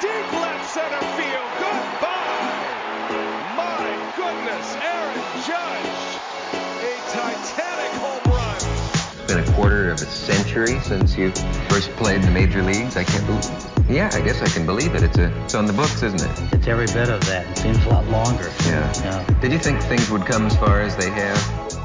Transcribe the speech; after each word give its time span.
deep 0.00 0.32
left 0.32 0.64
center 0.70 1.00
field. 1.16 1.50
Goodbye. 1.58 2.34
My 3.56 4.12
goodness, 4.16 4.74
Aaron 4.76 5.22
Judge. 5.46 6.20
A 6.82 6.92
titanic 7.10 7.92
home 8.00 8.32
run. 8.32 8.56
It's 8.56 9.32
been 9.32 9.40
a 9.40 9.52
quarter 9.52 9.90
of 9.90 10.00
a 10.00 10.06
century 10.06 10.80
since 10.80 11.16
you 11.16 11.30
first 11.68 11.90
played 11.92 12.16
in 12.16 12.22
the 12.22 12.30
major 12.30 12.62
leagues. 12.62 12.96
I 12.96 13.04
can't 13.04 13.26
believe. 13.26 13.44
It. 13.44 13.90
Yeah, 13.90 14.10
I 14.12 14.20
guess 14.22 14.40
I 14.42 14.46
can 14.46 14.64
believe 14.66 14.94
it. 14.94 15.02
It's 15.02 15.18
a. 15.18 15.30
It's 15.44 15.54
on 15.54 15.66
the 15.66 15.72
books, 15.72 16.02
isn't 16.02 16.22
it? 16.22 16.54
It's 16.54 16.66
every 16.66 16.86
bit 16.86 17.10
of 17.10 17.24
that. 17.26 17.46
It 17.50 17.58
seems 17.58 17.84
a 17.84 17.88
lot 17.90 18.06
longer. 18.08 18.50
Yeah. 18.64 18.92
Yeah. 19.02 19.40
Did 19.40 19.52
you 19.52 19.58
think 19.58 19.80
things 19.82 20.10
would 20.10 20.24
come 20.26 20.46
as 20.46 20.56
far 20.56 20.80
as 20.80 20.96
they 20.96 21.10
have? 21.10 21.83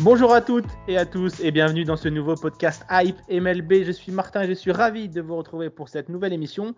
Bonjour 0.00 0.34
à 0.34 0.42
toutes 0.42 0.68
et 0.88 0.98
à 0.98 1.06
tous 1.06 1.40
et 1.40 1.50
bienvenue 1.50 1.84
dans 1.84 1.96
ce 1.96 2.10
nouveau 2.10 2.34
podcast 2.34 2.84
Hype 2.90 3.16
MLB. 3.30 3.82
Je 3.82 3.92
suis 3.92 4.12
Martin 4.12 4.42
et 4.42 4.46
je 4.46 4.52
suis 4.52 4.70
ravi 4.70 5.08
de 5.08 5.22
vous 5.22 5.36
retrouver 5.36 5.70
pour 5.70 5.88
cette 5.88 6.10
nouvelle 6.10 6.34
émission. 6.34 6.74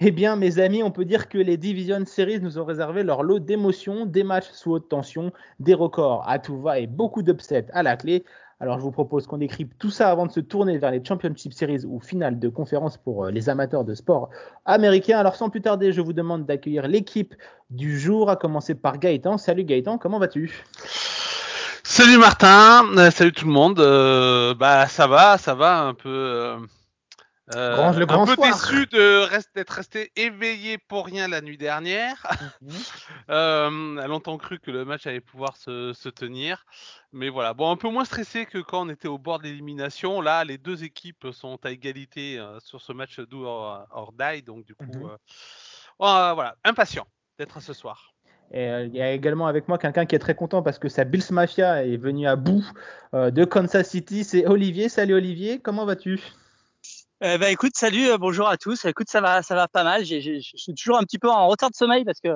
Eh 0.00 0.10
bien, 0.10 0.34
mes 0.36 0.58
amis, 0.58 0.82
on 0.82 0.90
peut 0.90 1.04
dire 1.04 1.28
que 1.28 1.36
les 1.36 1.58
Division 1.58 2.06
Series 2.06 2.40
nous 2.40 2.58
ont 2.58 2.64
réservé 2.64 3.02
leur 3.02 3.22
lot 3.22 3.38
d'émotions, 3.38 4.06
des 4.06 4.24
matchs 4.24 4.50
sous 4.50 4.72
haute 4.72 4.88
tension, 4.88 5.30
des 5.60 5.74
records 5.74 6.24
à 6.26 6.38
tout 6.38 6.58
va 6.58 6.78
et 6.78 6.86
beaucoup 6.86 7.22
d'upsets 7.22 7.66
à 7.74 7.82
la 7.82 7.98
clé. 7.98 8.24
Alors, 8.60 8.78
je 8.78 8.82
vous 8.82 8.92
propose 8.92 9.26
qu'on 9.26 9.38
décrypte 9.38 9.78
tout 9.78 9.90
ça 9.90 10.10
avant 10.10 10.24
de 10.24 10.32
se 10.32 10.40
tourner 10.40 10.78
vers 10.78 10.90
les 10.90 11.04
Championship 11.04 11.52
Series 11.52 11.84
ou 11.84 12.00
finales 12.00 12.38
de 12.38 12.48
conférence 12.48 12.96
pour 12.96 13.26
euh, 13.26 13.30
les 13.30 13.50
amateurs 13.50 13.84
de 13.84 13.94
sport 13.94 14.30
américains. 14.64 15.18
Alors, 15.18 15.36
sans 15.36 15.50
plus 15.50 15.60
tarder, 15.60 15.92
je 15.92 16.00
vous 16.00 16.14
demande 16.14 16.46
d'accueillir 16.46 16.88
l'équipe 16.88 17.34
du 17.68 17.98
jour, 17.98 18.30
à 18.30 18.36
commencer 18.36 18.74
par 18.74 18.98
Gaëtan. 18.98 19.36
Salut 19.36 19.64
Gaëtan, 19.64 19.98
comment 19.98 20.18
vas-tu? 20.18 20.64
Salut 21.94 22.18
Martin, 22.18 22.88
euh, 22.98 23.12
salut 23.12 23.30
tout 23.32 23.46
le 23.46 23.52
monde. 23.52 23.78
Euh, 23.78 24.52
bah 24.54 24.88
ça 24.88 25.06
va, 25.06 25.38
ça 25.38 25.54
va 25.54 25.78
un 25.82 25.94
peu. 25.94 26.08
euh, 26.08 26.58
Grand- 27.76 27.92
le 27.96 28.04
grand 28.04 28.22
un 28.24 28.26
peu 28.26 28.34
soir. 28.34 28.52
déçu 28.52 28.86
de 28.86 29.28
d'être 29.54 29.70
resté 29.70 30.10
éveillé 30.16 30.76
pour 30.76 31.06
rien 31.06 31.28
la 31.28 31.40
nuit 31.40 31.56
dernière. 31.56 32.26
euh, 33.30 33.96
a 33.98 34.06
longtemps 34.08 34.38
cru 34.38 34.58
que 34.58 34.72
le 34.72 34.84
match 34.84 35.06
allait 35.06 35.20
pouvoir 35.20 35.56
se, 35.56 35.92
se 35.92 36.08
tenir, 36.08 36.64
mais 37.12 37.28
voilà. 37.28 37.54
Bon, 37.54 37.70
un 37.70 37.76
peu 37.76 37.88
moins 37.88 38.04
stressé 38.04 38.44
que 38.44 38.58
quand 38.58 38.84
on 38.84 38.88
était 38.88 39.06
au 39.06 39.18
bord 39.18 39.38
de 39.38 39.44
l'élimination. 39.44 40.20
Là, 40.20 40.42
les 40.42 40.58
deux 40.58 40.82
équipes 40.82 41.28
sont 41.30 41.64
à 41.64 41.70
égalité 41.70 42.44
sur 42.58 42.80
ce 42.80 42.92
match 42.92 43.20
do 43.20 43.44
or, 43.44 43.86
or 43.92 44.12
die, 44.12 44.42
donc 44.42 44.64
du 44.64 44.74
coup, 44.74 45.06
Mhm. 45.06 45.16
euh, 46.00 46.32
voilà, 46.34 46.56
impatient 46.64 47.06
d'être 47.38 47.60
ce 47.60 47.72
soir. 47.72 48.13
Et 48.56 48.68
euh, 48.68 48.86
il 48.86 48.94
y 48.94 49.02
a 49.02 49.10
également 49.10 49.48
avec 49.48 49.66
moi 49.66 49.78
quelqu'un 49.78 50.06
qui 50.06 50.14
est 50.14 50.20
très 50.20 50.36
content 50.36 50.62
parce 50.62 50.78
que 50.78 50.88
sa 50.88 51.02
Bills 51.02 51.24
Mafia 51.32 51.84
est 51.84 51.96
venue 51.96 52.28
à 52.28 52.36
bout 52.36 52.64
euh, 53.12 53.32
de 53.32 53.44
Kansas 53.44 53.88
City. 53.88 54.22
C'est 54.22 54.46
Olivier. 54.46 54.88
Salut 54.88 55.14
Olivier, 55.14 55.58
comment 55.58 55.84
vas-tu? 55.84 56.20
Euh, 57.24 57.36
bah 57.36 57.50
écoute, 57.50 57.72
salut, 57.74 58.08
euh, 58.10 58.16
bonjour 58.16 58.48
à 58.48 58.56
tous. 58.56 58.84
Écoute, 58.84 59.08
ça 59.10 59.20
va, 59.20 59.42
ça 59.42 59.56
va 59.56 59.66
pas 59.66 59.82
mal. 59.82 60.04
Je 60.04 60.38
suis 60.40 60.74
toujours 60.74 60.98
un 60.98 61.02
petit 61.02 61.18
peu 61.18 61.28
en 61.28 61.48
retard 61.48 61.70
de 61.70 61.74
sommeil 61.74 62.04
parce 62.04 62.20
que 62.20 62.28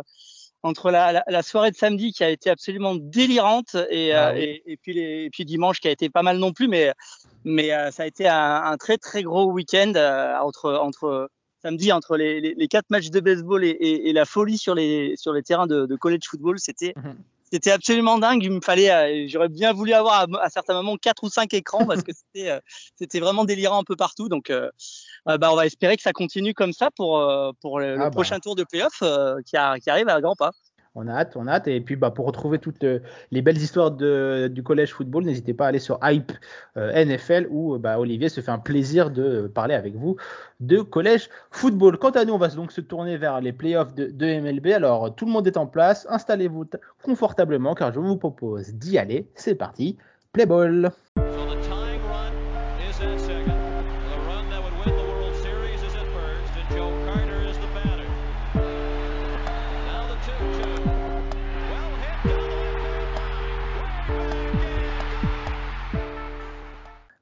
entre 0.65 0.91
la, 0.91 1.13
la, 1.13 1.25
la 1.29 1.43
soirée 1.45 1.71
de 1.71 1.77
samedi 1.77 2.11
qui 2.11 2.25
a 2.25 2.31
été 2.31 2.51
absolument 2.51 2.97
délirante 2.97 3.77
et, 3.89 4.13
Ah 4.13 4.31
euh, 4.31 4.33
oui. 4.35 4.41
et, 4.43 4.73
et 4.73 4.77
puis 4.77 4.95
les, 4.95 5.25
et 5.27 5.31
puis 5.31 5.45
dimanche 5.45 5.79
qui 5.79 5.87
a 5.87 5.93
été 5.93 6.11
pas 6.11 6.25
mal 6.25 6.39
non 6.39 6.53
plus, 6.53 6.67
mais 6.67 6.93
mais 7.45 7.69
ça 7.93 8.03
a 8.03 8.07
été 8.07 8.27
un, 8.27 8.63
un 8.65 8.77
très 8.77 8.99
très 8.99 9.23
gros 9.23 9.53
week-end 9.53 9.93
entre 10.43 10.73
entre 10.75 11.31
samedi 11.69 11.93
entre 11.93 12.17
les, 12.17 12.41
les, 12.41 12.55
les 12.55 12.69
quatre 12.69 12.89
matchs 12.91 13.11
de 13.11 13.21
baseball 13.21 13.63
et, 13.65 13.69
et, 13.69 14.09
et 14.09 14.13
la 14.13 14.25
folie 14.25 14.59
sur 14.59 14.75
les 14.75 15.15
sur 15.17 15.33
les 15.33 15.43
terrains 15.43 15.67
de, 15.67 15.87
de 15.87 15.97
college 15.97 16.25
football. 16.31 16.59
C'était 16.59 16.95
Mhm. 16.97 17.17
c'était 17.53 17.71
absolument 17.71 18.19
dingue. 18.19 18.43
Il 18.45 18.53
me 18.53 18.61
fallait, 18.61 18.91
euh, 18.91 19.27
j'aurais 19.29 19.49
bien 19.49 19.73
voulu 19.73 19.93
avoir 19.95 20.15
à, 20.23 20.27
à 20.43 20.49
certains 20.51 20.75
moments 20.75 20.97
quatre 20.97 21.25
ou 21.25 21.31
cinq 21.31 21.55
écrans 21.55 21.87
parce 21.87 22.03
que 22.03 22.13
c'était, 22.21 22.51
euh, 22.51 22.61
c'était 22.97 23.21
vraiment 23.21 23.45
délirant 23.47 23.79
un 23.81 23.85
peu 23.85 23.97
partout. 23.97 24.29
Donc, 24.29 24.51
euh, 24.51 24.71
bah, 25.27 25.49
on 25.53 25.57
va 25.57 25.65
espérer 25.67 25.97
que 25.97 26.03
ça 26.03 26.13
continue 26.13 26.53
comme 26.55 26.73
ça 26.73 26.91
pour 26.91 27.11
pour 27.63 27.81
le, 27.81 27.97
le 27.97 28.03
Ah 28.03 28.05
bah. 28.07 28.11
prochain 28.11 28.39
tour 28.39 28.55
de 28.55 28.65
playoff 28.65 28.99
euh, 29.03 29.37
qui, 29.47 29.57
a- 29.57 29.79
qui 29.81 29.89
arrive 29.91 30.09
à 30.09 30.21
grands 30.21 30.37
pas. 30.37 30.53
On 30.95 31.07
a 31.07 31.13
hâte, 31.13 31.37
on 31.37 31.47
hâte. 31.47 31.69
Et 31.69 31.81
puis 31.81 31.97
bah, 31.97 32.11
pour 32.11 32.27
retrouver 32.27 32.59
toutes 32.59 32.85
euh, 32.85 33.01
les 33.31 33.43
belles 33.43 33.59
histoires 33.59 33.91
de, 33.91 34.49
du 34.53 34.63
collège 34.63 34.93
football, 34.93 35.25
n'hésitez 35.25 35.55
pas 35.55 35.67
à 35.67 35.69
aller 35.69 35.79
sur 35.79 35.99
Hype 36.03 36.33
euh, 36.77 37.05
NFL 37.05 37.47
où 37.51 37.75
euh, 37.75 37.79
bah, 37.79 37.99
Olivier 37.99 38.29
se 38.29 38.41
fait 38.41 38.51
un 38.51 38.59
plaisir 38.59 39.11
de 39.11 39.47
parler 39.47 39.75
avec 39.75 39.95
vous 39.95 40.17
de 40.61 40.81
collège 40.81 41.29
football. 41.51 41.99
Quant 41.99 42.11
à 42.11 42.25
nous, 42.25 42.35
on 42.35 42.39
va 42.39 42.49
donc 42.49 42.73
se 42.73 42.81
tourner 42.81 43.17
vers 43.17 43.41
les 43.41 43.53
playoffs 43.53 43.95
de, 43.95 44.07
de 44.07 44.41
MLB. 44.41 44.69
Alors 44.69 45.15
tout 45.15 45.27
le 45.27 45.33
monde 45.33 45.47
est 45.47 45.57
en 45.57 45.67
place. 45.67 46.07
Installez-vous 46.11 46.67
confortablement 47.03 47.75
car 47.75 47.93
je 47.93 48.01
vous 48.01 48.17
propose 48.17 48.75
d'y 48.75 48.99
aller. 48.99 49.29
C'est 49.35 49.55
parti. 49.55 49.97
Play 50.33 50.47
ball. 50.47 50.91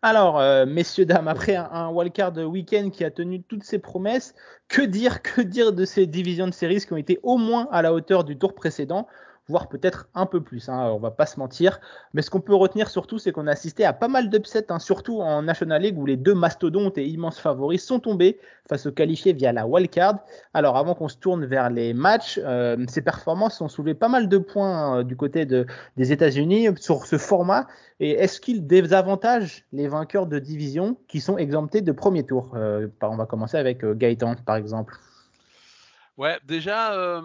Alors, 0.08 0.38
euh, 0.38 0.66
messieurs, 0.66 1.04
dames, 1.04 1.26
après 1.26 1.56
un, 1.56 1.68
un 1.72 1.90
wildcard 1.90 2.36
week-end 2.36 2.90
qui 2.92 3.02
a 3.02 3.10
tenu 3.10 3.42
toutes 3.42 3.64
ses 3.64 3.80
promesses, 3.80 4.36
que 4.68 4.80
dire, 4.82 5.20
que 5.20 5.40
dire 5.40 5.72
de 5.72 5.84
ces 5.84 6.06
divisions 6.06 6.46
de 6.46 6.52
séries 6.52 6.78
qui 6.78 6.92
ont 6.92 6.96
été 6.96 7.18
au 7.24 7.38
moins 7.38 7.66
à 7.72 7.82
la 7.82 7.92
hauteur 7.92 8.22
du 8.22 8.38
tour 8.38 8.54
précédent, 8.54 9.08
voire 9.48 9.68
peut-être 9.68 10.08
un 10.14 10.26
peu 10.26 10.42
plus, 10.42 10.68
hein, 10.68 10.90
on 10.92 10.98
va 10.98 11.10
pas 11.10 11.26
se 11.26 11.38
mentir. 11.38 11.80
Mais 12.14 12.22
ce 12.22 12.30
qu'on 12.30 12.40
peut 12.40 12.54
retenir 12.54 12.88
surtout, 12.88 13.18
c'est 13.18 13.30
qu'on 13.30 13.46
a 13.46 13.52
assisté 13.52 13.84
à 13.84 13.92
pas 13.92 14.08
mal 14.08 14.28
d'upsets, 14.28 14.66
hein, 14.70 14.78
surtout 14.78 15.20
en 15.20 15.42
National 15.42 15.82
League 15.82 15.98
où 15.98 16.06
les 16.06 16.16
deux 16.16 16.34
mastodontes 16.34 16.98
et 16.98 17.06
immenses 17.06 17.38
favoris 17.38 17.84
sont 17.84 18.00
tombés 18.00 18.40
face 18.68 18.86
aux 18.86 18.92
qualifiés 18.92 19.32
via 19.32 19.52
la 19.52 19.66
wildcard. 19.66 20.18
Alors, 20.52 20.76
avant 20.76 20.94
qu'on 20.94 21.08
se 21.08 21.16
tourne 21.16 21.46
vers 21.46 21.70
les 21.70 21.94
matchs, 21.94 22.40
euh, 22.42 22.84
ces 22.88 23.02
performances 23.02 23.60
ont 23.60 23.68
soulevé 23.68 23.94
pas 23.94 24.08
mal 24.08 24.28
de 24.28 24.38
points 24.38 24.98
euh, 24.98 25.02
du 25.04 25.16
côté 25.16 25.46
de, 25.46 25.66
des 25.96 26.10
États-Unis 26.10 26.68
sur 26.80 27.06
ce 27.06 27.16
format. 27.16 27.68
Et 28.00 28.10
est-ce 28.12 28.40
qu'il 28.40 28.66
désavantage 28.66 29.64
les 29.72 29.86
vainqueurs 29.86 30.26
de 30.26 30.40
division 30.40 30.96
qui 31.06 31.20
sont 31.20 31.38
exemptés 31.38 31.82
de 31.82 31.92
premier 31.92 32.24
tour? 32.24 32.52
Euh, 32.56 32.88
On 33.02 33.16
va 33.16 33.26
commencer 33.26 33.56
avec 33.56 33.84
Gaëtan, 33.84 34.34
par 34.44 34.56
exemple. 34.56 34.96
Ouais, 36.16 36.38
déjà, 36.46 37.22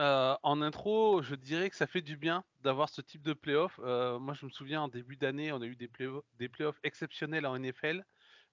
euh, 0.00 0.34
en 0.42 0.60
intro, 0.62 1.22
je 1.22 1.34
dirais 1.34 1.70
que 1.70 1.76
ça 1.76 1.86
fait 1.86 2.02
du 2.02 2.16
bien 2.16 2.44
d'avoir 2.60 2.88
ce 2.88 3.00
type 3.00 3.22
de 3.22 3.32
playoff. 3.32 3.78
Euh, 3.82 4.18
moi, 4.18 4.34
je 4.34 4.44
me 4.46 4.50
souviens, 4.50 4.82
en 4.82 4.88
début 4.88 5.16
d'année, 5.16 5.52
on 5.52 5.60
a 5.62 5.66
eu 5.66 5.76
des, 5.76 5.88
playoffs- 5.88 6.24
des 6.34 6.50
exceptionnels 6.82 7.46
en 7.46 7.54
NFL 7.56 8.04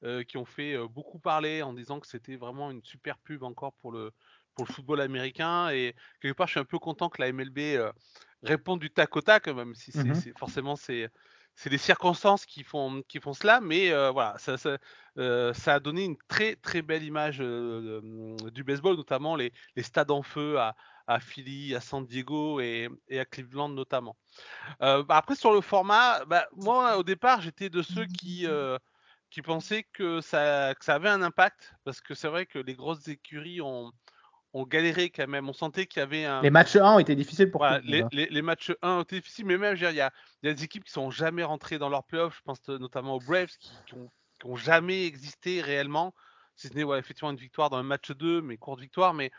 euh, 0.04 0.24
qui 0.24 0.38
ont 0.38 0.46
fait 0.46 0.78
beaucoup 0.88 1.20
parler 1.20 1.62
en 1.64 1.74
disant 1.74 2.00
que 2.00 2.08
c'était 2.08 2.36
vraiment 2.36 2.72
une 2.72 2.84
super 2.84 3.18
pub 3.20 3.44
encore 3.44 3.74
pour 3.74 3.92
le, 3.92 4.12
pour 4.56 4.66
le 4.66 4.72
football 4.74 5.02
américain. 5.02 5.70
Et 5.70 5.96
quelque 6.22 6.36
part, 6.36 6.48
je 6.48 6.52
suis 6.54 6.60
un 6.60 6.66
peu 6.66 6.80
content 6.80 7.10
que 7.10 7.22
la 7.22 7.28
MLB 7.30 7.80
réponde 8.44 8.80
du 8.80 8.92
tac 8.92 9.16
au 9.16 9.22
tac, 9.22 9.48
même 9.48 9.76
si 9.76 9.92
c'est 9.92 10.14
c'est- 10.14 10.38
forcément 10.38 10.76
c'est 10.76 11.10
c'est 11.56 11.70
les 11.70 11.78
circonstances 11.78 12.46
qui 12.46 12.64
font, 12.64 13.02
qui 13.08 13.20
font 13.20 13.34
cela, 13.34 13.60
mais 13.62 13.92
euh, 13.92 14.10
voilà, 14.10 14.38
ça, 14.38 14.58
ça, 14.58 14.78
euh, 15.18 15.54
ça 15.54 15.76
a 15.76 15.80
donné 15.80 16.06
une 16.06 16.18
très 16.30 16.56
très 16.56 16.82
belle 16.82 17.04
image 17.04 17.40
euh, 17.42 18.36
du 18.54 18.64
baseball, 18.64 18.96
notamment 18.96 19.36
les, 19.36 19.52
les 19.76 19.84
stades 19.84 20.12
en 20.12 20.24
feu 20.24 20.58
à, 20.60 20.76
à 21.14 21.20
Philly, 21.20 21.76
à 21.76 21.82
San 21.82 22.06
Diego 22.06 22.60
et, 22.60 22.90
et 23.08 23.20
à 23.20 23.26
Cleveland 23.26 23.70
notamment. 23.70 24.16
Euh, 24.82 25.04
bah, 25.04 25.18
après 25.18 25.36
sur 25.36 25.54
le 25.54 25.62
format, 25.62 26.26
bah, 26.26 26.48
moi 26.56 26.98
au 26.98 27.04
départ 27.04 27.42
j'étais 27.42 27.70
de 27.70 27.82
ceux 27.82 28.06
qui 28.06 28.46
euh, 28.48 28.78
qui 29.30 29.42
pensaient 29.42 29.84
que 29.94 30.22
ça, 30.22 30.74
que 30.78 30.84
ça 30.86 30.96
avait 30.96 31.10
un 31.10 31.22
impact 31.22 31.74
parce 31.86 32.02
que 32.02 32.14
c'est 32.14 32.28
vrai 32.28 32.46
que 32.46 32.60
les 32.60 32.76
grosses 32.76 33.08
écuries 33.08 33.62
ont, 33.62 33.92
ont 34.54 34.66
galéré 34.66 35.10
quand 35.10 35.28
même. 35.28 35.48
On 35.48 35.54
sentait 35.54 35.86
qu'il 35.86 36.02
y 36.02 36.04
avait 36.04 36.26
un, 36.26 36.42
Les 36.42 36.50
matchs 36.50 36.76
1 36.76 36.96
ont 36.96 37.00
été 37.00 37.16
difficiles 37.16 37.50
pour 37.50 37.62
voilà, 37.62 37.80
les, 37.86 38.02
hein. 38.02 38.10
les- 38.12 38.28
les 38.28 38.42
matchs 38.42 38.72
1 38.82 38.98
ont 38.98 39.02
été 39.04 39.18
difficiles, 39.20 39.46
mais 39.46 39.58
même, 39.58 39.76
il 39.78 39.82
y 39.82 39.86
a, 39.86 39.92
il 39.92 39.96
y 39.96 40.02
a 40.02 40.12
des 40.54 40.64
équipes 40.64 40.84
qui 40.84 40.92
sont 40.92 41.12
jamais 41.12 41.44
rentrées 41.44 41.78
dans 41.78 41.88
leurs 41.90 42.04
playoffs. 42.04 42.36
Je 42.38 42.42
pense 42.44 42.60
euh, 42.70 42.78
notamment 42.78 43.16
aux 43.16 43.20
Braves 43.22 43.56
qui, 43.60 43.72
qui 43.88 43.94
ont, 43.96 44.12
qui 44.40 44.48
ont 44.48 44.56
jamais 44.58 45.06
existé 45.06 45.62
réellement. 45.62 46.14
Si 46.62 46.68
ce 46.68 46.74
n'est 46.76 47.00
effectivement 47.00 47.32
une 47.32 47.38
victoire 47.38 47.72
dans 47.72 47.78
un 47.78 47.84
match 47.84 48.12
2, 48.12 48.40
mais 48.44 48.56
courte 48.56 48.80
victoire. 48.80 49.16
Mais 49.16 49.32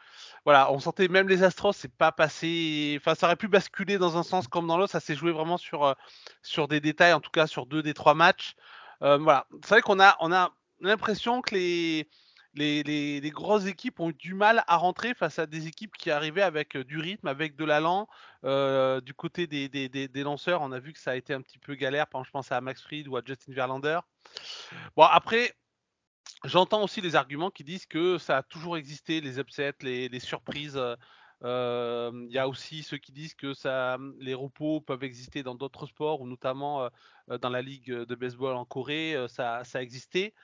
voilà, 0.45 0.73
on 0.73 0.81
sentait 0.81 1.07
même 1.07 1.29
les 1.29 1.45
Astros, 1.45 1.73
c'est 1.73 1.95
pas 1.95 2.11
passé. 2.11 2.97
Enfin, 2.99 3.15
ça 3.15 3.27
aurait 3.27 3.37
pu 3.37 3.47
basculer 3.47 3.97
dans 3.97 4.17
un 4.17 4.25
sens 4.25 4.49
comme 4.49 4.67
dans 4.67 4.77
l'autre. 4.77 4.91
Ça 4.91 4.99
s'est 4.99 5.15
joué 5.15 5.31
vraiment 5.31 5.57
sur, 5.57 5.85
euh, 5.85 5.95
sur 6.43 6.67
des 6.67 6.81
détails, 6.81 7.13
en 7.13 7.21
tout 7.21 7.31
cas 7.31 7.47
sur 7.47 7.67
deux 7.67 7.81
des 7.81 7.95
trois 7.95 8.15
matchs. 8.15 8.57
Euh, 9.03 9.19
voilà, 9.19 9.47
c'est 9.63 9.69
vrai 9.69 9.83
qu'on 9.83 10.01
a, 10.01 10.17
on 10.19 10.33
a 10.33 10.53
l'impression 10.81 11.43
que 11.43 11.55
les, 11.55 12.09
les, 12.55 12.83
les, 12.83 13.31
grosses 13.31 13.67
équipes 13.67 14.01
ont 14.01 14.11
eu 14.11 14.15
du 14.15 14.35
mal 14.35 14.65
à 14.67 14.77
rentrer 14.77 15.15
face 15.15 15.39
à 15.39 15.47
des 15.47 15.69
équipes 15.69 15.97
qui 15.97 16.11
arrivaient 16.11 16.43
avec 16.43 16.77
euh, 16.77 16.83
du 16.83 16.99
rythme, 16.99 17.29
avec 17.29 17.55
de 17.55 17.65
l'allant. 17.65 18.09
Du 18.43 19.15
côté 19.15 19.47
des, 19.47 19.69
des, 19.69 19.89
des, 19.89 20.09
des 20.09 20.23
lanceurs, 20.25 20.61
on 20.63 20.73
a 20.73 20.81
vu 20.81 20.93
que 20.93 20.99
ça 20.99 21.13
a 21.13 21.15
été 21.15 21.35
un 21.35 21.41
petit 21.41 21.59
peu 21.59 21.77
galère. 21.77 22.09
Par 22.09 22.19
exemple, 22.19 22.27
je 22.27 22.33
pense 22.33 22.51
à 22.51 22.61
Max 22.61 22.83
Fried 22.83 23.07
ou 23.07 23.17
à 23.17 23.23
Justin 23.25 23.53
Verlander. 23.53 24.01
Bon, 24.97 25.05
après, 25.05 25.55
j'entends 26.45 26.83
aussi 26.83 27.01
les 27.01 27.17
arguments 27.17 27.51
qui 27.51 27.65
disent 27.65 27.87
que 27.87 28.19
ça 28.19 28.39
a 28.39 28.43
toujours 28.43 28.77
existé, 28.77 29.21
les 29.21 29.39
upsets, 29.39 29.75
les, 29.83 30.21
surprises. 30.21 30.81
euh, 31.45 32.11
Il 32.29 32.33
y 32.33 32.39
a 32.39 32.49
aussi 32.49 32.83
ceux 32.83 32.99
qui 32.99 33.13
disent 33.13 33.35
que 33.35 33.55
ça, 33.55 33.99
les 34.19 34.35
repos 34.35 34.81
peuvent 34.81 35.05
exister 35.05 35.43
dans 35.43 35.55
d'autres 35.55 35.87
sports, 35.87 36.21
ou 36.21 36.27
notamment 36.27 36.89
dans 37.41 37.51
la 37.51 37.63
ligue 37.63 37.93
de 37.93 38.15
baseball 38.15 38.55
en 38.55 38.65
Corée, 38.65 39.17
ça, 39.29 39.63
a 39.75 39.83
existé. 39.83 40.35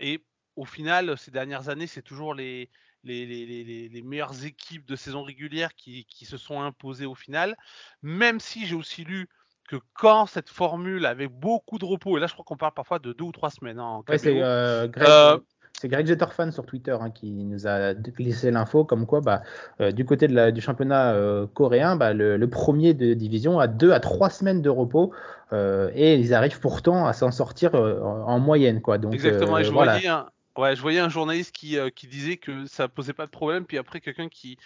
et 0.00 0.24
au 0.56 0.64
final, 0.64 1.16
ces 1.16 1.30
dernières 1.30 1.68
années, 1.68 1.86
c'est 1.86 2.02
toujours 2.02 2.34
les, 2.34 2.68
meilleures 3.02 4.44
équipes 4.44 4.84
de 4.84 4.96
saison 4.96 5.22
régulière 5.22 5.74
qui, 5.74 6.06
se 6.24 6.36
sont 6.36 6.60
imposées 6.60 7.06
au 7.06 7.14
final. 7.14 7.56
Même 8.02 8.40
si 8.40 8.66
j'ai 8.66 8.74
aussi 8.74 9.04
lu 9.04 9.28
que 9.70 9.76
quand 9.94 10.26
cette 10.26 10.48
formule 10.48 11.06
avait 11.06 11.28
beaucoup 11.28 11.78
de 11.78 11.84
repos, 11.84 12.16
et 12.16 12.20
là 12.20 12.26
je 12.26 12.32
crois 12.32 12.44
qu'on 12.44 12.56
parle 12.56 12.74
parfois 12.74 12.98
de 12.98 13.12
deux 13.12 13.24
ou 13.24 13.32
trois 13.32 13.50
semaines 13.50 13.78
hein, 13.78 13.84
en 13.84 14.04
c'est 14.16 14.42
euh, 14.42 14.88
Greg, 14.88 15.08
euh, 15.08 15.38
Greg 15.84 16.06
Jetterfan 16.06 16.50
sur 16.50 16.66
Twitter 16.66 16.96
hein, 17.00 17.10
qui 17.10 17.30
nous 17.30 17.66
a 17.66 17.94
glissé 17.94 18.50
l'info 18.50 18.84
comme 18.84 19.06
quoi 19.06 19.20
bah, 19.20 19.42
euh, 19.80 19.92
du 19.92 20.04
côté 20.04 20.28
de 20.28 20.34
la, 20.34 20.50
du 20.50 20.60
championnat 20.60 21.14
coréen, 21.54 21.96
bah, 21.96 22.12
le, 22.12 22.44
premier 22.48 22.94
de 22.94 23.14
division 23.14 23.60
a 23.60 23.66
deux 23.68 23.92
à 23.92 24.00
trois 24.00 24.30
semaines 24.30 24.62
de 24.62 24.70
repos 24.70 25.12
et 25.52 26.14
ils 26.14 26.34
arrivent 26.34 26.60
pourtant 26.60 27.06
à 27.06 27.12
s'en 27.12 27.30
sortir 27.30 27.74
en, 27.74 28.38
moyenne. 28.38 28.80
Quoi. 28.80 28.98
Donc, 28.98 29.14
Exactement, 29.14 29.58
et 29.58 29.64
je 29.64 29.72
voyais 29.72 30.06
un, 30.06 30.26
Ouais, 30.56 30.74
je 30.74 30.82
voyais 30.82 30.98
un 30.98 31.08
journaliste 31.08 31.52
qui, 31.52 31.78
euh, 31.78 31.90
qui 31.90 32.06
disait 32.06 32.36
que 32.36 32.66
ça 32.66 32.88
posait 32.88 33.12
pas 33.12 33.26
de 33.26 33.30
problème, 33.30 33.64
puis 33.64 33.78
après 33.78 34.00
quelqu'un 34.00 34.28
qui, 34.28 34.58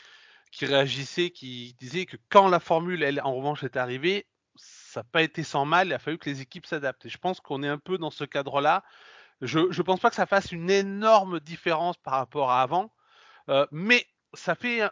qui 0.50 0.66
réagissait, 0.66 1.30
qui 1.30 1.76
disait 1.78 2.06
que 2.06 2.16
quand 2.30 2.48
la 2.48 2.58
formule, 2.58 3.02
elle, 3.02 3.20
en 3.20 3.34
revanche, 3.34 3.64
est 3.64 3.76
arrivée, 3.76 4.26
ça 4.94 5.00
n'a 5.00 5.04
pas 5.04 5.22
été 5.22 5.42
sans 5.42 5.64
mal, 5.64 5.88
il 5.88 5.92
a 5.92 5.98
fallu 5.98 6.18
que 6.18 6.30
les 6.30 6.40
équipes 6.40 6.66
s'adaptent. 6.66 7.08
Je 7.08 7.18
pense 7.18 7.40
qu'on 7.40 7.64
est 7.64 7.68
un 7.68 7.78
peu 7.78 7.98
dans 7.98 8.10
ce 8.10 8.22
cadre-là. 8.22 8.84
Je 9.40 9.58
ne 9.58 9.82
pense 9.82 9.98
pas 9.98 10.08
que 10.08 10.14
ça 10.14 10.26
fasse 10.26 10.52
une 10.52 10.70
énorme 10.70 11.40
différence 11.40 11.96
par 11.96 12.14
rapport 12.14 12.52
à 12.52 12.62
avant, 12.62 12.92
euh, 13.48 13.66
mais 13.72 14.06
ça 14.34 14.54
fait 14.54 14.82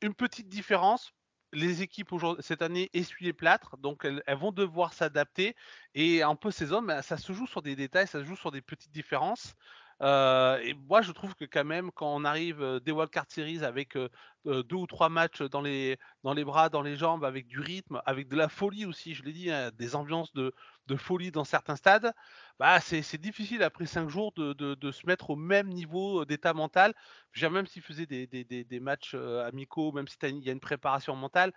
une 0.00 0.14
petite 0.14 0.48
différence. 0.48 1.12
Les 1.52 1.82
équipes 1.82 2.14
cette 2.38 2.62
année 2.62 2.88
essuient 2.94 3.26
les 3.26 3.32
plâtres, 3.34 3.76
donc 3.76 4.06
elles, 4.06 4.22
vont 4.38 4.50
devoir 4.52 4.94
s'adapter. 4.94 5.54
Et 5.94 6.22
un 6.22 6.36
peu 6.36 6.50
ces 6.50 6.72
hommes, 6.72 6.94
ça 7.02 7.18
se 7.18 7.32
joue 7.34 7.46
sur 7.46 7.60
des 7.60 7.76
détails, 7.76 8.06
ça 8.06 8.20
se 8.20 8.24
joue 8.24 8.36
sur 8.36 8.52
des 8.52 8.62
petites 8.62 8.92
différences. 8.92 9.54
Et 10.02 10.74
moi, 10.88 11.02
je 11.02 11.12
trouve 11.12 11.34
que 11.34 11.44
quand 11.44 11.64
même, 11.64 11.90
quand 11.92 12.14
on 12.14 12.24
arrive 12.24 12.80
des 12.84 12.94
Card 13.12 13.26
Series 13.28 13.64
avec 13.64 13.98
deux 14.44 14.76
ou 14.76 14.86
trois 14.86 15.10
matchs 15.10 15.42
dans 15.42 15.60
les, 15.60 15.98
dans 16.22 16.32
les 16.32 16.44
bras, 16.44 16.70
dans 16.70 16.80
les 16.80 16.96
jambes, 16.96 17.24
avec 17.24 17.46
du 17.46 17.60
rythme, 17.60 18.00
avec 18.06 18.28
de 18.28 18.36
la 18.36 18.48
folie 18.48 18.86
aussi, 18.86 19.14
je 19.14 19.22
l'ai 19.22 19.32
dit, 19.32 19.50
hein, 19.50 19.70
des 19.74 19.94
ambiances 19.96 20.32
de, 20.32 20.54
folie 20.96 21.30
dans 21.30 21.44
certains 21.44 21.76
stades, 21.76 22.12
bah, 22.58 22.80
c'est 22.80 23.20
difficile 23.20 23.62
après 23.62 23.86
cinq 23.86 24.08
jours 24.08 24.32
de, 24.32 24.54
de, 24.54 24.90
se 24.90 25.06
mettre 25.06 25.30
au 25.30 25.36
même 25.36 25.68
niveau 25.68 26.24
d'état 26.24 26.54
mental. 26.54 26.94
Même 27.40 27.66
s'ils 27.66 27.82
faisaient 27.82 28.06
des, 28.06 28.26
des, 28.26 28.44
des, 28.44 28.64
des, 28.64 28.80
matchs 28.80 29.14
amicaux, 29.14 29.92
même 29.92 30.08
s'il 30.08 30.38
y 30.38 30.48
a 30.48 30.52
une 30.52 30.60
préparation 30.60 31.14
mentale, 31.14 31.52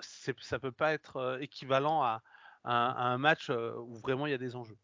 ça 0.00 0.58
peut 0.58 0.72
pas 0.72 0.92
être 0.92 1.38
équivalent 1.40 2.02
à, 2.02 2.22
un 2.64 3.18
match 3.18 3.50
où 3.50 3.98
vraiment 3.98 4.26
il 4.26 4.30
y 4.30 4.34
a 4.34 4.38
des 4.38 4.54
enjeux. 4.54 4.78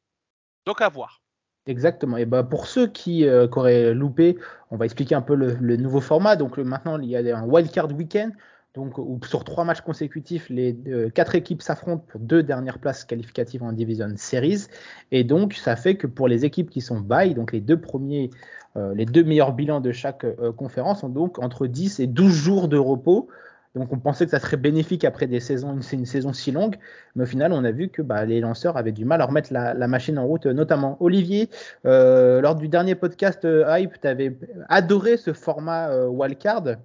Donc 0.67 0.81
à 0.81 0.89
voir. 0.89 1.24
Exactement. 1.67 2.19
Et 2.19 2.27
bah 2.27 2.43
pour 2.43 2.67
ceux 2.67 2.87
qui, 2.87 3.27
euh, 3.27 3.47
auraient 3.53 3.95
loupé, 3.95 4.37
on 4.71 4.77
va 4.77 4.85
expliquer 4.85 5.15
un 5.15 5.23
peu 5.23 5.35
le, 5.35 5.77
nouveau 5.77 6.01
format. 6.01 6.37
Donc 6.37 6.59
maintenant, 6.59 6.99
il 6.99 7.09
y 7.09 7.17
a 7.17 7.39
un 7.39 7.45
wildcard 7.45 7.93
weekend. 7.93 8.33
Donc 8.75 8.99
où 8.99 9.21
sur 9.25 9.45
trois 9.45 9.65
matchs 9.65 9.83
consécutifs, 9.83 10.49
les 10.51 10.77
euh, 10.89 11.09
quatre 11.09 11.37
équipes 11.37 11.63
s'affrontent 11.63 12.05
pour 12.09 12.21
deux 12.21 12.43
dernières 12.43 12.81
places 12.81 13.05
qualificatives 13.05 13.63
en 13.63 13.73
Division 13.73 14.13
Series. 14.17 14.67
Et 15.13 15.23
donc 15.23 15.55
ça 15.55 15.77
fait 15.77 15.95
que 15.97 16.09
pour 16.09 16.27
les 16.27 16.45
équipes 16.45 16.71
qui 16.71 16.81
sont 16.81 16.99
bye, 16.99 17.35
donc 17.35 17.53
les 17.53 17.61
deux 17.61 17.81
premiers, 17.81 18.31
euh, 18.77 18.93
les 18.95 19.07
deux 19.07 19.23
meilleurs 19.23 19.53
bilans 19.53 19.81
de 19.81 19.93
chaque 19.93 20.27
conférence 20.57 21.05
ont 21.05 21.09
donc 21.09 21.39
entre 21.39 21.69
10 21.69 22.01
et 22.01 22.09
12 22.09 22.33
jours 22.33 22.69
de 22.69 22.77
repos. 22.77 23.29
Donc 23.75 23.93
on 23.93 23.99
pensait 23.99 24.25
que 24.25 24.31
ça 24.31 24.39
serait 24.39 24.57
bénéfique 24.57 25.05
après 25.05 25.27
des 25.27 25.41
saisons, 25.41 25.77
une, 25.93 26.07
saison 26.07 26.33
si 26.33 26.53
longue, 26.53 26.77
mais 27.17 27.25
au 27.25 27.27
final 27.27 27.53
on 27.53 27.65
a 27.65 27.73
vu 27.73 27.89
que 27.89 28.03
bah, 28.03 28.25
les 28.25 28.41
lanceurs 28.41 28.77
avaient 28.77 28.93
du 28.93 29.05
mal 29.05 29.21
à 29.21 29.27
remettre 29.27 29.53
la, 29.53 29.89
machine 29.89 30.17
en 30.19 30.27
route, 30.27 30.47
notamment 30.47 30.97
Olivier. 31.01 31.51
Euh, 31.85 32.41
lors 32.41 32.55
du 32.55 32.69
dernier 32.69 32.95
podcast 32.95 33.45
euh, 33.45 33.65
Hype, 33.69 34.01
tu 34.01 34.07
avais 34.07 34.39
adoré 34.69 35.17
ce 35.17 35.33
format 35.33 35.89
euh, 35.89 36.07
wildcard. 36.07 36.77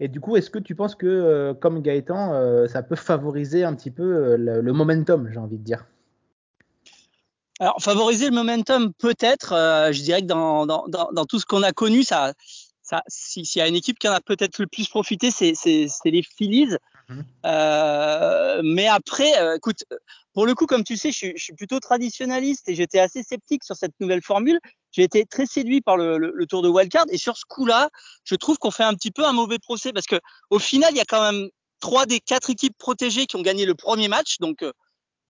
Et 0.00 0.08
du 0.08 0.20
coup, 0.20 0.36
est-ce 0.36 0.50
que 0.50 0.58
tu 0.58 0.74
penses 0.74 0.96
que, 0.96 1.52
comme 1.60 1.80
Gaëtan, 1.80 2.66
ça 2.66 2.82
peut 2.82 2.96
favoriser 2.96 3.62
un 3.62 3.72
petit 3.74 3.92
peu 3.92 4.34
le, 4.36 4.72
momentum, 4.72 5.28
j'ai 5.30 5.38
envie 5.38 5.58
de 5.58 5.62
dire? 5.62 5.86
Alors, 7.60 7.80
favoriser 7.80 8.28
le 8.28 8.34
momentum, 8.34 8.92
peut-être. 8.94 9.54
je 9.92 10.02
dirais 10.02 10.22
que 10.22 10.26
dans, 10.26 10.66
dans 10.66 11.24
tout 11.24 11.38
ce 11.38 11.46
qu'on 11.46 11.62
a 11.62 11.70
connu, 11.70 12.02
ça, 12.02 12.32
s'il 13.08 13.46
y 13.56 13.60
a 13.60 13.68
une 13.68 13.76
équipe 13.76 13.98
qui 13.98 14.08
en 14.08 14.12
a 14.12 14.20
peut-être 14.20 14.58
le 14.58 14.66
plus 14.66 14.88
profité, 14.88 15.30
c'est 15.30 15.54
les 16.04 16.22
Phillies. 16.22 16.76
Mhm. 17.08 17.24
Euh, 17.46 18.60
mais 18.64 18.86
après, 18.86 19.38
euh, 19.40 19.56
écoute, 19.56 19.84
pour 20.32 20.46
le 20.46 20.54
coup, 20.54 20.66
comme 20.66 20.84
tu 20.84 20.96
sais, 20.96 21.10
je, 21.10 21.32
suis 21.36 21.54
plutôt 21.54 21.80
traditionnaliste 21.80 22.68
et 22.68 22.74
j'étais 22.74 22.98
assez 22.98 23.22
sceptique 23.22 23.64
sur 23.64 23.76
cette 23.76 23.98
nouvelle 24.00 24.22
formule. 24.22 24.60
J'ai 24.92 25.02
été 25.02 25.24
très 25.24 25.46
séduit 25.46 25.80
par 25.80 25.96
le, 25.96 26.46
tour 26.48 26.62
de 26.62 26.68
wildcard 26.68 27.06
et 27.10 27.18
sur 27.18 27.36
ce 27.36 27.44
coup-là, 27.48 27.90
je 28.24 28.34
trouve 28.34 28.58
qu'on 28.58 28.70
fait 28.70 28.84
un 28.84 28.94
petit 28.94 29.10
peu 29.10 29.24
un 29.24 29.32
mauvais 29.32 29.58
procès 29.58 29.92
parce 29.92 30.06
que 30.06 30.20
au 30.50 30.58
final, 30.58 30.92
il 30.92 30.98
y 30.98 31.00
a 31.00 31.04
quand 31.04 31.32
même 31.32 31.48
trois 31.80 32.06
des 32.06 32.20
quatre 32.20 32.50
équipes 32.50 32.76
protégées 32.78 33.26
qui 33.26 33.36
ont 33.36 33.42
gagné 33.42 33.66
le 33.66 33.74
premier 33.74 34.08
match. 34.08 34.38
Donc, 34.38 34.62
euh, 34.62 34.72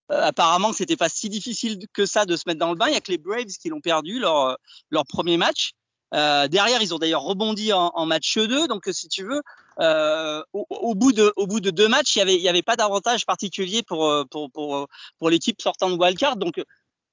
apparemment, 0.09 0.73
c'était 0.73 0.97
pas 0.97 1.09
si 1.09 1.29
difficile 1.29 1.79
que 1.93 2.05
ça 2.05 2.25
de 2.25 2.35
se 2.35 2.43
mettre 2.45 2.59
dans 2.59 2.71
le 2.71 2.77
bain. 2.77 2.87
Il 2.87 2.93
y 2.93 2.97
a 2.97 3.01
que 3.01 3.11
les 3.11 3.17
Braves 3.17 3.45
qui 3.59 3.69
l'ont 3.69 3.81
perdu 3.81 4.19
leur, 4.19 4.57
leur 4.89 5.05
premier 5.05 5.37
match. 5.37 5.73
Euh, 6.13 6.47
derrière, 6.47 6.81
ils 6.81 6.93
ont 6.93 6.99
d'ailleurs 6.99 7.23
rebondi 7.23 7.73
en, 7.73 7.91
en, 7.93 8.05
match 8.05 8.37
2. 8.37 8.67
Donc, 8.67 8.87
si 8.91 9.07
tu 9.07 9.23
veux, 9.23 9.41
euh, 9.79 10.43
au, 10.53 10.93
bout 10.95 11.11
de, 11.11 11.69
deux 11.71 11.87
matchs, 11.87 12.15
il 12.17 12.25
n'y 12.25 12.47
avait, 12.47 12.61
pas 12.61 12.75
d'avantage 12.75 13.25
particulier 13.25 13.81
pour, 13.81 14.07
euh, 14.07 14.23
pour, 14.25 15.29
l'équipe 15.29 15.61
sortant 15.61 15.89
de 15.89 15.95
wildcard. 15.95 16.37
Donc, 16.37 16.61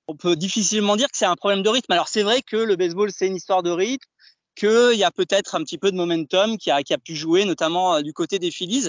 on 0.06 0.16
peut 0.16 0.36
difficilement 0.36 0.96
dire 0.96 1.08
que 1.08 1.16
c'est 1.16 1.24
un 1.24 1.36
problème 1.36 1.62
de 1.62 1.68
rythme. 1.68 1.92
Alors, 1.92 2.08
c'est 2.08 2.22
vrai 2.22 2.42
que 2.42 2.56
le 2.56 2.76
baseball, 2.76 3.10
c'est 3.10 3.26
une 3.26 3.36
histoire 3.36 3.62
de 3.62 3.70
rythme, 3.70 4.06
qu'il 4.54 4.96
y 4.96 5.04
a 5.04 5.10
peut-être 5.10 5.54
un 5.54 5.62
petit 5.62 5.78
peu 5.78 5.90
de 5.90 5.96
momentum 5.96 6.58
qui 6.58 6.70
a, 6.70 6.82
pu 7.02 7.14
jouer, 7.14 7.44
notamment 7.44 8.02
du 8.02 8.12
côté 8.12 8.38
des 8.38 8.50
Phillies. 8.50 8.88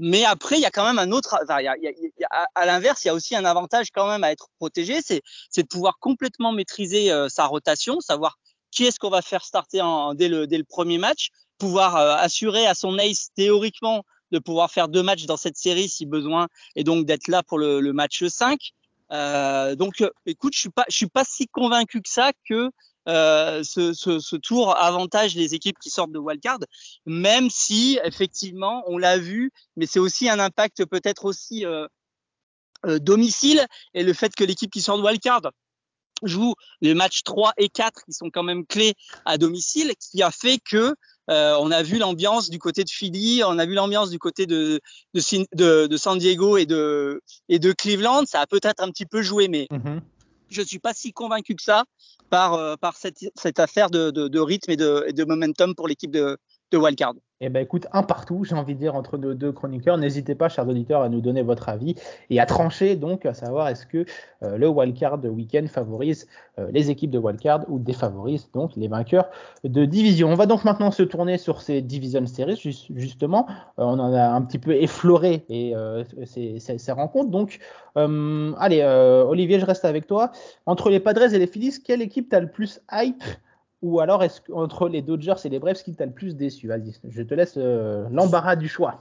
Mais 0.00 0.24
après, 0.24 0.56
il 0.56 0.60
y 0.60 0.66
a 0.66 0.70
quand 0.70 0.84
même 0.84 0.98
un 0.98 1.10
autre. 1.10 1.38
Enfin, 1.42 1.58
à 2.54 2.66
l'inverse, 2.66 3.04
il 3.04 3.08
y 3.08 3.10
a 3.10 3.14
aussi 3.14 3.34
un 3.34 3.44
avantage 3.44 3.90
quand 3.92 4.06
même 4.06 4.24
à 4.24 4.30
être 4.30 4.48
protégé, 4.58 5.00
c'est, 5.00 5.22
de 5.56 5.66
pouvoir 5.66 5.98
complètement 5.98 6.52
maîtriser 6.52 7.10
sa 7.28 7.46
rotation, 7.46 8.00
savoir 8.00 8.38
qui 8.78 8.84
est-ce 8.84 9.00
qu'on 9.00 9.10
va 9.10 9.22
faire 9.22 9.44
starter 9.44 9.82
dès, 10.14 10.28
le, 10.28 10.62
premier 10.62 10.98
match, 10.98 11.30
pouvoir 11.58 11.96
euh, 11.96 12.14
assurer 12.14 12.64
à 12.64 12.74
son 12.74 12.96
ace 12.96 13.30
théoriquement 13.34 14.04
de 14.30 14.38
pouvoir 14.38 14.70
faire 14.70 14.86
deux 14.86 15.02
matchs 15.02 15.26
dans 15.26 15.36
cette 15.36 15.56
série 15.56 15.88
si 15.88 16.06
besoin, 16.06 16.46
et 16.76 16.84
donc 16.84 17.04
d'être 17.04 17.26
là 17.26 17.42
pour 17.42 17.58
le, 17.58 17.92
match 17.92 18.24
5. 18.24 18.56
Euh, 19.10 19.74
donc, 19.74 20.00
euh, 20.00 20.10
écoute, 20.26 20.52
je 20.54 20.60
suis 20.60 20.68
pas, 20.68 20.84
suis 20.88 21.08
pas 21.08 21.24
si 21.24 21.48
convaincu 21.48 22.00
que 22.00 22.08
ça 22.08 22.30
que 22.48 22.70
ce, 23.06 24.36
tour 24.36 24.76
avantage 24.76 25.34
les 25.34 25.56
équipes 25.56 25.80
qui 25.80 25.90
sortent 25.90 26.12
de 26.12 26.20
wildcard, 26.20 26.60
même 27.04 27.50
si 27.50 27.98
effectivement 28.04 28.84
on 28.86 28.96
l'a 28.96 29.18
vu, 29.18 29.50
mais 29.76 29.86
c'est 29.86 29.98
aussi 29.98 30.28
un 30.28 30.38
impact 30.38 30.84
peut-être 30.84 31.24
aussi 31.24 31.64
domicile 32.84 33.66
et 33.94 34.04
le 34.04 34.12
fait 34.12 34.36
que 34.36 34.44
l'équipe 34.44 34.70
qui 34.70 34.82
sort 34.82 34.98
de 34.98 35.02
wildcard 35.02 35.50
joue 36.22 36.54
les 36.80 36.94
matchs 36.94 37.22
3 37.22 37.52
et 37.56 37.68
4 37.68 38.04
qui 38.04 38.12
sont 38.12 38.30
quand 38.30 38.42
même 38.42 38.66
clés 38.66 38.94
à 39.24 39.38
domicile, 39.38 39.92
qui 39.98 40.22
a 40.22 40.30
fait 40.30 40.58
que 40.58 40.94
euh, 41.30 41.56
on 41.60 41.70
a 41.70 41.82
vu 41.82 41.98
l'ambiance 41.98 42.48
du 42.48 42.58
côté 42.58 42.84
de 42.84 42.90
Philly, 42.90 43.42
on 43.44 43.58
a 43.58 43.66
vu 43.66 43.74
l'ambiance 43.74 44.10
du 44.10 44.18
côté 44.18 44.46
de, 44.46 44.80
de, 45.14 45.86
de, 45.86 45.96
San 45.96 46.18
Diego 46.18 46.56
et 46.56 46.64
de, 46.64 47.20
et 47.48 47.58
de 47.58 47.72
Cleveland. 47.72 48.24
Ça 48.26 48.40
a 48.40 48.46
peut-être 48.46 48.82
un 48.82 48.90
petit 48.90 49.04
peu 49.04 49.20
joué, 49.20 49.48
mais 49.48 49.66
mm-hmm. 49.70 50.00
je 50.48 50.62
suis 50.62 50.78
pas 50.78 50.94
si 50.94 51.12
convaincu 51.12 51.54
que 51.54 51.62
ça 51.62 51.84
par, 52.30 52.54
euh, 52.54 52.76
par 52.76 52.96
cette, 52.96 53.18
cette 53.34 53.60
affaire 53.60 53.90
de, 53.90 54.10
de, 54.10 54.40
rythme 54.40 54.70
et 54.70 54.76
de, 54.76 55.04
et 55.06 55.12
de 55.12 55.24
momentum 55.24 55.74
pour 55.74 55.86
l'équipe 55.86 56.10
de, 56.10 56.38
de 56.70 56.78
Wildcard. 56.78 57.14
Eh 57.40 57.50
ben 57.50 57.60
écoute, 57.60 57.86
un 57.92 58.02
partout, 58.02 58.42
j'ai 58.42 58.56
envie 58.56 58.74
de 58.74 58.80
dire, 58.80 58.96
entre 58.96 59.16
nos 59.16 59.32
deux 59.32 59.52
chroniqueurs. 59.52 59.96
N'hésitez 59.96 60.34
pas, 60.34 60.48
chers 60.48 60.66
auditeurs, 60.66 61.02
à 61.02 61.08
nous 61.08 61.20
donner 61.20 61.42
votre 61.42 61.68
avis 61.68 61.94
et 62.30 62.40
à 62.40 62.46
trancher 62.46 62.96
donc, 62.96 63.26
à 63.26 63.32
savoir 63.32 63.68
est-ce 63.68 63.86
que 63.86 64.04
euh, 64.42 64.58
le 64.58 64.66
wildcard 64.68 65.20
week-end 65.24 65.64
favorise 65.68 66.26
euh, 66.58 66.68
les 66.72 66.90
équipes 66.90 67.12
de 67.12 67.18
wildcard 67.18 67.60
ou 67.68 67.78
défavorise 67.78 68.50
donc 68.52 68.72
les 68.74 68.88
vainqueurs 68.88 69.30
de 69.62 69.84
division. 69.84 70.30
On 70.30 70.34
va 70.34 70.46
donc 70.46 70.64
maintenant 70.64 70.90
se 70.90 71.04
tourner 71.04 71.38
sur 71.38 71.62
ces 71.62 71.80
division 71.80 72.26
series, 72.26 72.88
justement. 72.96 73.46
Euh, 73.78 73.84
on 73.84 74.00
en 74.00 74.12
a 74.12 74.30
un 74.30 74.42
petit 74.42 74.58
peu 74.58 74.72
effleuré 74.72 75.44
et, 75.48 75.74
ces, 76.24 76.58
ces, 76.58 76.92
rencontres. 76.92 77.30
Donc, 77.30 77.60
allez, 77.94 78.82
Olivier, 79.28 79.60
je 79.60 79.64
reste 79.64 79.84
avec 79.84 80.08
toi. 80.08 80.32
Entre 80.66 80.90
les 80.90 80.98
Padres 80.98 81.32
et 81.32 81.38
les 81.38 81.46
Phillies, 81.46 81.80
quelle 81.84 82.02
équipe 82.02 82.30
t'as 82.30 82.40
le 82.40 82.50
plus 82.50 82.80
hype? 82.90 83.22
Ou 83.82 84.00
alors 84.00 84.24
est-ce 84.24 84.40
qu'entre 84.40 84.88
les 84.88 85.02
Dodgers 85.02 85.34
et 85.44 85.48
les 85.48 85.58
Braves, 85.58 85.82
qui 85.82 85.94
t'a 85.94 86.06
le 86.06 86.12
plus 86.12 86.34
déçu? 86.34 86.68
Vas-y, 86.68 86.94
je 87.08 87.22
te 87.22 87.34
laisse 87.34 87.54
euh, 87.56 88.06
l'embarras 88.10 88.56
du 88.56 88.68
choix. 88.68 89.00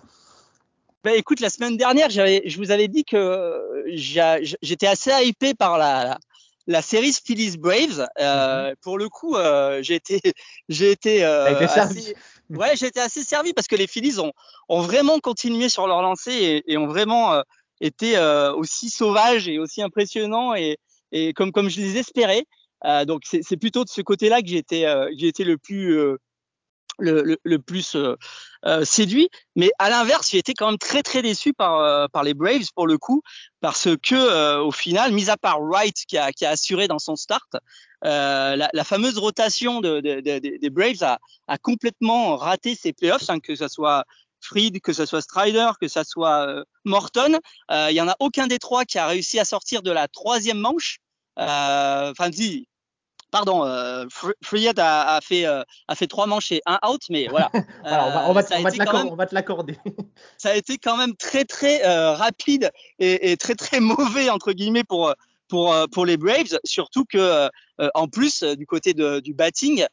Ben 1.03 1.13
écoute, 1.15 1.39
la 1.39 1.49
semaine 1.49 1.77
dernière, 1.77 2.09
je 2.09 2.57
vous 2.57 2.71
avais 2.71 2.87
dit 2.87 3.03
que 3.03 3.83
j'étais 3.87 4.87
assez 4.87 5.11
hypé 5.23 5.53
par 5.53 5.77
la, 5.77 6.17
la, 6.67 6.81
série 6.81 7.13
Phillies 7.13 7.57
Braves. 7.57 8.07
Euh, 8.19 8.69
mhm. 8.69 8.75
Pour 8.81 8.97
le 8.97 9.07
coup, 9.07 9.35
euh, 9.35 9.79
j'ai 9.81 9.95
été, 9.95 10.19
j'ai 10.69 10.91
été 10.91 11.23
assez, 11.23 12.15
Ouais, 12.49 12.75
j'ai 12.75 12.87
été 12.87 12.99
assez 12.99 13.23
servi 13.23 13.53
parce 13.53 13.67
que 13.67 13.75
les 13.75 13.87
Phillies 13.87 14.19
ont, 14.19 14.31
ont 14.69 14.81
vraiment 14.81 15.19
continué 15.19 15.69
sur 15.69 15.87
leur 15.87 16.01
lancée 16.01 16.31
et, 16.31 16.71
et 16.71 16.77
ont 16.77 16.87
vraiment 16.87 17.41
été 17.79 18.19
aussi 18.55 18.89
sauvages 18.89 19.47
et 19.47 19.59
aussi 19.59 19.81
impressionnants 19.81 20.55
et, 20.55 20.77
et 21.11 21.33
comme, 21.33 21.51
comme 21.51 21.69
je 21.69 21.79
les 21.79 21.97
espérais. 21.97 22.43
Euh, 22.87 23.05
donc 23.05 23.23
c'est 23.25 23.57
plutôt 23.57 23.83
de 23.83 23.89
ce 23.89 24.01
côté-là 24.01 24.41
que 24.41 24.47
j'ai 24.47 24.57
été, 24.57 24.87
euh, 24.87 25.09
j'ai 25.17 25.27
été 25.27 25.43
le 25.43 25.57
plus 25.57 26.17
le, 26.99 27.21
le, 27.23 27.37
le, 27.43 27.59
plus 27.59 27.95
euh, 27.95 28.15
euh, 28.65 28.85
séduit. 28.85 29.29
Mais 29.55 29.71
à 29.79 29.89
l'inverse, 29.89 30.29
j'ai 30.31 30.37
été 30.37 30.53
quand 30.53 30.67
même 30.67 30.77
très 30.77 31.03
très 31.03 31.21
déçu 31.21 31.53
par 31.53 31.79
euh, 31.79 32.07
par 32.07 32.23
les 32.23 32.33
Braves 32.33 32.71
pour 32.75 32.87
le 32.87 32.97
coup, 32.97 33.21
parce 33.61 33.87
que 34.03 34.59
au 34.59 34.71
final, 34.71 35.13
mis 35.13 35.29
à 35.29 35.37
part 35.37 35.61
Wright 35.61 35.95
qui 36.07 36.17
a, 36.17 36.31
qui 36.31 36.45
a 36.45 36.51
assuré 36.51 36.87
dans 36.87 36.99
son 36.99 37.15
start, 37.15 37.55
la, 38.03 38.69
la, 38.71 38.83
fameuse 38.83 39.17
rotation 39.17 39.81
de, 39.81 39.99
de, 39.99 40.21
de, 40.21 40.57
des 40.57 40.69
Braves 40.69 41.03
a, 41.03 41.19
a, 41.47 41.57
complètement 41.57 42.35
raté 42.35 42.75
ses 42.75 42.93
playoffs, 42.93 43.29
hein, 43.29 43.39
que 43.39 43.55
ce 43.55 43.67
soit 43.67 44.05
Fried, 44.39 44.79
que 44.81 44.93
ce 44.93 45.05
soit 45.05 45.21
Strider, 45.21 45.71
que 45.81 45.87
ce 45.87 46.03
soit 46.03 46.63
Morton. 46.85 47.39
Il 47.71 47.93
y 47.93 48.01
en 48.01 48.07
a 48.07 48.15
aucun 48.19 48.47
des 48.47 48.59
trois 48.59 48.85
qui 48.85 48.99
a 48.99 49.07
réussi 49.07 49.39
à 49.39 49.45
sortir 49.45 49.81
de 49.81 49.91
la 49.91 50.07
troisième 50.07 50.59
manche. 50.59 50.99
Enfin, 51.37 52.31
si, 52.31 52.67
pardon, 53.31 53.65
euh, 53.65 54.05
a, 54.77 55.15
a, 55.15 55.21
fait 55.21 55.45
euh, 55.45 55.63
a 55.87 55.95
fait 55.95 56.07
trois 56.07 56.27
manches 56.27 56.51
et 56.51 56.61
un 56.65 56.79
out, 56.87 57.01
mais 57.09 57.27
voilà. 57.27 57.51
on 58.27 58.33
va, 58.33 58.43
te 58.43 59.35
l'accorder. 59.35 59.77
ça 60.37 60.49
a 60.49 60.55
été 60.55 60.77
quand 60.77 60.97
même 60.97 61.15
très 61.15 61.45
très 61.45 61.85
euh, 61.85 62.13
rapide 62.13 62.71
et, 62.99 63.31
et, 63.31 63.37
très 63.37 63.55
très 63.55 63.79
mauvais 63.79 64.29
entre 64.29 64.51
guillemets 64.53 64.83
pour 64.83 65.13
pour 65.47 65.75
pour 65.91 66.05
les 66.05 66.17
Braves, 66.17 66.59
surtout 66.63 67.05
que 67.05 67.17
euh, 67.79 67.89
en 67.93 68.07
plus 68.07 68.43
du 68.43 68.65
côté 68.65 68.93
de, 68.93 69.19
du 69.19 69.33
batting, 69.33 69.85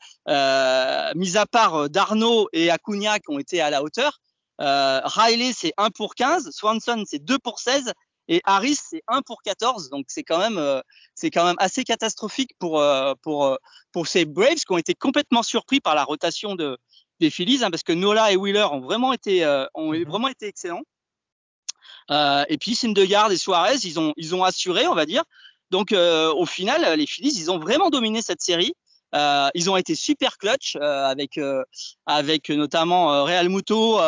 mis 1.14 1.36
à 1.36 1.46
part 1.46 1.90
Darno 1.90 2.48
et 2.52 2.70
Acuna 2.70 3.18
qui 3.18 3.30
ont 3.30 3.38
été 3.38 3.60
à 3.60 3.70
la 3.70 3.82
hauteur, 3.82 4.20
Riley 4.58 5.52
c'est 5.56 5.72
1 5.76 5.90
pour 5.90 6.14
15, 6.14 6.50
Swanson 6.50 7.04
c'est 7.06 7.24
2 7.24 7.38
pour 7.38 7.58
16 7.58 7.92
et 8.28 8.40
Harris 8.44 8.78
c'est 8.82 9.02
1 9.08 9.22
pour 9.22 9.42
14 9.42 9.90
donc 9.90 10.06
c'est 10.08 10.22
quand 10.22 10.38
même 10.38 10.58
euh, 10.58 10.80
c'est 11.14 11.30
quand 11.30 11.44
même 11.44 11.56
assez 11.58 11.84
catastrophique 11.84 12.50
pour 12.58 12.80
euh, 12.80 13.14
pour 13.22 13.46
euh, 13.46 13.56
pour 13.92 14.06
ces 14.06 14.24
Braves 14.24 14.56
qui 14.56 14.72
ont 14.72 14.78
été 14.78 14.94
complètement 14.94 15.42
surpris 15.42 15.80
par 15.80 15.94
la 15.94 16.04
rotation 16.04 16.54
de 16.54 16.78
des 17.20 17.30
Phillies 17.30 17.64
hein, 17.64 17.70
parce 17.70 17.82
que 17.82 17.92
Nola 17.92 18.32
et 18.32 18.36
Wheeler 18.36 18.66
ont 18.72 18.80
vraiment 18.80 19.12
été 19.12 19.46
ont 19.74 19.92
mm-hmm. 19.92 20.06
vraiment 20.06 20.28
été 20.28 20.46
excellents. 20.46 20.82
Et 22.10 22.58
puis 22.58 22.74
Syndergaard 22.74 23.30
et 23.30 23.36
Suarez 23.36 23.78
ils 23.84 24.00
ont 24.00 24.12
ils 24.16 24.34
ont 24.34 24.44
assuré 24.44 24.86
on 24.86 24.94
va 24.94 25.06
dire. 25.06 25.22
Donc 25.70 25.92
au 25.92 26.46
final 26.46 26.98
les 26.98 27.06
Phillies 27.06 27.34
ils 27.36 27.50
ont 27.50 27.58
vraiment 27.58 27.90
dominé 27.90 28.20
cette 28.20 28.40
série 28.40 28.74
euh, 29.14 29.48
ils 29.54 29.70
ont 29.70 29.76
été 29.76 29.94
super 29.94 30.38
clutch 30.38 30.76
euh, 30.76 31.06
avec 31.06 31.38
avec 32.06 32.48
notamment 32.50 33.24
Real 33.24 33.48
Muto 33.48 33.98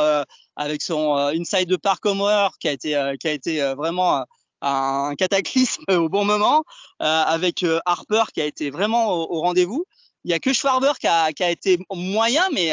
avec 0.57 0.83
son 0.83 1.15
inside 1.17 1.69
de 1.69 1.77
park 1.77 2.05
homer 2.07 2.49
qui 2.61 2.69
a 2.69 2.73
été 2.73 3.15
qui 3.21 3.29
a 3.29 3.33
été 3.33 3.75
vraiment 3.75 4.25
un 4.63 5.15
cataclysme 5.17 5.85
au 5.91 6.09
bon 6.09 6.25
moment, 6.25 6.65
avec 6.99 7.65
Harper 7.85 8.25
qui 8.35 8.41
a 8.41 8.47
été 8.47 8.71
vraiment 8.71 9.13
au, 9.15 9.41
rendez-vous. 9.41 9.85
Il 10.25 10.31
y 10.31 10.35
a 10.35 10.41
que 10.41 10.53
Schwarber 10.53 10.93
qui 10.99 11.07
a, 11.07 11.33
qui 11.33 11.45
a 11.45 11.51
été 11.51 11.79
moyen, 11.91 12.49
mais 12.53 12.73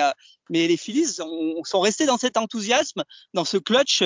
mais 0.49 0.67
les 0.67 0.77
Phillies 0.77 1.19
sont 1.63 1.79
restés 1.79 2.05
dans 2.05 2.17
cet 2.17 2.37
enthousiasme, 2.37 3.03
dans 3.33 3.45
ce 3.45 3.57
clutch 3.57 4.01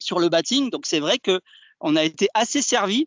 sur 0.00 0.18
le 0.18 0.28
batting. 0.28 0.70
Donc 0.70 0.86
c'est 0.86 1.00
vrai 1.00 1.18
que 1.18 1.40
on 1.80 1.96
a 1.96 2.02
été 2.02 2.28
assez 2.34 2.62
servi. 2.62 3.06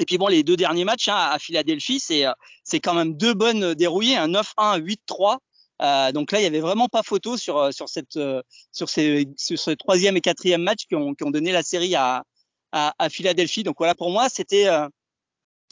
Et 0.00 0.06
puis 0.06 0.16
bon, 0.16 0.28
les 0.28 0.42
deux 0.42 0.56
derniers 0.56 0.84
matchs 0.84 1.08
hein, 1.08 1.30
à 1.32 1.38
Philadelphie, 1.38 2.00
c'est 2.00 2.24
c'est 2.64 2.80
quand 2.80 2.94
même 2.94 3.14
deux 3.16 3.34
bonnes 3.34 3.74
dérouillées, 3.74 4.16
un 4.16 4.28
9-1, 4.28 4.80
8-3. 4.80 5.38
Euh, 5.82 6.12
donc 6.12 6.30
là, 6.32 6.40
il 6.40 6.44
y 6.44 6.46
avait 6.46 6.60
vraiment 6.60 6.88
pas 6.88 7.02
photo 7.02 7.36
sur 7.36 7.58
euh, 7.58 7.70
sur 7.72 7.88
cette 7.88 8.16
euh, 8.16 8.42
sur 8.70 8.88
ces 8.88 9.26
sur 9.36 9.58
ce 9.58 9.72
troisième 9.72 10.16
et 10.16 10.20
quatrième 10.20 10.62
match 10.62 10.86
qui 10.86 10.94
ont 10.94 11.14
qui 11.14 11.24
ont 11.24 11.30
donné 11.30 11.50
la 11.50 11.62
série 11.62 11.94
à 11.94 12.24
à, 12.72 12.94
à 12.98 13.08
Philadelphie. 13.10 13.64
Donc 13.64 13.76
voilà, 13.78 13.94
pour 13.94 14.10
moi, 14.10 14.28
c'était 14.28 14.68
euh, 14.68 14.88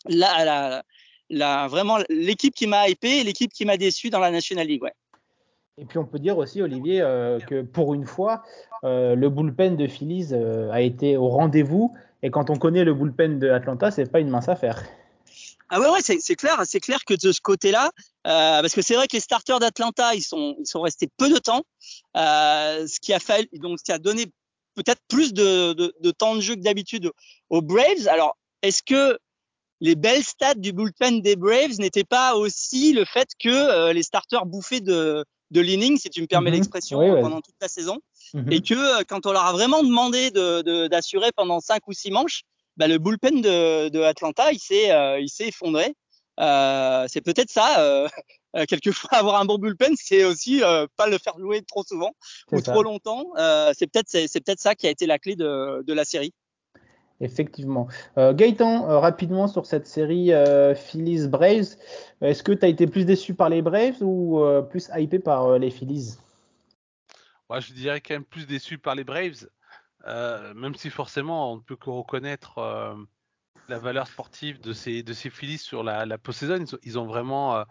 la, 0.06 0.44
la, 0.44 0.82
la 1.30 1.68
vraiment 1.68 1.98
l'équipe 2.08 2.54
qui 2.54 2.66
m'a 2.66 2.88
hypé 2.88 3.20
et 3.20 3.24
l'équipe 3.24 3.52
qui 3.52 3.64
m'a 3.64 3.76
déçu 3.76 4.10
dans 4.10 4.18
la 4.18 4.30
National 4.30 4.66
League. 4.66 4.82
Ouais. 4.82 4.94
Et 5.80 5.87
puis 5.87 5.99
on 5.99 6.04
peut 6.04 6.18
dire 6.18 6.38
aussi, 6.38 6.62
Olivier, 6.62 7.00
euh, 7.00 7.40
que 7.40 7.62
pour 7.62 7.94
une 7.94 8.06
fois, 8.06 8.44
euh, 8.84 9.14
le 9.14 9.28
bullpen 9.30 9.76
de 9.76 9.87
Phillies 9.87 10.34
a 10.34 10.80
été 10.80 11.16
au 11.16 11.28
rendez-vous. 11.28 11.94
Et 12.22 12.30
quand 12.30 12.50
on 12.50 12.56
connaît 12.56 12.84
le 12.84 12.94
bullpen 12.94 13.38
de 13.38 13.49
Atlanta, 13.50 13.90
c'est 13.90 14.10
pas 14.10 14.20
une 14.20 14.28
mince 14.28 14.49
affaire. 14.49 14.82
Ah 15.72 15.78
ouais, 15.78 15.88
ouais, 15.88 16.00
c'est 16.02 16.34
clair, 16.34 16.60
c'est 16.64 16.80
clair 16.80 17.04
que 17.04 17.14
de 17.14 17.30
ce 17.30 17.40
côté-là, 17.40 17.92
euh, 18.26 18.60
parce 18.60 18.75
que 18.75 18.82
c'est 18.82 18.96
vrai 18.96 19.06
que 19.06 19.16
les 19.16 19.20
starters 19.20 19.60
d'Atlanta, 19.60 20.16
ils 20.16 20.22
sont, 20.22 20.56
ils 20.58 20.66
sont 20.66 20.80
restés 20.80 21.08
peu 21.16 21.30
de 21.30 21.38
temps, 21.38 21.62
euh, 22.16 22.88
ce 22.88 22.99
qui 22.99 23.12
a 23.12 23.20
fait, 23.20 23.49
donc 23.52 23.78
ce 23.84 23.92
a 23.92 23.99
donné 23.99 24.26
peut-être 24.75 25.00
plus 25.06 25.32
de, 25.32 25.72
de, 25.72 26.10
temps 26.10 26.34
de 26.34 26.40
jeu 26.40 26.56
que 26.56 26.60
d'habitude 26.60 27.12
aux 27.50 27.62
Braves. 27.62 28.08
Alors, 28.08 28.37
est-ce 28.62 28.82
que 28.82 29.16
les 29.80 29.94
belles 29.94 30.25
stats 30.25 30.54
du 30.54 30.72
bullpen 30.72 31.22
des 31.22 31.37
Braves 31.37 31.78
n'étaient 31.78 32.02
pas 32.02 32.34
aussi 32.34 32.92
le 32.92 33.04
fait 33.04 33.28
que 33.38 33.49
euh, 33.49 33.92
les 33.92 34.02
starters 34.02 34.46
bouffaient 34.46 34.80
de, 34.80 35.25
de 35.50 35.61
l'inning, 35.61 35.99
si 35.99 36.11
tu 36.11 36.21
me 36.23 36.26
permets 36.26 36.50
mm-hmm. 36.50 36.54
l'expression, 36.54 36.99
pendant 37.21 37.40
toute 37.40 37.54
la 37.61 37.69
saison, 37.69 37.99
mm-hmm. 38.35 38.52
et 38.52 38.61
que 38.61 38.75
euh, 38.75 39.02
quand 39.09 39.26
on 39.26 39.33
leur 39.33 39.45
a 39.45 39.52
vraiment 39.52 39.83
demandé 39.83 40.30
d'assurer 40.30 41.28
de, 41.28 41.35
pendant 41.35 41.61
cinq 41.61 41.87
ou 41.88 41.92
six 41.92 42.11
manches, 42.11 42.42
bah, 42.76 42.88
le 42.88 42.99
bullpen 42.99 43.42
de, 43.42 43.88
de 43.88 44.00
Atlanta, 44.00 44.52
il 44.52 44.59
s'est 44.59 44.90
euh, 44.92 45.21
il 45.21 45.28
s'est 45.28 45.49
effondré. 45.49 45.95
Euh, 46.40 47.04
c'est 47.09 47.21
peut-être 47.21 47.50
ça. 47.50 47.80
Euh, 47.80 48.09
euh 48.57 48.64
quelquefois, 48.66 49.11
avoir 49.19 49.40
un 49.40 49.45
bon 49.45 49.59
bullpen, 49.59 49.95
c'est 49.97 50.25
aussi 50.25 50.62
euh, 50.62 50.87
pas 50.97 51.07
le 51.07 51.19
faire 51.19 51.38
jouer 51.38 51.62
trop 51.62 51.85
souvent 51.85 52.12
ou 52.52 52.61
trop 52.61 52.83
longtemps. 52.83 53.26
c'est 53.75 53.87
peut-être 53.87 54.09
c'est 54.09 54.40
peut-être 54.40 54.61
ça 54.61 54.75
qui 54.75 54.87
a 54.87 54.90
été 54.90 55.07
la 55.07 55.19
clé 55.19 55.37
de, 55.37 55.83
de 55.87 55.92
la 55.92 56.04
série. 56.04 56.33
Effectivement. 57.20 57.86
Euh, 58.16 58.32
Gaëtan, 58.32 58.98
rapidement 58.98 59.46
sur 59.46 59.66
cette 59.66 59.86
série 59.86 60.32
Phillies 60.74 61.28
Braves, 61.28 61.76
est-ce 62.22 62.42
que 62.42 62.52
tu 62.52 62.64
as 62.64 62.68
été 62.68 62.86
plus 62.86 63.04
déçu 63.04 63.34
par 63.34 63.50
les 63.50 63.60
Braves 63.60 64.02
ou 64.02 64.42
plus 64.70 64.88
hypé 64.96 65.18
par 65.18 65.58
les 65.58 65.70
Phillies? 65.70 66.16
Ouais, 67.50 67.60
Je 67.60 67.72
dirais 67.74 68.00
quand 68.00 68.14
même 68.14 68.24
plus 68.24 68.46
déçu 68.46 68.78
par 68.78 68.94
les 68.94 69.04
Braves. 69.04 69.46
Euh, 70.06 70.54
même 70.54 70.74
si 70.74 70.88
forcément 70.88 71.52
on 71.52 71.56
ne 71.56 71.60
peut 71.60 71.76
que 71.76 71.90
reconnaître 71.90 72.58
euh, 72.58 72.94
la 73.68 73.78
valeur 73.78 74.06
sportive 74.06 74.60
de 74.60 74.72
ces, 74.72 75.02
Phillies 75.30 75.58
sur 75.58 75.82
la, 75.82 76.06
la 76.06 76.16
post-saison, 76.16 76.64
ils, 76.84 76.98
ont 76.98 77.06
vraiment 77.06 77.64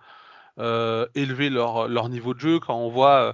euh, 0.60 1.08
élevé 1.16 1.50
leur, 1.50 2.10
niveau 2.10 2.34
de 2.34 2.40
jeu. 2.40 2.60
Quand 2.60 2.78
on 2.78 2.90
voit, 2.90 3.34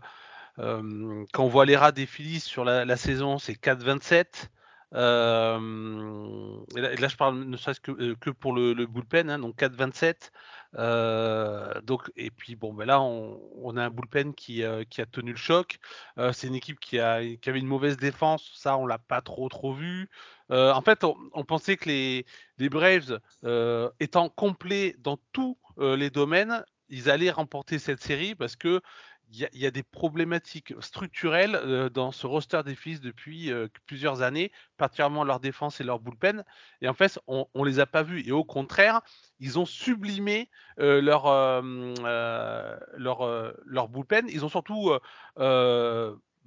les 1.65 1.75
rats 1.75 1.91
des 1.91 2.05
Phillies 2.05 2.39
sur 2.39 2.63
la 2.63 2.97
saison, 2.97 3.37
c'est 3.37 3.53
4-27. 3.53 4.49
Euh, 4.95 5.59
là, 6.75 7.07
je 7.07 7.15
parle 7.15 7.43
ne 7.43 7.57
serait-ce 7.57 7.81
que, 7.81 8.13
que, 8.13 8.29
pour 8.29 8.53
le, 8.53 8.73
bullpen, 8.85 9.29
hein, 9.29 9.39
donc 9.39 9.57
4-27. 9.57 10.31
Euh, 10.77 11.81
donc, 11.81 12.11
et 12.15 12.31
puis 12.31 12.55
bon, 12.55 12.73
ben 12.73 12.85
là, 12.85 13.01
on, 13.01 13.77
a 13.77 13.85
un 13.85 13.89
bullpen 13.89 14.33
qui, 14.33 14.63
euh, 14.63 14.83
a 14.97 15.05
tenu 15.05 15.31
le 15.31 15.37
choc. 15.37 15.77
Euh, 16.17 16.31
c'est 16.33 16.47
une 16.47 16.55
équipe 16.55 16.79
qui, 16.79 16.99
a, 16.99 17.21
qui, 17.37 17.49
avait 17.49 17.59
une 17.59 17.67
mauvaise 17.67 17.97
défense, 17.97 18.51
ça, 18.55 18.77
on 18.77 18.85
l'a 18.85 18.99
pas 18.99 19.21
trop 19.21 19.49
trop 19.49 19.73
vu. 19.73 20.09
Euh, 20.51 20.71
en 20.73 20.81
fait, 20.81 21.03
on, 21.03 21.43
pensait 21.43 21.77
que 21.77 21.89
les 21.89 22.69
Braves, 22.69 23.19
étant 23.99 24.29
complets 24.29 24.95
dans 24.99 25.17
tous 25.33 25.57
les 25.77 26.09
domaines, 26.09 26.63
ils 26.89 27.09
allaient 27.09 27.31
remporter 27.31 27.79
cette 27.79 28.01
série 28.01 28.35
parce 28.35 28.55
que 28.55 28.81
il 29.31 29.49
y, 29.53 29.65
a 29.65 29.71
des 29.71 29.83
problématiques 29.83 30.73
structurelles 30.79 31.55
euh, 31.55 31.89
dans 31.89 32.11
ce 32.11 32.27
roster 32.27 32.61
des 32.63 32.75
fils 32.75 33.01
depuis 33.01 33.51
euh, 33.51 33.67
plusieurs 33.85 34.21
années, 34.21 34.51
particulièrement 34.77 35.23
leur 35.23 35.39
défense 35.39 35.81
et 35.81 35.83
leur 35.83 35.99
bullpen. 35.99 36.43
Et 36.81 36.87
en 36.87 36.93
fait, 36.93 37.19
on, 37.27 37.47
on 37.53 37.63
les 37.63 37.79
a 37.79 37.85
pas 37.85 38.03
vus. 38.03 38.23
Et 38.27 38.31
au 38.31 38.43
contraire, 38.43 39.01
ils 39.39 39.59
ont 39.59 39.65
sublimé 39.65 40.49
euh, 40.79 41.01
leur, 41.01 41.25
leur, 42.97 43.53
leur 43.65 43.89
bullpen. 43.89 44.27
Ils 44.29 44.45
ont 44.45 44.49
surtout 44.49 44.91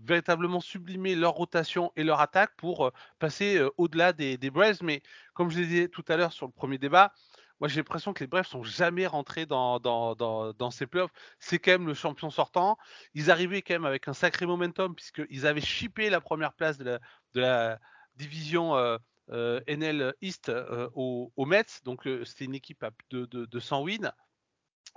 véritablement 0.04 0.61
sublimé 0.61 1.16
leur 1.16 1.32
rotation 1.32 1.92
et 1.97 2.04
leur 2.04 2.20
attaque 2.20 2.52
pour 2.56 2.92
passer 3.18 3.61
au-delà 3.76 4.12
des, 4.12 4.38
des 4.38 4.50
Braves. 4.50 4.82
Mais 4.82 5.02
comme 5.35 5.50
je 5.50 5.58
l'ai 5.58 5.66
dit 5.66 5.90
tout 5.90 6.04
à 6.08 6.16
l'heure 6.16 6.32
sur 6.32 6.47
le 6.47 6.52
premier 6.52 6.78
débat, 6.78 7.12
moi 7.60 7.68
j'ai 7.68 7.80
l'impression 7.80 8.12
que 8.12 8.20
les 8.20 8.26
Braves 8.26 8.46
sont 8.46 8.62
jamais 8.62 9.06
rentrés 9.06 9.46
dans, 9.46 9.80
dans, 9.80 10.14
dans, 10.14 10.52
dans 10.52 10.70
ces 10.70 10.86
playoffs. 10.86 11.12
C'est 11.38 11.58
quand 11.58 11.72
même 11.72 11.86
le 11.86 11.94
champion 11.94 12.30
sortant. 12.30 12.78
Ils 13.14 13.30
arrivaient 13.30 13.62
quand 13.62 13.74
même 13.74 13.84
avec 13.84 14.08
un 14.08 14.12
sacré 14.12 14.46
momentum 14.46 14.94
puisqu'ils 14.94 15.46
avaient 15.46 15.60
chippé 15.60 16.10
la 16.10 16.20
première 16.20 16.52
place 16.52 16.78
de 16.78 16.84
la, 16.84 16.98
de 17.34 17.40
la 17.40 17.78
division 18.16 18.76
euh, 18.76 18.98
euh, 19.30 19.60
NL 19.66 20.14
East 20.22 20.48
euh, 20.48 20.88
aux, 20.94 21.32
aux, 21.36 21.46
Mets. 21.46 21.64
Donc 21.84 22.08
c'était 22.24 22.44
une 22.44 22.54
équipe 22.54 22.82
à 22.82 22.90
de, 23.10 23.26
de, 23.26 23.44
de 23.46 23.60
100 23.60 23.82
wins. 23.82 24.12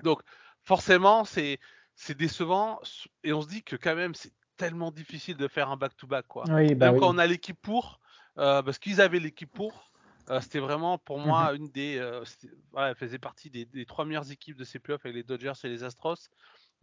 Donc 0.04 0.22
forcément 0.64 1.26
c'est 1.26 1.60
c'est 1.96 2.18
décevant 2.18 2.80
et 3.24 3.34
on 3.34 3.42
se 3.42 3.48
dit 3.48 3.64
que 3.64 3.76
quand 3.76 3.96
même 3.96 4.16
c'est 4.16 4.34
tellement 4.58 4.92
difficile 4.92 5.38
de 5.38 5.48
faire 5.48 5.70
un 5.70 5.78
back-to-back 5.78 6.28
quoi. 6.28 6.46
Oui, 6.50 6.76
bah 6.76 6.88
même 6.88 6.96
oui. 6.96 7.00
quand 7.00 7.14
on 7.14 7.18
a 7.18 7.26
l'équipe 7.26 7.60
pour, 7.60 8.00
parce 8.36 8.78
qu'ils 8.78 9.02
avaient 9.02 9.20
l'équipe 9.20 9.52
pour. 9.52 9.91
Euh, 10.32 10.40
c'était 10.40 10.60
vraiment 10.60 10.98
pour 10.98 11.20
moi 11.20 11.52
Mmh 11.52 11.56
une 11.58 11.70
des, 11.72 11.98
euh, 11.98 12.24
voilà, 12.72 12.90
elle 12.90 12.96
faisait 12.96 13.20
partie 13.20 13.50
des, 13.50 13.66
des, 13.66 13.86
trois 13.86 14.06
meilleures 14.06 14.32
équipes 14.32 14.56
de 14.56 14.64
ces 14.64 14.80
playoffs 14.80 15.06
avec 15.06 15.16
les 15.16 15.24
Dodgers 15.24 15.54
et 15.64 15.68
les 15.68 15.84
Astros. 15.84 16.30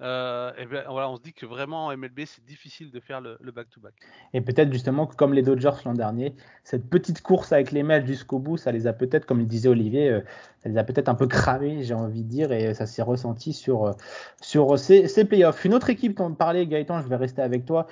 Euh, 0.00 0.52
et 0.56 0.66
ben, 0.66 0.84
voilà, 0.88 1.10
on 1.10 1.16
se 1.16 1.22
dit 1.22 1.32
que 1.32 1.44
vraiment 1.44 1.86
en 1.86 1.96
MLB, 1.96 2.20
c'est 2.24 2.44
difficile 2.44 2.90
de 2.90 3.00
faire 3.00 3.20
le 3.20 3.50
back-to-back. 3.50 3.94
Et 4.32 4.40
peut-être 4.40 4.72
justement 4.72 5.06
que 5.06 5.16
comme 5.16 5.34
les 5.34 5.42
Dodgers 5.42 5.72
l'an 5.84 5.94
dernier, 5.94 6.34
cette 6.62 6.88
petite 6.88 7.20
course 7.20 7.52
avec 7.52 7.72
les 7.72 7.82
matchs 7.82 8.06
jusqu'au 8.06 8.38
bout, 8.38 8.56
ça 8.56 8.70
les 8.70 8.86
a 8.86 8.92
peut-être, 8.92 9.26
comme 9.26 9.40
le 9.40 9.46
disait 9.46 9.68
Olivier, 9.68 10.08
euh, 10.08 10.20
ça 10.62 10.68
les 10.68 10.78
a 10.78 10.84
peut-être 10.84 11.08
un 11.08 11.16
peu 11.16 11.26
cramés, 11.26 11.82
j'ai 11.82 11.94
envie 11.94 12.22
de 12.22 12.28
dire, 12.28 12.52
et 12.52 12.74
ça 12.74 12.86
s'est 12.86 13.02
ressenti 13.02 13.52
sur, 13.52 13.86
euh, 13.86 13.92
sur 14.40 14.78
ces, 14.78 15.08
ces, 15.08 15.24
playoffs. 15.24 15.64
Une 15.64 15.74
autre 15.74 15.90
équipe 15.90 16.16
dont 16.16 16.26
on 16.26 16.34
parlait, 16.34 16.66
Gaëtan, 16.66 17.02
je 17.02 17.08
vais 17.08 17.16
rester 17.16 17.42
avec 17.42 17.64
toi, 17.64 17.86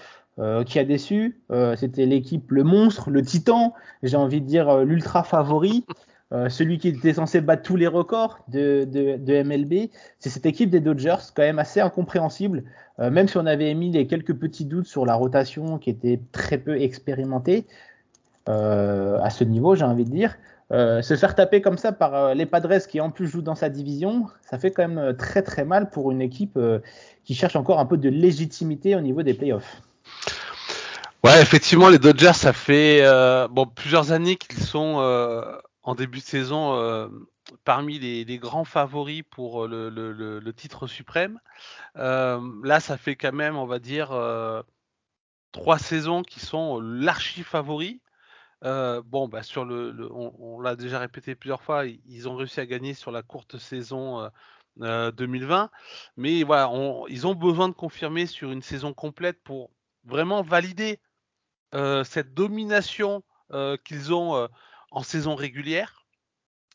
qui 0.66 0.78
a 0.78 0.84
déçu, 0.84 1.40
c'était 1.76 2.04
l'équipe 2.04 2.50
le 2.50 2.62
monstre, 2.62 3.08
le 3.08 3.22
titan, 3.22 3.72
j'ai 4.02 4.18
envie 4.18 4.42
de 4.42 4.46
dire 4.46 4.84
l'ultra 4.84 5.22
favori. 5.22 5.86
Euh, 6.32 6.48
celui 6.48 6.78
qui 6.78 6.88
était 6.88 7.14
censé 7.14 7.40
battre 7.40 7.62
tous 7.62 7.76
les 7.76 7.86
records 7.86 8.40
de, 8.48 8.84
de, 8.84 9.16
de 9.16 9.42
MLB, 9.44 9.90
c'est 10.18 10.28
cette 10.28 10.46
équipe 10.46 10.70
des 10.70 10.80
Dodgers, 10.80 11.18
quand 11.34 11.42
même 11.42 11.60
assez 11.60 11.80
incompréhensible, 11.80 12.64
euh, 12.98 13.10
même 13.10 13.28
si 13.28 13.36
on 13.36 13.46
avait 13.46 13.70
émis 13.70 13.92
les 13.92 14.08
quelques 14.08 14.34
petits 14.34 14.64
doutes 14.64 14.86
sur 14.86 15.06
la 15.06 15.14
rotation 15.14 15.78
qui 15.78 15.88
était 15.88 16.20
très 16.32 16.58
peu 16.58 16.80
expérimentée 16.80 17.64
euh, 18.48 19.20
à 19.22 19.30
ce 19.30 19.44
niveau, 19.44 19.76
j'ai 19.76 19.84
envie 19.84 20.04
de 20.04 20.10
dire. 20.10 20.36
Se 20.72 21.14
faire 21.16 21.36
taper 21.36 21.60
comme 21.60 21.78
ça 21.78 21.92
par 21.92 22.34
les 22.34 22.44
Padres 22.44 22.84
qui 22.88 23.00
en 23.00 23.10
plus 23.10 23.28
jouent 23.28 23.40
dans 23.40 23.54
sa 23.54 23.68
division, 23.68 24.26
ça 24.50 24.58
fait 24.58 24.72
quand 24.72 24.88
même 24.88 25.16
très 25.16 25.42
très 25.42 25.64
mal 25.64 25.90
pour 25.90 26.10
une 26.10 26.20
équipe 26.20 26.58
qui 27.24 27.34
cherche 27.36 27.54
encore 27.54 27.78
un 27.78 27.86
peu 27.86 27.96
de 27.96 28.08
légitimité 28.08 28.96
au 28.96 29.00
niveau 29.00 29.22
des 29.22 29.32
playoffs. 29.32 29.80
Ouais, 31.22 31.40
effectivement, 31.40 31.88
les 31.88 32.00
Dodgers, 32.00 32.32
ça 32.32 32.52
fait 32.52 33.00
bon 33.48 33.66
plusieurs 33.66 34.10
années 34.10 34.34
qu'ils 34.34 34.58
sont 34.58 34.98
en 35.86 35.94
début 35.94 36.18
de 36.18 36.24
saison 36.24 36.74
euh, 36.74 37.08
parmi 37.64 38.00
les, 38.00 38.38
grands 38.38 38.64
favoris 38.64 39.22
pour 39.30 39.64
euh, 39.64 39.90
le, 39.90 40.52
titre 40.52 40.88
suprême. 40.88 41.40
Euh, 41.96 42.40
là, 42.64 42.80
ça 42.80 42.98
fait 42.98 43.14
quand 43.14 43.32
même, 43.32 43.56
on 43.56 43.66
va 43.66 43.78
dire, 43.78 44.08
trois 45.52 45.78
saisons 45.78 46.22
qui 46.22 46.40
sont 46.40 46.80
l'archi 46.80 47.44
favoris. 47.44 48.00
bon, 48.62 49.28
bah, 49.28 49.44
sur 49.44 49.64
le, 49.64 50.10
on, 50.12 50.60
l'a 50.60 50.74
déjà 50.74 50.98
répété 50.98 51.36
plusieurs 51.36 51.62
fois, 51.62 51.86
ils 51.86 52.28
ont 52.28 52.34
réussi 52.34 52.58
à 52.60 52.66
gagner 52.66 52.92
sur 52.92 53.12
la 53.12 53.22
courte 53.22 53.56
saison 53.58 54.28
2020, 54.78 55.70
mais 56.16 56.42
voilà, 56.42 56.68
ils 57.08 57.28
ont 57.28 57.34
besoin 57.36 57.68
de 57.68 57.74
confirmer 57.74 58.26
sur 58.26 58.50
une 58.50 58.62
saison 58.62 58.92
complète 58.92 59.40
pour 59.44 59.70
vraiment 60.04 60.42
valider 60.42 60.98
cette 61.72 62.34
domination 62.34 63.22
qu'ils 63.84 64.12
ont 64.12 64.48
en 64.96 65.02
saison 65.02 65.34
régulière. 65.34 66.06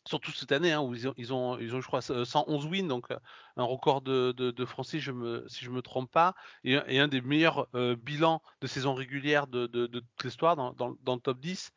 Surtout 0.06 0.32
cette 0.32 0.52
année, 0.52 0.72
hein, 0.72 0.82
où 0.82 0.94
ils 0.94 1.08
ont, 1.08 1.14
ils 1.18 1.34
ont, 1.34 1.58
je 1.82 1.88
crois, 1.88 2.02
111 2.02 2.66
wins, 2.68 2.88
donc 2.88 3.10
euh, 3.12 3.18
un 3.58 3.64
record 3.64 4.02
de, 4.02 4.66
Français, 4.66 5.00
si 5.00 5.66
je 5.66 5.70
me 5.70 5.82
trompe 5.82 6.12
pas, 6.12 6.36
et, 6.64 7.00
un 7.00 7.08
des 7.08 7.22
meilleurs 7.22 7.68
euh, 7.76 7.96
bilans 7.96 8.42
de 8.62 8.68
saison 8.68 8.94
régulière 8.94 9.48
de, 9.48 9.66
toute 9.68 10.24
l'histoire 10.24 10.56
dans, 10.56 10.90
le 10.90 11.20
top 11.20 11.40
10. 11.40 11.72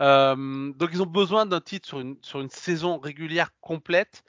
Euh, 0.00 0.72
donc 0.72 0.90
ils 0.92 1.02
ont 1.02 1.06
besoin 1.06 1.44
d'un 1.44 1.60
titre 1.60 1.88
sur 2.22 2.40
une, 2.40 2.50
saison 2.50 2.98
régulière 2.98 3.50
complète. 3.60 4.24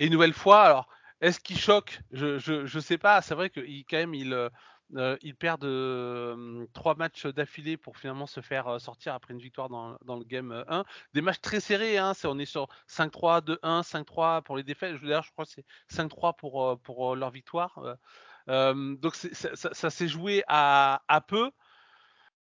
Et 0.00 0.06
une 0.06 0.12
nouvelle 0.12 0.34
fois, 0.34 0.62
alors, 0.62 0.88
est-ce 1.20 1.38
qu'il 1.38 1.58
choque? 1.58 2.00
Je 2.10 2.38
je 2.38 2.78
sais 2.80 2.98
pas. 2.98 3.22
C'est 3.22 3.36
vrai 3.36 3.50
qu'il 3.50 3.84
quand 3.86 3.98
même, 3.98 4.14
il, 4.14 4.50
ils 4.90 5.34
perdent 5.34 6.68
trois 6.72 6.94
matchs 6.94 7.26
d'affilée 7.26 7.76
pour 7.76 7.96
finalement 7.96 8.26
se 8.26 8.40
faire 8.40 8.80
sortir 8.80 9.14
après 9.14 9.34
une 9.34 9.40
victoire 9.40 9.68
dans, 9.68 10.16
le 10.16 10.24
game 10.24 10.64
1. 10.68 10.84
Des 11.14 11.20
matchs 11.20 11.40
très 11.40 11.60
serrés, 11.60 11.98
hein, 11.98 12.12
on 12.24 12.38
est 12.38 12.44
sur 12.44 12.68
5-3, 12.88 13.42
2-1, 13.42 13.82
5-3 13.82 14.42
pour 14.42 14.56
les 14.56 14.62
défaites. 14.62 15.00
D'ailleurs, 15.02 15.24
je 15.24 15.32
crois 15.32 15.44
que 15.44 15.52
c'est 15.52 15.64
5-3 15.90 16.36
pour, 16.82 17.16
leur 17.16 17.30
victoire. 17.30 17.96
donc 18.46 19.14
ça, 19.14 19.90
s'est 19.90 20.08
joué 20.08 20.42
à, 20.48 21.24
peu. 21.26 21.50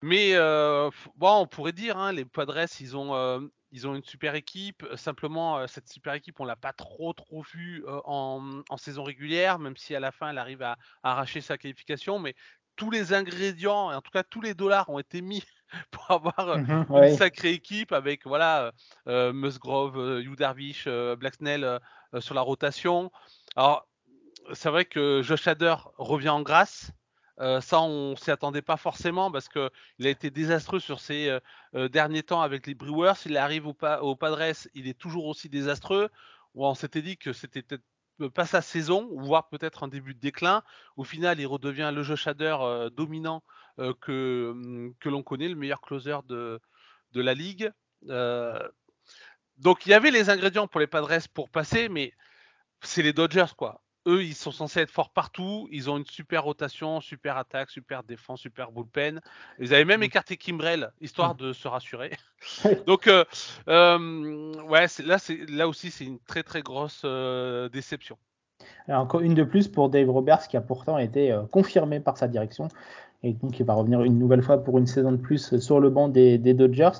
Mais 0.01 0.37
on 0.37 1.47
pourrait 1.47 1.73
dire, 1.73 1.97
hein, 1.97 2.11
les 2.11 2.25
Padres, 2.25 2.65
ils 2.79 2.95
ont, 2.95 3.49
ils 3.77 3.87
ont 3.87 3.95
une 3.95 4.03
super 4.03 4.35
équipe. 4.35 4.85
Simplement, 4.95 5.67
cette 5.67 5.87
super 5.87 6.13
équipe, 6.13 6.39
on 6.39 6.45
l'a 6.45 6.55
pas 6.55 6.73
trop 6.73 7.13
trop 7.13 7.43
vue 7.53 7.83
en, 8.05 8.61
en, 8.69 8.77
saison 8.77 9.03
régulière, 9.03 9.59
même 9.59 9.77
si 9.77 9.95
à 9.95 9.99
la 9.99 10.11
fin, 10.11 10.29
elle 10.29 10.37
arrive 10.37 10.61
à, 10.61 10.77
arracher 11.03 11.41
sa 11.41 11.57
qualification. 11.57 12.19
Mais 12.19 12.35
tous 12.75 12.89
les 12.91 13.13
ingrédients, 13.13 13.91
et 13.91 13.95
en 13.95 14.01
tout 14.01 14.11
cas 14.11 14.23
tous 14.23 14.41
les 14.41 14.53
dollars, 14.53 14.89
ont 14.89 14.99
été 14.99 15.21
mis 15.21 15.43
pour 15.91 16.09
avoir 16.09 16.57
mmh 16.57 16.85
une 16.89 17.17
sacrée 17.17 17.51
équipe 17.51 17.91
avec 17.91 18.25
voilà 18.25 18.71
Musgrove, 19.05 20.21
Hugh 20.21 20.35
Darvish, 20.35 20.87
Black 20.87 21.35
Snell 21.35 21.79
sur 22.19 22.33
la 22.33 22.41
rotation. 22.41 23.11
Alors, 23.55 23.87
c'est 24.53 24.69
vrai 24.69 24.85
que 24.85 25.21
Josh 25.23 25.47
Hader 25.47 25.75
revient 25.97 26.29
en 26.29 26.41
grâce. 26.41 26.91
Euh, 27.39 27.61
ça, 27.61 27.81
on 27.81 28.15
s'y 28.15 28.31
attendait 28.31 28.61
pas 28.61 28.77
forcément 28.77 29.31
parce 29.31 29.47
que 29.47 29.69
il 29.99 30.07
a 30.07 30.09
été 30.09 30.31
désastreux 30.31 30.79
sur 30.79 30.99
ses 30.99 31.29
euh, 31.29 31.39
euh, 31.75 31.87
derniers 31.87 32.23
temps 32.23 32.41
avec 32.41 32.65
les 32.65 32.73
Brewers. 32.73 33.13
Il 33.25 33.37
arrive 33.37 33.67
au, 33.67 33.75
au, 34.01 34.15
Padres, 34.15 34.55
il 34.73 34.87
est 34.87 34.97
toujours 34.97 35.25
aussi 35.25 35.49
désastreux. 35.49 36.09
on 36.55 36.73
s'était 36.73 37.01
dit 37.01 37.17
que 37.17 37.33
c'était 37.33 37.61
peut-être 37.61 37.83
pas 38.33 38.47
sa 38.47 38.61
saison, 38.61 39.09
voire 39.15 39.47
peut-être 39.49 39.83
un 39.83 39.87
début 39.87 40.15
de 40.15 40.19
déclin. 40.19 40.63
Au 40.95 41.03
final, 41.03 41.39
il 41.39 41.45
redevient 41.45 41.91
le 41.93 42.01
jeu 42.01 42.15
shader 42.15 42.57
dominant 42.95 43.43
que, 44.01 44.49
hum, 44.51 44.95
que 44.99 45.09
l'on 45.09 45.21
connaît, 45.21 45.49
le 45.49 45.55
meilleur 45.55 45.81
closer 45.81 46.17
de, 46.27 46.59
de 47.11 47.21
la 47.21 47.35
ligue. 47.35 47.71
donc 49.57 49.85
il 49.85 49.89
y 49.89 49.93
avait 49.93 50.11
les 50.11 50.29
ingrédients 50.31 50.67
pour 50.67 50.79
les 50.79 50.87
Padres 50.87 51.27
pour 51.33 51.49
passer, 51.49 51.89
mais 51.89 52.13
c'est 52.81 53.03
les 53.03 53.13
Dodgers 53.13 53.53
quoi 53.55 53.83
eux, 54.07 54.23
ils 54.23 54.35
sont 54.35 54.51
censés 54.51 54.79
être 54.79 54.91
forts 54.91 55.11
partout. 55.11 55.67
Ils 55.71 55.89
ont 55.89 55.97
une 55.97 56.05
super 56.05 56.43
rotation, 56.43 57.01
super 57.01 57.37
attaque, 57.37 57.69
super 57.69 58.03
défense, 58.03 58.41
super 58.41 58.71
bullpen. 58.71 59.21
Ils 59.59 59.73
avaient 59.73 59.85
même 59.85 59.99
mm. 59.99 60.03
écarté 60.03 60.37
Kimbrel, 60.37 60.91
histoire 61.01 61.35
mm. 61.35 61.37
de 61.37 61.53
se 61.53 61.67
rassurer. 61.67 62.11
Donc, 62.87 63.07
euh, 63.07 63.25
euh, 63.67 64.53
ouais, 64.63 64.85
là, 65.05 65.17
là 65.49 65.67
aussi, 65.67 65.91
c'est 65.91 66.05
une 66.05 66.19
très, 66.19 66.43
très 66.43 66.61
grosse 66.61 67.01
euh, 67.05 67.69
déception. 67.69 68.17
encore 68.87 69.21
une 69.21 69.33
de 69.33 69.43
plus 69.43 69.67
pour 69.67 69.89
Dave 69.89 70.09
Roberts, 70.09 70.47
qui 70.47 70.57
a 70.57 70.61
pourtant 70.61 70.97
été 70.97 71.37
confirmé 71.51 71.99
par 71.99 72.17
sa 72.17 72.27
direction. 72.27 72.69
Et 73.23 73.33
donc, 73.33 73.59
il 73.59 73.65
va 73.65 73.73
revenir 73.73 74.03
une 74.03 74.19
nouvelle 74.19 74.43
fois 74.43 74.63
pour 74.63 74.77
une 74.77 74.87
saison 74.87 75.11
de 75.11 75.17
plus 75.17 75.57
sur 75.59 75.79
le 75.79 75.89
banc 75.89 76.07
des, 76.07 76.37
Dodgers. 76.37 76.91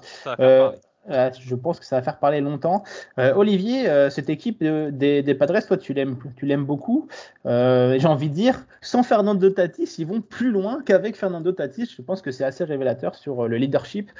Je 1.07 1.55
pense 1.55 1.79
que 1.79 1.85
ça 1.85 1.97
va 1.97 2.01
faire 2.01 2.19
parler 2.19 2.41
longtemps. 2.41 2.83
Euh, 3.19 3.33
Olivier, 3.35 3.89
euh, 3.89 4.09
cette 4.09 4.29
équipe 4.29 4.63
des, 4.63 5.35
Padres, 5.35 5.65
toi, 5.65 5.77
tu 5.77 5.93
l'aimes, 5.93 6.17
tu 6.35 6.45
l'aimes 6.45 6.65
beaucoup. 6.65 7.07
J'ai 7.45 8.05
envie 8.05 8.29
de 8.29 8.33
dire, 8.33 8.65
sans 8.81 9.03
Fernando 9.03 9.49
Tatis, 9.49 9.95
ils 9.97 10.07
vont 10.07 10.21
plus 10.21 10.51
loin 10.51 10.81
qu'avec 10.85 11.15
Fernando 11.15 11.51
Tatis. 11.51 11.93
Je 11.95 12.01
pense 12.01 12.21
que 12.21 12.31
c'est 12.31 12.43
assez 12.43 12.63
révélateur 12.63 13.15
sur 13.15 13.47
le 13.47 13.57
leadership 13.57 14.11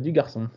du 0.00 0.12
garçon. 0.12 0.48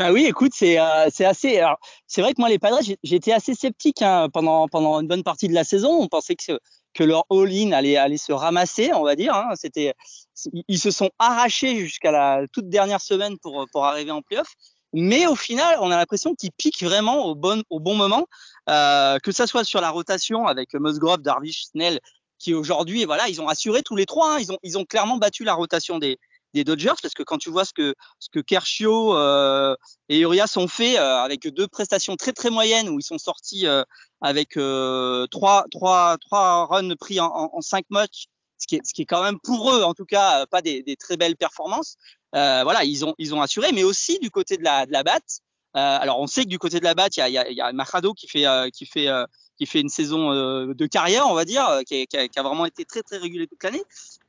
Ah 0.00 0.12
oui, 0.12 0.26
écoute, 0.26 0.52
c'est 0.54 0.78
c'est 1.10 1.24
assez. 1.24 1.60
C'est 2.06 2.22
vrai 2.22 2.32
que 2.32 2.40
moi, 2.40 2.48
les 2.48 2.58
Padres, 2.58 2.78
j'étais 3.02 3.32
assez 3.32 3.54
sceptique 3.54 4.02
hein, 4.02 4.28
pendant 4.32 4.68
pendant 4.68 5.00
une 5.00 5.08
bonne 5.08 5.24
partie 5.24 5.48
de 5.48 5.54
la 5.54 5.64
saison. 5.64 5.90
On 5.90 6.06
pensait 6.06 6.36
que 6.36 6.58
que 6.94 7.04
leur 7.04 7.24
all-in 7.30 7.72
allait, 7.72 7.96
allait 7.96 8.16
se 8.16 8.32
ramasser, 8.32 8.92
on 8.94 9.04
va 9.04 9.16
dire. 9.16 9.34
Hein. 9.34 9.50
C'était, 9.54 9.94
ils 10.68 10.78
se 10.78 10.90
sont 10.90 11.10
arrachés 11.18 11.76
jusqu'à 11.76 12.10
la 12.10 12.42
toute 12.52 12.68
dernière 12.68 13.00
semaine 13.00 13.38
pour, 13.38 13.66
pour 13.72 13.86
arriver 13.86 14.10
en 14.10 14.22
playoff. 14.22 14.52
Mais 14.94 15.26
au 15.26 15.36
final, 15.36 15.76
on 15.80 15.90
a 15.90 15.96
l'impression 15.96 16.34
qu'ils 16.34 16.52
piquent 16.52 16.82
vraiment 16.82 17.26
au 17.26 17.34
bon, 17.34 17.62
au 17.68 17.78
bon 17.78 17.94
moment, 17.94 18.26
euh, 18.70 19.18
que 19.18 19.32
ça 19.32 19.46
soit 19.46 19.64
sur 19.64 19.80
la 19.80 19.90
rotation 19.90 20.46
avec 20.46 20.72
Musgrove, 20.74 21.20
Darvish, 21.20 21.66
Snell, 21.66 22.00
qui 22.38 22.54
aujourd'hui, 22.54 23.04
voilà, 23.04 23.28
ils 23.28 23.40
ont 23.42 23.48
assuré 23.48 23.82
tous 23.82 23.96
les 23.96 24.06
trois. 24.06 24.34
Hein. 24.34 24.38
ils 24.40 24.52
ont, 24.52 24.58
ils 24.62 24.78
ont 24.78 24.84
clairement 24.84 25.18
battu 25.18 25.44
la 25.44 25.54
rotation 25.54 25.98
des, 25.98 26.18
des 26.54 26.64
Dodgers 26.64 26.94
parce 27.02 27.14
que 27.14 27.22
quand 27.22 27.38
tu 27.38 27.50
vois 27.50 27.64
ce 27.64 27.72
que 27.72 27.94
ce 28.18 28.28
que 28.30 28.40
Kershaw 28.40 29.16
euh, 29.16 29.76
et 30.08 30.20
Urias 30.20 30.54
ont 30.56 30.68
fait 30.68 30.98
euh, 30.98 31.18
avec 31.18 31.46
deux 31.46 31.68
prestations 31.68 32.16
très 32.16 32.32
très 32.32 32.50
moyennes 32.50 32.88
où 32.88 32.98
ils 32.98 33.04
sont 33.04 33.18
sortis 33.18 33.66
euh, 33.66 33.82
avec 34.20 34.56
euh, 34.56 35.26
trois 35.30 35.66
trois 35.70 36.16
trois 36.20 36.66
runs 36.66 36.94
pris 36.96 37.20
en, 37.20 37.28
en, 37.28 37.60
cinq 37.60 37.84
matchs 37.90 38.26
ce 38.58 38.66
qui 38.66 38.76
est 38.76 38.80
ce 38.84 38.94
qui 38.94 39.02
est 39.02 39.06
quand 39.06 39.22
même 39.22 39.38
pour 39.40 39.72
eux 39.72 39.82
en 39.82 39.94
tout 39.94 40.06
cas 40.06 40.46
pas 40.46 40.62
des, 40.62 40.82
des 40.82 40.96
très 40.96 41.16
belles 41.16 41.36
performances 41.36 41.96
voilà 42.32 42.84
ils 42.84 43.04
ont 43.04 43.14
ils 43.18 43.34
ont 43.34 43.42
assuré 43.42 43.72
mais 43.72 43.84
aussi 43.84 44.18
du 44.18 44.30
côté 44.30 44.56
de 44.56 44.64
la 44.64 44.86
de 44.86 44.92
la 44.92 45.02
batte 45.02 45.40
alors 45.74 46.18
on 46.18 46.26
sait 46.26 46.44
que 46.44 46.48
du 46.48 46.58
côté 46.58 46.80
de 46.80 46.84
la 46.84 46.94
batte 46.94 47.16
il 47.16 47.20
y 47.20 47.22
a 47.22 47.28
y 47.28 47.38
a, 47.38 47.50
y 47.50 47.60
a 47.60 47.72
Machado 47.72 48.14
qui 48.14 48.26
fait 48.26 48.46
qui 48.72 48.86
fait 48.86 49.08
qui 49.58 49.66
fait 49.66 49.80
une 49.80 49.88
saison 49.88 50.30
de 50.30 50.86
carrière, 50.86 51.26
on 51.26 51.34
va 51.34 51.44
dire, 51.44 51.80
qui, 51.86 52.06
qui, 52.06 52.16
a, 52.16 52.28
qui, 52.28 52.38
a, 52.38 52.42
vraiment 52.42 52.64
été 52.64 52.84
très 52.84 53.02
très 53.02 53.18
régulier 53.18 53.46
toute 53.46 53.62
l'année 53.62 53.82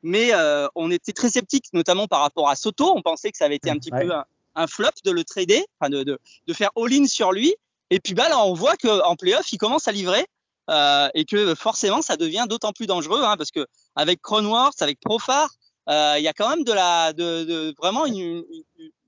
mais 0.03 0.33
euh, 0.33 0.67
on 0.75 0.91
était 0.91 1.13
très 1.13 1.29
sceptique, 1.29 1.65
notamment 1.73 2.07
par 2.07 2.21
rapport 2.21 2.49
à 2.49 2.55
Soto. 2.55 2.93
On 2.95 3.01
pensait 3.01 3.31
que 3.31 3.37
ça 3.37 3.45
avait 3.45 3.55
été 3.55 3.69
un 3.69 3.77
petit 3.77 3.91
peu 3.91 4.09
un, 4.55 4.67
flop 4.67 4.89
de 5.05 5.11
le 5.11 5.23
trader, 5.23 5.65
enfin 5.79 5.89
de, 5.89 6.03
de, 6.03 6.19
de 6.47 6.53
faire 6.53 6.69
all-in 6.75 7.05
sur 7.05 7.31
lui. 7.31 7.55
Et 7.89 7.99
puis 7.99 8.13
bah 8.13 8.29
là, 8.29 8.43
on 8.45 8.53
voit 8.53 8.77
qu'en 8.77 9.15
playoff, 9.15 9.51
il 9.51 9.57
commence 9.57 9.87
à 9.87 9.91
livrer 9.91 10.25
euh, 10.69 11.09
et 11.13 11.25
que 11.25 11.55
forcément, 11.55 12.01
ça 12.01 12.17
devient 12.17 12.45
d'autant 12.47 12.71
plus 12.71 12.85
dangereux 12.85 13.23
hein, 13.23 13.35
parce 13.37 13.51
que 13.51 13.65
avec 13.95 14.21
Cronworth, 14.21 14.81
avec 14.81 14.99
Profar, 14.99 15.49
euh, 15.89 16.15
il 16.17 16.23
y 16.23 16.27
a 16.27 16.33
quand 16.33 16.49
même 16.49 16.63
de 16.63 16.73
la, 16.73 17.13
de, 17.13 17.43
de 17.43 17.73
vraiment 17.77 18.05
une, 18.05 18.43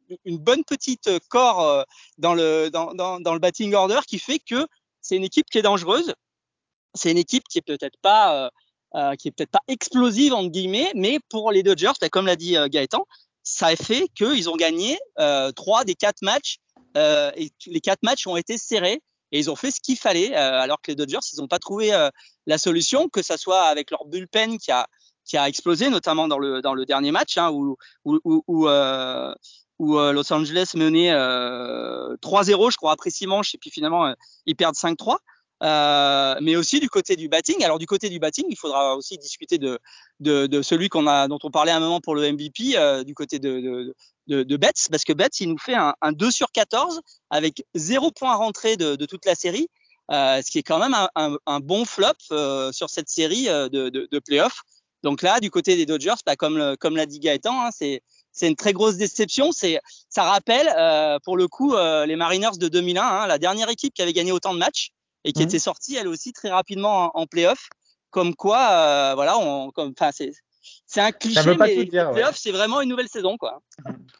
une, 0.09 0.17
une, 0.25 0.37
bonne 0.39 0.63
petite 0.63 1.09
corps 1.29 1.61
euh, 1.61 1.83
dans 2.17 2.33
le 2.33 2.69
dans, 2.71 2.93
dans, 2.95 3.19
dans 3.19 3.33
le 3.33 3.39
batting 3.39 3.75
order 3.75 3.99
qui 4.07 4.17
fait 4.17 4.39
que 4.39 4.65
c'est 5.01 5.15
une 5.15 5.23
équipe 5.23 5.49
qui 5.49 5.57
est 5.57 5.63
dangereuse. 5.63 6.13
C'est 6.93 7.11
une 7.11 7.17
équipe 7.17 7.43
qui 7.49 7.57
est 7.57 7.63
peut-être 7.63 7.97
pas, 8.01 8.51
qui 9.17 9.27
est 9.27 9.31
peut-être 9.31 9.51
pas 9.51 9.63
explosive 9.67 10.33
entre 10.33 10.49
guillemets, 10.49 10.91
mais 10.95 11.19
pour 11.29 11.51
les 11.51 11.63
Dodgers, 11.63 11.93
bah, 11.99 12.09
comme 12.09 12.25
l'a 12.25 12.35
dit 12.35 12.55
Gaëtan, 12.67 13.05
ça 13.43 13.67
a 13.67 13.75
fait 13.75 14.07
qu'ils 14.15 14.49
ont 14.49 14.57
gagné 14.57 14.99
trois 15.55 15.85
des 15.85 15.95
quatre 15.95 16.21
matchs 16.21 16.57
et 16.95 17.49
les 17.67 17.79
quatre 17.79 18.03
matchs 18.03 18.27
ont 18.27 18.35
été 18.35 18.57
serrés 18.57 19.01
et 19.31 19.39
ils 19.39 19.49
ont 19.49 19.55
fait 19.55 19.71
ce 19.71 19.79
qu'il 19.79 19.97
fallait 19.97 20.35
alors 20.35 20.81
que 20.81 20.91
les 20.91 20.95
Dodgers 20.95 21.19
ils 21.31 21.39
n'ont 21.39 21.47
pas 21.47 21.59
trouvé 21.59 21.91
la 22.45 22.57
solution 22.57 23.07
que 23.07 23.21
ça 23.21 23.37
soit 23.37 23.61
avec 23.63 23.89
leur 23.89 24.05
bullpen 24.05 24.57
qui 24.57 24.71
a 24.71 24.87
qui 25.25 25.37
a 25.37 25.47
explosé, 25.47 25.89
notamment 25.89 26.27
dans 26.27 26.37
le, 26.37 26.61
dans 26.61 26.73
le 26.73 26.85
dernier 26.85 27.11
match, 27.11 27.37
hein, 27.37 27.51
où, 27.51 27.77
où, 28.03 28.67
euh, 28.67 29.33
où 29.81 29.97
euh, 29.97 30.13
Los 30.13 30.31
Angeles 30.31 30.73
menait 30.75 31.11
euh, 31.11 32.15
3-0, 32.21 32.71
je 32.71 32.77
crois, 32.77 32.91
après 32.91 33.09
six 33.09 33.25
manches, 33.25 33.55
et 33.55 33.57
puis 33.57 33.71
finalement, 33.71 34.05
euh, 34.05 34.13
ils 34.45 34.55
perdent 34.55 34.75
5-3. 34.75 35.17
Euh, 35.63 36.35
mais 36.41 36.55
aussi 36.55 36.79
du 36.79 36.89
côté 36.89 37.15
du 37.15 37.29
batting. 37.29 37.63
Alors 37.63 37.77
du 37.77 37.85
côté 37.85 38.09
du 38.09 38.17
batting, 38.19 38.45
il 38.49 38.57
faudra 38.57 38.95
aussi 38.95 39.17
discuter 39.17 39.59
de, 39.59 39.79
celui 40.61 40.89
dont 40.89 41.39
on 41.43 41.51
parlait 41.51 41.71
un 41.71 41.79
moment 41.79 41.99
pour 41.99 42.15
le 42.15 42.31
MVP, 42.31 42.75
euh, 42.75 43.03
du 43.03 43.13
côté 43.13 43.39
de, 43.39 43.93
Betts, 44.27 44.87
parce 44.89 45.03
que 45.03 45.13
Betts, 45.13 45.39
il 45.39 45.49
nous 45.49 45.57
fait 45.57 45.75
un, 45.75 45.95
un 46.01 46.11
2 46.11 46.31
sur 46.31 46.51
14 46.51 47.01
avec 47.31 47.63
zéro 47.75 48.11
point 48.11 48.35
rentré 48.35 48.77
de, 48.77 49.05
toute 49.05 49.25
la 49.25 49.35
série, 49.35 49.67
euh, 50.11 50.41
ce 50.43 50.51
qui 50.51 50.59
est 50.59 50.63
quand 50.63 50.79
même 50.79 50.95
un, 51.15 51.59
bon 51.59 51.85
flop 51.85 52.07
euh, 52.31 52.71
sur 52.71 52.89
cette 52.89 53.09
série 53.09 53.45
de, 53.45 54.19
playoffs. 54.19 54.61
Donc 55.03 55.23
là, 55.23 55.39
du 55.39 55.49
côté 55.49 55.75
des 55.75 55.87
Dodgers, 55.87 56.21
bah, 56.25 56.35
comme, 56.35 56.75
comme 56.79 56.95
l'a 56.95 57.07
dit 57.07 57.19
Gaëtan, 57.19 57.65
hein, 57.65 57.69
c'est 57.71 58.03
c'est 58.31 58.47
une 58.47 58.55
très 58.55 58.73
grosse 58.73 58.97
déception. 58.97 59.51
C'est, 59.51 59.79
ça 60.09 60.23
rappelle 60.23 60.71
euh, 60.77 61.19
pour 61.23 61.37
le 61.37 61.47
coup 61.47 61.75
euh, 61.75 62.05
les 62.05 62.15
Mariners 62.15 62.57
de 62.59 62.67
2001, 62.67 63.01
hein, 63.01 63.27
la 63.27 63.37
dernière 63.37 63.69
équipe 63.69 63.93
qui 63.93 64.01
avait 64.01 64.13
gagné 64.13 64.31
autant 64.31 64.53
de 64.53 64.59
matchs 64.59 64.91
et 65.23 65.33
qui 65.33 65.41
mmh. 65.41 65.43
était 65.43 65.59
sortie 65.59 65.95
elle 65.95 66.07
aussi 66.07 66.33
très 66.33 66.49
rapidement 66.49 67.11
en, 67.15 67.21
en 67.21 67.27
playoff. 67.27 67.69
Comme 68.09 68.35
quoi, 68.35 68.71
euh, 68.71 69.15
voilà, 69.15 69.37
on, 69.37 69.71
comme, 69.71 69.93
enfin 69.97 70.11
c'est, 70.11 70.33
c'est 70.85 70.99
un 70.99 71.13
cliché, 71.13 71.55
mais 71.55 71.75
les 71.75 71.85
playoffs 71.85 72.15
ouais. 72.15 72.31
c'est 72.33 72.51
vraiment 72.51 72.81
une 72.81 72.89
nouvelle 72.89 73.07
saison, 73.07 73.37
quoi. 73.37 73.61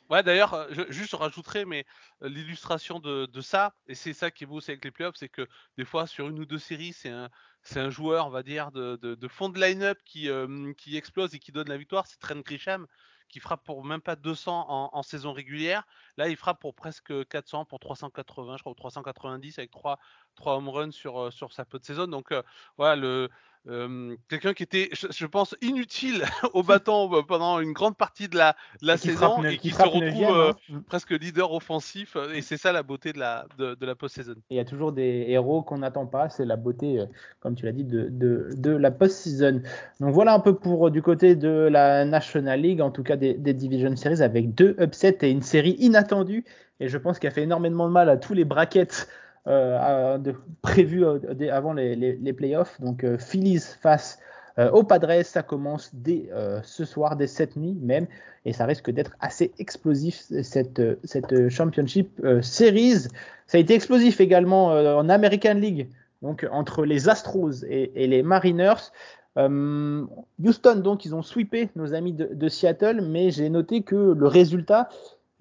Ouais, 0.10 0.24
d'ailleurs, 0.24 0.67
je, 0.71 0.84
juste 0.89 1.12
je 1.12 1.17
rajouterai, 1.17 1.65
mais 1.65 1.86
l'illustration 2.21 3.00
de, 3.00 3.26
de, 3.26 3.41
ça, 3.41 3.74
et 3.88 3.95
c'est 3.95 4.13
ça 4.13 4.32
qui 4.32 4.45
est 4.45 4.47
beau 4.47 4.56
aussi 4.56 4.71
avec 4.71 4.86
les 4.86 4.91
playoffs, 4.91 5.17
c'est 5.17 5.28
que 5.28 5.45
des 5.78 5.84
fois 5.84 6.08
sur 6.08 6.30
une 6.30 6.39
ou 6.39 6.45
deux 6.45 6.58
séries, 6.58 6.93
c'est 6.93 7.10
un 7.10 7.30
c'est 7.63 7.80
un 7.80 7.89
joueur, 7.89 8.28
on 8.28 8.30
va 8.30 8.43
dire, 8.43 8.71
de, 8.71 8.97
de, 9.02 9.15
de 9.15 9.28
fond 9.28 9.50
de 9.50 9.60
line-up 9.60 10.00
qui, 10.06 10.30
euh, 10.30 10.74
qui 10.78 10.97
explose 10.97 11.34
et 11.36 11.39
qui 11.39 11.52
donne 11.52 11.69
la 11.69 11.78
victoire, 11.78 12.08
c'est 12.08 12.19
Trent 12.19 12.39
Grisham 12.39 12.88
qui 13.32 13.39
frappe 13.39 13.63
pour 13.63 13.84
même 13.84 14.02
pas 14.02 14.15
200 14.15 14.91
en, 14.94 15.04
saison 15.04 15.34
régulière. 15.34 15.88
Là, 16.17 16.28
il 16.28 16.36
frappe 16.36 16.60
pour 16.60 16.76
presque 16.76 17.28
400, 17.30 17.65
pour 17.65 17.80
380, 17.80 18.58
je 18.58 18.63
crois, 18.63 18.72
ou 18.72 18.76
390 18.76 19.58
avec 19.58 19.72
trois, 19.72 20.00
trois 20.36 20.58
home 20.58 20.70
runs 20.70 20.91
sur, 20.91 21.32
sur 21.34 21.54
sa 21.54 21.65
peu 21.65 21.80
de 21.80 21.86
saison. 21.86 22.08
Donc, 22.08 22.32
euh, 22.32 22.44
voilà, 22.78 22.96
le, 22.96 23.30
euh, 23.67 24.15
quelqu'un 24.28 24.54
qui 24.54 24.63
était, 24.63 24.89
je, 24.91 25.08
je, 25.12 25.26
pense, 25.28 25.56
inutile 25.62 26.24
au 26.54 26.63
bâton 26.63 27.24
pendant 27.28 27.60
une 27.60 27.74
grande 27.74 27.95
partie 27.95 28.28
de 28.28 28.36
la, 28.36 28.56
de 28.82 28.88
la 28.88 28.97
saison 28.97 29.43
et 29.43 29.58
qui, 29.58 29.69
qui 29.69 29.76
se 29.76 29.84
retrouve 29.84 30.36
euh, 30.36 30.54
hein. 30.74 30.82
presque 30.88 31.12
leader 31.12 31.54
offensif. 31.54 32.17
Et 32.34 32.41
c'est 32.41 32.58
ça 32.58 32.71
la 32.71 32.82
beauté 32.82 33.13
de 33.13 33.19
la, 33.19 33.45
de, 33.60 33.76
de 33.76 33.86
la 33.86 33.93
post-saison. 33.93 34.34
Il 34.50 34.58
y 34.58 34.60
a 34.60 34.65
toujours 34.65 34.91
des 34.91 35.26
héros 35.28 35.62
qu'on 35.62 35.78
n'attend 35.78 36.08
pas. 36.08 36.30
C'est 36.30 36.45
la 36.45 36.56
beauté, 36.56 37.06
comme 37.39 37.56
tu 37.56 37.65
l'as 37.65 37.71
dit, 37.71 37.84
de, 37.84 38.08
de, 38.10 38.50
de 38.56 38.71
la 38.71 38.89
post-season. 38.89 39.62
Donc 40.00 40.13
voilà 40.13 40.34
un 40.34 40.39
peu 40.39 40.56
pour 40.56 40.89
du 40.89 41.04
côté 41.04 41.36
de 41.36 41.69
la 41.71 42.04
National 42.06 42.62
League, 42.62 42.82
en 42.82 42.89
tout 42.89 43.04
cas 43.04 43.15
des, 43.15 43.36
des 43.36 43.54
Division 43.54 43.95
Series, 43.95 44.24
avec 44.24 44.56
deux 44.56 44.76
upsets 44.80 45.19
et 45.21 45.30
une 45.30 45.43
série 45.43 45.76
inattendue. 45.78 46.45
Et 46.80 46.88
je 46.88 46.97
pense 46.97 47.19
qu'elle 47.19 47.32
a 47.32 47.34
fait 47.34 47.43
énormément 47.43 47.88
de 47.88 47.93
mal 47.93 48.10
à 48.10 48.17
tous 48.17 48.34
les 48.34 48.43
brackets 48.43 49.08
euh, 49.47 50.19
prévu 50.62 51.04
euh, 51.04 51.19
avant 51.51 51.73
les, 51.73 52.34
playoffs. 52.34 52.80
Donc 52.80 53.04
euh, 53.04 53.17
Phillies 53.17 53.63
face 53.82 54.19
euh, 54.60 54.69
aux 54.71 54.84
Padres, 54.84 55.23
ça 55.23 55.41
commence 55.41 55.89
dès 55.93 56.30
ce 56.63 56.86
soir, 56.86 57.15
dès 57.15 57.27
cette 57.27 57.56
nuit 57.56 57.77
même, 57.82 58.06
et 58.45 58.54
ça 58.54 58.65
risque 58.65 58.91
d'être 58.91 59.15
assez 59.19 59.51
explosif 59.60 60.23
cette, 60.43 60.82
cette 61.06 61.49
Championship 61.49 62.21
Series. 62.41 63.08
Ça 63.47 63.58
a 63.58 63.62
été 63.62 63.73
explosif 63.73 64.19
également 64.19 64.67
en 64.67 65.10
American 65.10 65.54
League, 65.54 65.88
donc 66.21 66.45
entre 66.51 66.86
les 66.86 67.08
Astros 67.08 67.63
et, 67.63 68.08
les 68.08 68.23
Mariners. 68.23 68.91
Houston, 69.38 70.75
donc, 70.84 71.06
ils 71.06 71.15
ont 71.15 71.21
sweepé 71.21 71.69
nos 71.75 71.93
amis 71.93 72.13
de 72.13 72.49
Seattle, 72.49 73.01
mais 73.01 73.32
j'ai 73.32 73.49
noté 73.49 73.84
que 73.84 73.95
le 73.95 74.27
résultat 74.27 74.89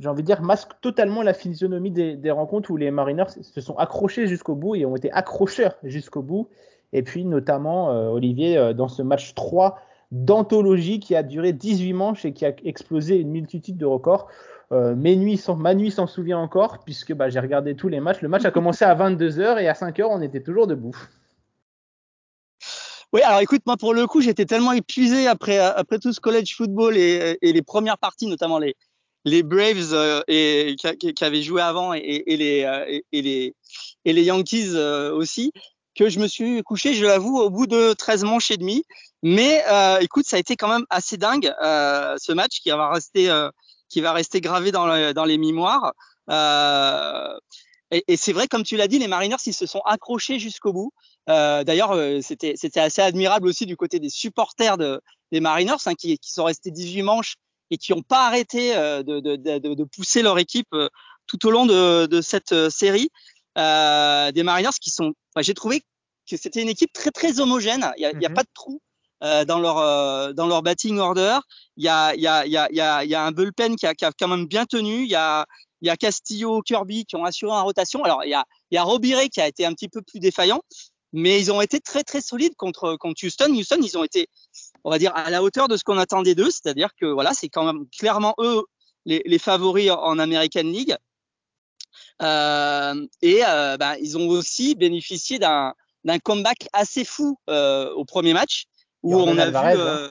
j'ai 0.01 0.09
envie 0.09 0.23
de 0.23 0.27
dire, 0.27 0.41
masque 0.41 0.71
totalement 0.81 1.23
la 1.23 1.35
physionomie 1.35 1.91
des, 1.91 2.31
rencontres 2.31 2.71
où 2.71 2.77
les 2.79 2.91
Mariners 2.91 3.29
se 3.43 3.61
sont 3.61 3.77
accrochés 3.77 4.27
jusqu'au 4.27 4.55
bout 4.55 4.75
et 4.75 4.87
ont 4.87 4.97
été 4.97 5.13
accrocheurs 5.13 5.77
jusqu'au 5.85 6.23
bout. 6.23 6.49
Et 6.95 7.03
puis, 7.03 7.27
notamment, 7.27 7.91
euh, 7.91 8.09
Olivier, 8.09 8.57
euh, 8.57 8.73
dans 8.73 8.89
ce 8.89 9.03
match 9.03 9.35
3 9.35 9.79
d'anthologie 10.11 10.99
qui 10.99 11.15
a 11.15 11.23
duré 11.23 11.53
18 11.53 11.93
manches 11.93 12.25
et 12.25 12.33
qui 12.33 12.47
a 12.47 12.53
explosé 12.65 13.17
une 13.17 13.31
multitude 13.31 13.77
de 13.77 13.85
records. 13.85 14.27
Euh, 14.73 14.97
mes 14.97 15.17
ma 15.59 15.75
nuit 15.75 15.91
s'en 15.91 16.07
souvient 16.07 16.39
encore, 16.39 16.79
puisque 16.83 17.13
bah, 17.13 17.29
j'ai 17.29 17.39
regardé 17.39 17.77
tous 17.77 17.89
les 17.89 18.01
matchs. 18.01 18.23
Le 18.23 18.29
match 18.29 18.45
a 18.47 18.51
commencé 18.51 18.85
à 18.87 18.95
22h 18.95 19.61
et 19.61 19.69
à 19.69 19.75
5h, 19.75 20.05
on 20.09 20.23
était 20.23 20.43
toujours 20.43 20.67
debout. 20.67 20.97
Oui, 23.13 23.21
alors 23.23 23.41
écoute, 23.41 23.63
moi 23.67 23.77
pour 23.77 23.93
le 23.93 24.07
coup, 24.07 24.21
j'étais 24.21 24.47
tellement 24.47 24.73
épuisé 24.73 25.27
après, 25.27 25.59
après 25.59 25.99
tout 25.99 26.13
ce 26.13 26.21
college 26.21 26.55
football 26.57 26.97
et 26.97 27.37
les 27.43 27.63
premières 27.63 27.99
parties, 27.99 28.29
notamment 28.29 28.61
les, 28.61 28.77
les 29.25 29.43
Braves 29.43 29.93
euh, 29.93 30.23
et, 30.29 30.77
qui, 30.79 31.15
qui, 31.15 31.25
avaient 31.25 31.43
joué 31.43 31.61
avant 31.63 31.95
et, 31.95 32.23
et 32.27 32.37
les, 32.37 32.65
euh, 32.65 33.01
et, 33.13 33.23
les, 33.23 33.55
et 34.05 34.13
les 34.13 34.23
Yankees 34.23 34.73
euh, 34.75 35.13
aussi, 35.13 35.53
que 35.95 36.09
je 36.09 36.19
me 36.19 36.27
suis 36.27 36.63
couché, 36.63 36.95
je 36.95 37.05
l'avoue, 37.05 37.39
au 37.39 37.51
bout 37.51 37.67
de 37.67 37.93
13 37.93 38.25
manches 38.25 38.51
et 38.51 38.57
demi. 38.57 38.85
Mais 39.23 39.63
euh, 39.69 39.99
écoute, 40.01 40.27
ça 40.27 40.37
a 40.37 40.39
été 40.39 40.57
quand 40.57 40.69
même 40.69 40.87
assez 40.91 41.17
dingue 41.17 41.53
euh, 41.63 42.17
ce 42.19 42.33
match 42.33 42.61
qui 42.61 42.71
va 42.71 42.91
rester, 42.91 43.31
euh, 43.31 43.51
qui 43.89 44.01
va 44.01 44.13
rester 44.13 44.41
gravé 44.41 44.73
dans, 44.73 45.13
dans 45.13 45.25
les 45.25 45.37
mémoires. 45.37 45.93
et, 47.91 48.17
c'est 48.17 48.33
vrai, 48.33 48.47
comme 48.49 48.63
tu 48.63 48.77
l'as 48.77 48.89
dit, 48.89 48.99
les 48.99 49.09
Mariners, 49.09 49.37
ils 49.47 49.55
se 49.55 49.67
sont 49.67 49.81
accrochés 49.81 50.39
jusqu'au 50.39 50.73
bout. 50.73 50.93
D'ailleurs, 51.27 51.95
c'était, 52.23 52.55
c'était 52.57 52.81
assez 52.81 53.03
admirable 53.03 53.47
aussi 53.47 53.67
du 53.67 53.77
côté 53.77 53.99
des 53.99 54.11
supporters 54.11 54.79
de, 54.79 55.01
des 55.33 55.41
Mariners 55.41 55.87
hein, 55.87 55.95
qui, 55.95 56.19
qui 56.19 56.33
sont 56.33 56.45
restés 56.45 56.71
18 56.71 57.03
manches 57.03 57.37
et 57.71 57.79
qui 57.79 57.93
n'ont 57.93 58.03
pas 58.03 58.27
arrêté 58.27 58.77
euh, 58.77 59.03
de, 59.03 59.21
de, 59.21 59.37
de, 59.37 59.75
de, 59.75 59.85
pousser 59.85 60.23
leur 60.23 60.39
équipe 60.39 60.73
euh, 60.75 60.89
tout 61.27 61.47
au 61.47 61.51
long 61.51 61.67
de, 61.67 62.07
de 62.07 62.21
cette 62.21 62.53
euh, 62.53 62.71
série. 62.71 63.11
Euh, 63.59 64.31
des 64.33 64.43
Mariners 64.43 64.79
qui 64.81 64.91
sont, 64.91 65.13
enfin, 65.35 65.43
j'ai 65.43 65.55
trouvé 65.55 65.83
que 66.29 66.37
c'était 66.37 66.63
une 66.63 66.69
équipe 66.69 66.93
très 66.93 67.11
très 67.11 67.41
homogène. 67.41 67.93
Il 67.97 68.01
n'y 68.01 68.07
a, 68.07 68.13
mm 68.13 68.19
-hmm. 68.19 68.27
a, 68.27 68.35
pas 68.35 68.43
de 68.43 68.49
trou 68.55 68.81
euh, 69.25 69.45
dans 69.45 69.59
leur 69.59 69.79
euh, 69.79 70.33
dans 70.33 70.47
leur 70.47 70.63
batting 70.63 70.99
order. 70.99 71.39
Il 71.77 71.85
y 71.85 71.89
a 71.89 72.15
il 72.15 72.23
y 72.23 72.27
a 72.29 72.47
il 72.47 72.53
y 72.53 72.57
a 72.57 72.69
il 72.71 72.77
y 72.77 72.81
a, 72.81 73.05
y 73.05 73.15
a 73.15 73.23
un 73.25 73.33
bullpen 73.33 73.77
qui 73.77 73.87
a, 73.87 73.95
qui 73.95 74.05
a 74.05 74.13
quand 74.19 74.29
même 74.29 74.47
bien 74.47 74.67
tenu. 74.67 75.03
Il 75.03 75.11
y 75.11 75.17
a 75.17 75.47
il 75.83 75.87
y 75.89 75.91
a 75.91 75.97
Castillo, 75.97 76.63
Kirby 76.63 77.05
qui 77.07 77.17
ont 77.17 77.25
assuré 77.25 77.53
en 77.53 77.65
rotation. 77.65 78.05
Alors 78.05 78.25
il 78.25 78.31
y 78.31 78.35
a 78.35 78.45
il 78.71 78.75
y 78.77 78.79
a 78.79 78.85
Robiré 78.85 79.29
qui 79.29 79.41
a 79.41 79.47
été 79.53 79.63
un 79.67 79.73
petit 79.75 79.89
peu 79.89 80.01
plus 80.03 80.21
défaillant, 80.21 80.63
mais 81.13 81.41
ils 81.41 81.51
ont 81.53 81.61
été 81.61 81.81
très 81.81 82.03
très 82.03 82.21
solides 82.21 82.55
contre 82.57 82.97
contre 82.97 83.25
Houston. 83.25 83.53
Houston, 83.53 83.81
ils 83.83 83.99
ont 83.99 84.05
été 84.05 84.29
on 84.85 84.91
va 84.91 84.99
dire, 84.99 85.13
à 85.15 85.31
la 85.31 85.43
hauteur 85.43 85.69
de 85.69 85.77
ce 85.77 85.85
qu'on 85.85 85.99
attendait 85.99 86.35
d'eux, 86.35 86.51
c'est-à-dire 86.51 86.91
que 86.99 87.07
voilà, 87.07 87.35
c'est 87.35 87.49
quand 87.49 87.65
même 87.65 87.87
clairement 87.97 88.35
eux 88.39 88.65
les, 89.05 89.23
les 89.25 89.39
favoris 89.39 89.91
en 89.91 90.19
American 90.19 90.63
League. 90.63 90.97
Euh, 92.23 93.07
et 93.23 93.41
euh, 93.47 93.77
ben, 93.77 93.97
ils 94.01 94.17
ont 94.19 94.29
aussi 94.29 94.75
bénéficié 94.75 95.39
d'un 95.39 95.75
comeback 96.23 96.69
assez 96.73 97.05
fou 97.05 97.39
euh, 97.49 97.91
au 97.93 98.05
premier 98.05 98.33
match 98.33 98.67
où 99.03 99.17
on 99.17 99.39
a 99.39 99.45
Alvarez, 99.45 99.75
vu 99.75 99.81
euh, 99.81 100.09
hein 100.09 100.11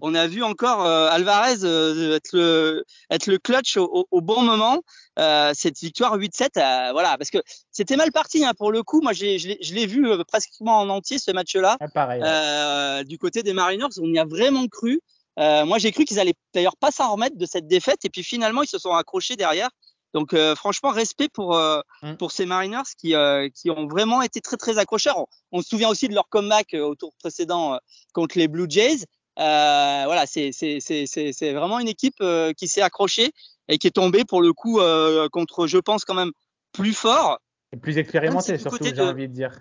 on 0.00 0.14
a 0.14 0.26
vu 0.26 0.42
encore 0.42 0.84
euh, 0.84 1.08
Alvarez 1.10 1.64
euh, 1.64 2.16
être, 2.16 2.30
le, 2.32 2.84
être 3.10 3.26
le 3.26 3.38
clutch 3.38 3.76
au, 3.76 3.84
au, 3.84 4.06
au 4.10 4.20
bon 4.20 4.42
moment. 4.42 4.82
Euh, 5.18 5.52
cette 5.54 5.78
victoire 5.78 6.16
8-7, 6.16 6.48
euh, 6.56 6.92
voilà, 6.92 7.18
parce 7.18 7.30
que 7.30 7.38
c'était 7.70 7.96
mal 7.96 8.12
parti 8.12 8.44
hein, 8.44 8.52
pour 8.56 8.72
le 8.72 8.82
coup. 8.82 9.00
Moi, 9.00 9.12
je 9.12 9.74
l'ai 9.74 9.86
vu 9.86 10.08
euh, 10.08 10.22
pratiquement 10.24 10.78
en 10.78 10.88
entier 10.88 11.18
ce 11.18 11.30
match-là. 11.30 11.76
Ah, 11.80 11.88
pareil, 11.88 12.22
ouais. 12.22 13.04
Du 13.04 13.18
côté 13.18 13.42
des 13.42 13.52
Mariners, 13.52 13.88
on 14.00 14.12
y 14.12 14.18
a 14.18 14.24
vraiment 14.24 14.66
cru. 14.68 15.00
moi, 15.36 15.78
j'ai 15.78 15.92
cru 15.92 16.04
qu'ils 16.04 16.20
allaient 16.20 16.34
d'ailleurs 16.54 16.76
pas 16.76 16.90
s'en 16.90 17.12
remettre 17.12 17.36
de 17.36 17.46
cette 17.46 17.66
défaite, 17.66 18.04
et 18.04 18.10
puis 18.10 18.22
finalement, 18.22 18.62
ils 18.62 18.68
se 18.68 18.78
sont 18.78 18.92
accrochés 18.92 19.36
derrière. 19.36 19.70
Donc 20.14 20.34
euh, 20.34 20.54
franchement, 20.54 20.90
respect 20.90 21.28
pour 21.28 21.56
euh, 21.56 21.80
mm. 22.02 22.16
pour 22.16 22.32
ces 22.32 22.46
Mariners 22.46 22.82
qui 22.98 23.14
euh, 23.14 23.48
qui 23.54 23.70
ont 23.70 23.86
vraiment 23.86 24.22
été 24.22 24.40
très 24.40 24.56
très 24.56 24.78
accrocheurs. 24.78 25.18
On, 25.18 25.26
on, 25.52 25.62
se 25.62 25.68
souvient 25.68 25.88
aussi 25.88 26.08
de 26.08 26.14
leur 26.14 26.28
comeback 26.28 26.74
au 26.74 26.94
tour 26.94 27.12
précédent 27.18 27.78
contre 28.12 28.38
les 28.38 28.48
Blue 28.48 28.66
Jays. 28.68 29.06
Euh, 29.38 30.02
voilà, 30.04 30.26
c'est 30.26 31.52
vraiment 31.52 31.78
une 31.78 31.88
équipe 31.88 32.16
euh, 32.20 32.52
qui 32.52 32.68
s'est 32.68 32.82
accrochée 32.82 33.32
et 33.68 33.78
qui 33.78 33.86
est 33.86 33.92
tombée 33.92 34.24
pour 34.24 34.42
le 34.42 34.52
coup 34.52 34.80
euh, 34.80 35.28
contre, 35.30 35.66
je 35.66 35.78
pense 35.78 36.04
quand 36.04 36.14
même 36.14 36.32
plus 36.72 36.92
fort. 36.92 37.38
Et 37.72 37.76
plus 37.78 37.96
expérimenté 37.98 38.58
surtout, 38.58 38.78
j'ai 38.82 38.92
de... 38.92 39.02
envie 39.02 39.28
de 39.28 39.32
dire. 39.32 39.52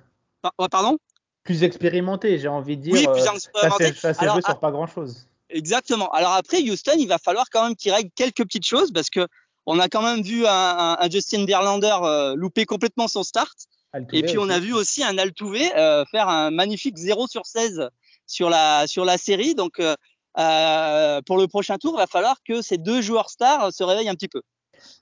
Pardon? 0.70 0.98
Plus 1.44 1.64
expérimenté, 1.64 2.38
j'ai 2.38 2.48
envie 2.48 2.78
de 2.78 2.84
dire. 2.84 2.94
Oui, 2.94 3.08
plus 3.08 3.26
expérimenté. 3.34 3.94
Ça 3.94 4.14
s'est 4.14 4.28
joué 4.28 4.42
sur 4.42 4.60
pas 4.60 4.72
grand 4.72 4.88
chose. 4.88 5.28
Exactement. 5.50 6.10
Alors 6.12 6.34
après, 6.34 6.62
Houston, 6.62 6.96
il 6.98 7.08
va 7.08 7.18
falloir 7.18 7.46
quand 7.50 7.64
même 7.64 7.76
qu'il 7.76 7.92
règle 7.92 8.10
quelques 8.16 8.44
petites 8.44 8.66
choses 8.66 8.92
parce 8.92 9.10
que 9.10 9.28
on 9.66 9.80
a 9.80 9.90
quand 9.90 10.02
même 10.02 10.22
vu 10.22 10.46
un, 10.46 10.52
un, 10.52 10.98
un 11.00 11.10
Justin 11.10 11.46
Verlander 11.46 12.34
louper 12.36 12.66
complètement 12.66 13.08
son 13.08 13.24
start. 13.24 13.68
Et 14.14 14.24
puis 14.24 14.38
on 14.38 14.50
a 14.50 14.60
vu 14.60 14.74
aussi 14.74 15.04
un 15.04 15.18
Altuve 15.18 15.70
euh, 15.76 16.06
faire 16.06 16.30
un 16.30 16.50
magnifique 16.52 16.98
0 16.98 17.28
sur 17.28 17.46
16 17.46 17.90
sur 18.32 18.50
la 18.50 18.88
sur 18.88 19.06
la 19.06 19.18
série. 19.18 19.56
Donc 19.56 19.80
euh, 19.80 19.96
euh, 20.40 21.22
pour 21.26 21.38
le 21.38 21.48
prochain 21.48 21.78
tour, 21.78 21.94
il 21.96 21.98
va 22.00 22.08
falloir 22.08 22.38
que 22.48 22.62
ces 22.62 22.78
deux 22.78 23.02
joueurs 23.02 23.30
stars 23.30 23.72
se 23.74 23.84
réveillent 23.84 24.10
un 24.10 24.16
petit 24.16 24.30
peu. 24.30 24.42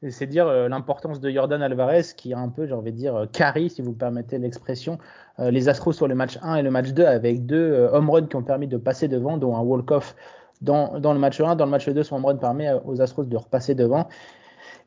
C'est 0.09 0.27
dire 0.27 0.47
euh, 0.47 0.67
l'importance 0.67 1.21
de 1.21 1.29
Jordan 1.29 1.61
Alvarez 1.61 2.03
qui 2.17 2.33
a 2.33 2.39
un 2.39 2.49
peu, 2.49 2.67
j'ai 2.67 2.73
envie 2.73 2.91
de 2.91 2.97
dire, 2.97 3.15
euh, 3.15 3.25
carry, 3.27 3.69
si 3.69 3.81
vous 3.81 3.93
permettez 3.93 4.37
l'expression, 4.37 4.97
euh, 5.39 5.51
les 5.51 5.69
Astros 5.69 5.93
sur 5.93 6.07
le 6.07 6.15
match 6.15 6.37
1 6.41 6.55
et 6.55 6.61
le 6.63 6.71
match 6.71 6.89
2 6.89 7.05
avec 7.05 7.45
deux 7.45 7.57
euh, 7.57 7.91
home 7.91 8.09
runs 8.09 8.27
qui 8.27 8.35
ont 8.35 8.43
permis 8.43 8.67
de 8.67 8.77
passer 8.77 9.07
devant, 9.07 9.37
dont 9.37 9.55
un 9.55 9.61
walk-off 9.61 10.15
dans, 10.61 10.99
dans 10.99 11.13
le 11.13 11.19
match 11.19 11.39
1. 11.39 11.55
Dans 11.55 11.65
le 11.65 11.71
match 11.71 11.87
2, 11.87 12.03
son 12.03 12.17
home 12.17 12.25
run 12.25 12.35
permet 12.35 12.67
euh, 12.67 12.79
aux 12.85 13.01
Astros 13.01 13.23
de 13.23 13.37
repasser 13.37 13.75
devant. 13.75 14.09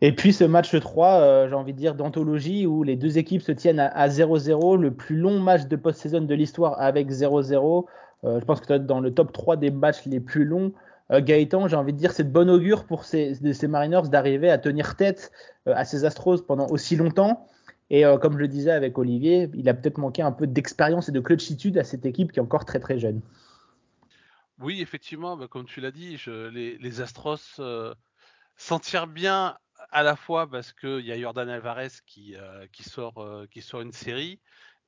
Et 0.03 0.13
puis 0.15 0.33
ce 0.33 0.45
match 0.45 0.79
3, 0.79 1.09
euh, 1.09 1.49
j'ai 1.49 1.55
envie 1.55 1.73
de 1.73 1.79
dire, 1.79 1.95
d'anthologie 1.95 2.67
où 2.67 2.83
les 2.83 2.97
deux 2.97 3.19
équipes 3.19 3.43
se 3.43 3.53
tiennent 3.53 3.81
à 3.81 4.09
0-0, 4.09 4.77
le 4.77 4.93
plus 4.93 5.17
long 5.17 5.39
match 5.39 5.67
de 5.67 5.77
post-saison 5.77 6.21
de 6.21 6.35
l'histoire 6.35 6.81
avec 6.81 7.11
0-0. 7.11 7.87
Euh, 8.25 8.41
je 8.41 8.45
pense 8.45 8.61
que 8.61 8.77
tu 8.77 8.85
dans 8.85 9.01
le 9.01 9.13
top 9.13 9.33
3 9.33 9.57
des 9.57 9.71
matchs 9.71 10.05
les 10.07 10.21
plus 10.21 10.45
longs. 10.45 10.73
Euh, 11.13 11.21
Gaëtan, 11.21 11.69
j'ai 11.69 11.77
envie 11.77 11.93
de 11.93 11.99
dire, 11.99 12.13
c'est 12.13 12.25
de 12.25 12.31
bon 12.31 12.49
augure 12.49 12.85
pour 12.85 13.05
ces, 13.05 13.37
Mariners 13.69 14.09
d'arriver 14.09 14.51
à 14.51 14.59
tenir 14.59 14.97
tête 14.97 15.31
euh, 15.69 15.75
à 15.75 15.85
ces 15.85 16.05
Astros 16.05 16.43
pendant 16.47 16.67
aussi 16.69 16.97
longtemps. 16.97 17.47
Et 17.91 18.07
euh, 18.07 18.17
comme 18.17 18.35
je 18.35 18.39
le 18.39 18.49
disais 18.49 18.71
avec 18.71 18.97
Olivier, 18.97 19.51
il 19.55 19.69
a 19.69 19.75
peut-être 19.75 19.99
manqué 19.99 20.23
un 20.23 20.33
peu 20.33 20.47
d'expérience 20.47 21.11
et 21.11 21.13
de 21.13 21.21
clutchitude 21.21 21.77
à 21.77 21.85
cette 21.85 22.07
équipe 22.07 22.33
qui 22.33 22.39
est 22.39 22.43
encore 22.43 22.65
très 22.65 22.81
très 22.81 22.99
jeune. 22.99 23.21
Oui, 24.59 24.81
effectivement, 24.81 25.37
bah, 25.37 25.49
comme 25.49 25.67
tu 25.67 25.81
l'as 25.81 25.91
dit, 25.91 26.17
les, 26.27 27.01
Astros 27.01 27.61
s'en 28.57 28.79
tirent 28.79 29.09
bien 29.09 29.59
à 29.91 30.03
la 30.03 30.17
fois 30.17 30.49
parce 30.49 30.73
qu'il 30.73 31.01
y 31.01 31.13
a 31.13 31.19
Jordan 31.19 31.49
Alvarez 31.51 31.89
qui 32.07 32.35
sort 32.83 33.83
une 33.83 33.93
série. 33.93 34.41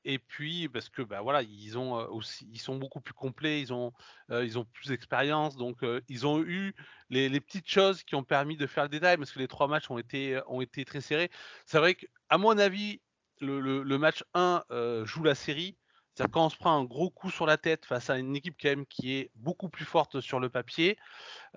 Et 0.05 0.19
puis 0.19 0.69
parce 0.69 0.89
que 0.89 1.03
bah 1.03 1.23
voilà, 1.23 1.43
ils 1.43 1.79
ont 1.79 1.95
aussi, 2.11 2.47
ils 2.53 2.61
sont 2.61 2.77
beaucoup 2.77 3.01
plus 3.01 3.15
complets, 3.15 3.61
ils 3.61 3.73
ont, 3.73 3.93
ils 4.31 4.59
ont 4.59 4.65
plus 4.65 4.89
d'expérience, 4.89 5.57
donc 5.57 5.79
ils 6.09 6.27
ont 6.27 6.43
eu 6.43 6.75
les, 7.11 7.41
petites 7.41 7.69
choses 7.69 8.03
qui 8.03 8.15
ont 8.15 8.25
permis 8.25 8.57
de 8.57 8.67
faire 8.67 8.85
le 8.85 8.91
détail, 8.91 9.17
parce 9.17 9.33
que 9.33 9.39
les 9.39 9.49
trois 9.49 9.69
matchs 9.69 9.91
ont 9.91 9.99
été, 9.99 10.41
ont 10.49 10.61
été 10.61 10.85
très 10.85 11.01
serrés. 11.01 11.31
C'est 11.67 11.79
vrai 11.79 11.95
qu'à 11.95 12.39
mon 12.39 12.59
avis, 12.59 13.01
le, 13.41 13.99
match 13.99 14.25
1 14.35 14.65
euh, 14.71 15.05
joue 15.05 15.23
la 15.23 15.35
série. 15.35 15.77
C'est-à-dire 16.15 16.33
quand 16.33 16.47
on 16.47 16.51
se 16.51 16.57
prend 16.57 16.79
un 16.79 16.85
gros 16.85 17.11
coup 17.11 17.31
sur 17.31 17.45
la 17.47 17.57
tête 17.57 17.87
face 17.87 18.09
à 18.11 18.17
une 18.19 18.37
équipe 18.37 18.55
quand 18.61 18.69
même 18.69 18.87
qui 18.87 19.15
est 19.15 19.31
beaucoup 19.35 19.69
plus 19.69 19.85
forte 19.85 20.21
sur 20.21 20.39
le 20.39 20.49
papier, 20.49 20.97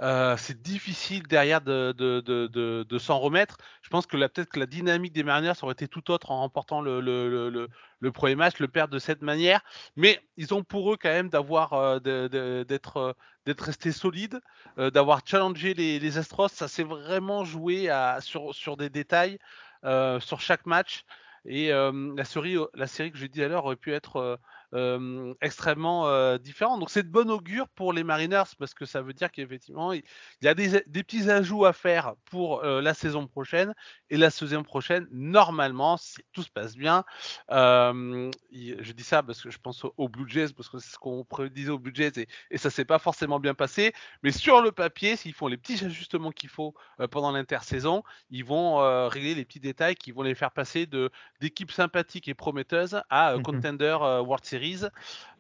euh, 0.02 0.36
c'est 0.38 0.62
difficile 0.62 1.28
derrière 1.28 1.62
de, 1.62 2.98
s'en 3.00 3.20
remettre. 3.20 3.58
Je 3.84 3.89
pense 3.89 4.06
que 4.08 4.17
peut-être 4.17 4.50
que 4.50 4.60
la 4.60 4.65
dynamique 4.65 5.13
des 5.13 5.24
Mariners 5.24 5.54
aurait 5.62 5.74
été 5.74 5.88
tout 5.88 6.10
autre 6.12 6.32
en 6.32 6.39
remportant 6.39 6.82
le, 6.82 7.67
premier 8.13 8.36
match, 8.36 8.60
le 8.60 8.67
perdre 8.67 8.93
de 8.93 9.00
cette 9.00 9.22
manière. 9.22 9.62
Mais 9.96 10.20
ils 10.38 10.54
ont 10.54 10.63
pour 10.63 10.91
eux 10.91 10.98
quand 11.00 11.10
même 11.10 11.30
d'avoir 11.30 11.74
euh, 11.74 12.00
d'être 12.00 13.15
d'être 13.48 13.62
resté 13.62 13.93
solide, 13.93 14.41
euh, 14.78 14.91
d'avoir 14.91 15.22
challengé 15.26 15.74
les, 15.74 16.17
Astros. 16.17 16.50
Ça 16.50 16.67
s'est 16.67 16.84
vraiment 16.84 17.46
joué 17.46 17.89
sur, 18.20 18.76
des 18.76 18.89
détails 18.89 19.39
euh, 19.86 20.20
sur 20.20 20.41
chaque 20.41 20.65
match. 20.65 21.06
Et 21.47 21.71
euh, 21.71 22.13
la, 22.15 22.25
série, 22.25 22.57
la 22.73 22.88
série 22.88 23.12
que 23.12 23.17
j'ai 23.17 23.29
dit 23.29 23.41
à 23.41 23.47
l'heure 23.47 23.65
aurait 23.65 23.77
pu 23.77 23.93
être 23.93 24.39
euh, 24.73 25.34
extrêmement 25.41 26.08
euh, 26.08 26.38
différente. 26.38 26.80
Donc 26.80 26.89
c'est 26.89 27.03
de 27.03 27.10
bon 27.10 27.30
augure 27.30 27.67
pour 27.69 27.93
les 27.93 28.03
Mariners 28.03 28.43
parce 28.60 28.73
que 28.73 28.86
ça 28.86 29.01
veut 29.01 29.13
dire 29.13 29.32
qu'effectivement 29.32 29.93
il 29.93 30.03
y 30.41 30.47
a 30.47 30.53
des, 30.53 30.84
des, 30.88 31.03
petits 31.03 31.30
ajouts 31.30 31.65
à 31.65 31.73
faire 31.73 32.15
pour 32.25 32.63
euh, 32.63 32.82
la 32.82 32.93
saison 32.93 33.27
prochaine 33.27 33.73
et 34.10 34.17
la 34.17 34.30
saison 34.30 34.63
prochaine 34.63 35.08
normalement 35.12 35.97
si 35.97 36.21
tout 36.34 36.43
se 36.43 36.49
passe 36.49 36.75
bien. 36.75 37.03
euh, 37.51 38.32
je 38.51 38.91
dis 38.91 39.03
ça 39.03 39.23
parce 39.23 39.41
que 39.41 39.49
je 39.49 39.58
pense 39.58 39.86
aux 39.97 40.10
Blue 40.10 40.30
Jays 40.30 40.53
parce 40.56 40.69
que 40.69 40.80
c'est 40.80 40.91
ce 40.91 40.97
qu'on 40.97 41.23
prédisait 41.23 41.71
aux 41.71 41.80
Blue 41.80 41.93
Jays 41.93 42.12
et, 42.17 42.27
et 42.51 42.58
ça 42.58 42.69
s'est 42.69 42.86
pas 42.86 42.99
forcément 42.99 43.39
bien 43.39 43.53
passé. 43.53 43.93
Mais 44.23 44.32
sur 44.32 44.62
le 44.62 44.71
papier, 44.71 45.15
s'ils 45.15 45.34
font 45.34 45.47
les 45.47 45.58
petits 45.58 45.84
ajustements 45.86 46.32
qu'il 46.32 46.49
faut 46.49 46.73
pendant 47.12 47.32
l'intersaison, 47.32 48.03
ils 48.30 48.43
vont 48.43 48.77
régler 49.10 49.36
les 49.36 49.45
petits 49.45 49.60
détails 49.60 49.95
qui 49.95 50.12
vont 50.12 50.23
les 50.23 50.36
faire 50.36 50.51
passer 50.51 50.86
de 50.86 51.12
d'équipes 51.39 51.71
sympathiques 51.71 52.27
et 52.27 52.34
prometteuses 52.34 53.01
à 53.10 53.34
euh, 53.34 53.41
contender 53.41 53.97
World 53.99 54.45
Series. 54.45 54.57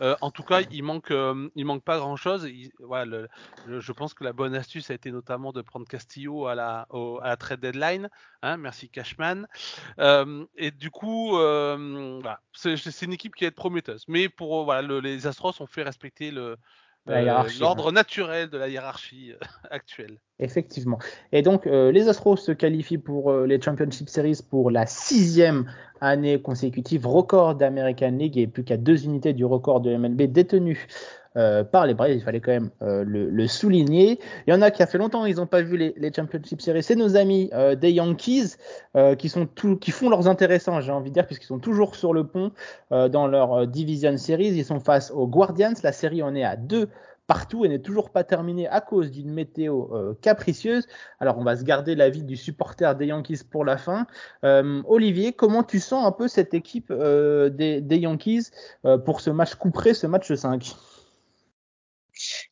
Euh, 0.01 0.15
en 0.21 0.31
tout 0.31 0.43
cas, 0.43 0.61
il 0.71 0.83
manque, 0.83 1.11
euh, 1.11 1.49
il 1.55 1.65
manque 1.65 1.83
pas 1.83 1.97
grand 1.97 2.15
chose. 2.15 2.47
Je 2.47 3.91
pense 3.91 4.13
que 4.13 4.23
la 4.23 4.33
bonne 4.33 4.55
astuce 4.55 4.89
a 4.89 4.93
été 4.93 5.11
notamment 5.11 5.51
de 5.51 5.61
prendre 5.61 5.87
Castillo 5.87 6.47
à 6.47 6.55
la, 6.55 6.87
trade 7.37 7.59
deadline. 7.59 8.09
Hein, 8.41 8.57
merci 8.57 8.89
Cashman. 8.89 9.47
Euh, 9.99 10.45
et 10.55 10.71
du 10.71 10.91
coup, 10.91 11.37
c'est 12.53 13.01
une 13.01 13.13
équipe 13.13 13.35
qui 13.35 13.45
est 13.45 13.51
prometteuse. 13.51 14.03
Mais 14.07 14.29
pour 14.29 14.71
les 14.73 15.27
Astros 15.27 15.59
ont 15.59 15.67
fait 15.67 15.83
respecter 15.83 16.31
le 16.31 16.57
l'ordre 17.59 17.89
hein. 17.89 17.91
naturel 17.93 18.49
de 18.49 18.57
la 18.57 18.67
hiérarchie 18.67 19.33
euh, 19.33 19.45
actuelle. 19.71 20.17
Effectivement. 20.39 20.99
Et 21.31 21.41
donc, 21.41 21.65
euh, 21.65 21.91
les 21.91 22.07
Astros 22.09 22.37
se 22.37 22.51
qualifient 22.51 22.97
pour 22.97 23.31
euh, 23.31 23.45
les 23.45 23.61
Championship 23.61 24.09
Series 24.09 24.39
pour 24.49 24.71
la 24.71 24.85
sixième 24.85 25.71
année 26.01 26.39
consécutive, 26.41 27.07
record 27.07 27.55
d'American 27.55 28.11
League 28.11 28.37
et 28.37 28.47
plus 28.47 28.63
qu'à 28.63 28.77
deux 28.77 29.05
unités 29.05 29.33
du 29.33 29.45
record 29.45 29.81
de 29.81 29.95
MLB 29.95 30.23
détenu 30.23 30.87
euh, 31.37 31.63
par 31.63 31.85
les 31.85 31.93
Braves. 31.93 32.13
Il 32.13 32.21
fallait 32.21 32.39
quand 32.39 32.51
même 32.51 32.71
euh, 32.81 33.03
le, 33.05 33.47
souligner. 33.47 34.19
Il 34.47 34.51
y 34.51 34.57
en 34.57 34.61
a 34.63 34.71
qui 34.71 34.81
a 34.81 34.87
fait 34.87 34.97
longtemps, 34.97 35.25
ils 35.25 35.35
n'ont 35.35 35.45
pas 35.45 35.61
vu 35.61 35.77
les, 35.77 35.93
les, 35.95 36.11
Championship 36.11 36.61
Series. 36.61 36.81
C'est 36.81 36.95
nos 36.95 37.15
amis 37.15 37.51
euh, 37.53 37.75
des 37.75 37.91
Yankees 37.91 38.55
qui 39.19 39.29
sont 39.29 39.47
qui 39.79 39.91
font 39.91 40.09
leurs 40.09 40.27
intéressants, 40.27 40.81
j'ai 40.81 40.91
envie 40.91 41.11
de 41.11 41.13
dire, 41.13 41.27
puisqu'ils 41.27 41.45
sont 41.45 41.59
toujours 41.59 41.95
sur 41.95 42.13
le 42.13 42.25
pont 42.25 42.51
dans 42.89 43.27
leur 43.27 43.67
Division 43.67 44.17
Series. 44.17 44.55
Ils 44.55 44.65
sont 44.65 44.79
face 44.79 45.11
aux 45.11 45.27
Guardians. 45.27 45.73
La 45.83 45.91
série 45.91 46.23
en 46.23 46.33
est 46.33 46.43
à 46.43 46.55
deux 46.55 46.89
partout 47.27 47.63
et 47.63 47.69
n'est 47.69 47.79
toujours 47.79 48.09
pas 48.09 48.23
terminée 48.23 48.67
à 48.67 48.81
cause 48.81 49.11
d'une 49.11 49.31
météo 49.31 50.15
capricieuse. 50.21 50.87
Alors 51.19 51.37
on 51.37 51.43
va 51.43 51.55
se 51.55 51.63
garder 51.63 51.93
l'avis 51.93 52.23
du 52.23 52.35
supporter 52.35 52.95
des 52.95 53.07
Yankees 53.07 53.43
pour 53.49 53.63
la 53.63 53.77
fin. 53.77 54.07
Olivier, 54.43 55.33
comment 55.33 55.61
tu 55.61 55.79
sens 55.79 56.03
un 56.03 56.11
peu 56.11 56.27
cette 56.27 56.55
équipe 56.55 56.91
des, 56.91 57.81
des, 57.81 57.97
Yankees 57.97 58.47
pour 59.05 59.21
ce 59.21 59.29
match 59.29 59.53
couperé, 59.53 59.93
ce 59.93 60.07
match 60.07 60.33
5 60.33 60.75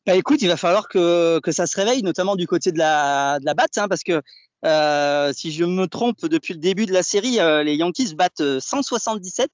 bah 0.06 0.14
écoute, 0.14 0.40
il 0.40 0.48
va 0.48 0.56
falloir 0.56 0.88
que, 0.88 1.40
que 1.40 1.50
ça 1.50 1.66
se 1.66 1.76
réveille, 1.76 2.02
notamment 2.02 2.36
du 2.36 2.46
côté 2.46 2.70
de 2.70 2.78
la, 2.78 3.38
de 3.40 3.44
la 3.44 3.54
batte, 3.54 3.76
hein, 3.76 3.88
parce 3.88 4.04
que 4.04 4.22
euh, 4.64 5.32
si 5.32 5.52
je 5.52 5.64
me 5.64 5.86
trompe, 5.86 6.24
depuis 6.26 6.54
le 6.54 6.60
début 6.60 6.86
de 6.86 6.92
la 6.92 7.02
série, 7.02 7.40
euh, 7.40 7.62
les 7.62 7.74
Yankees 7.74 8.14
battent 8.14 8.60
177. 8.60 9.50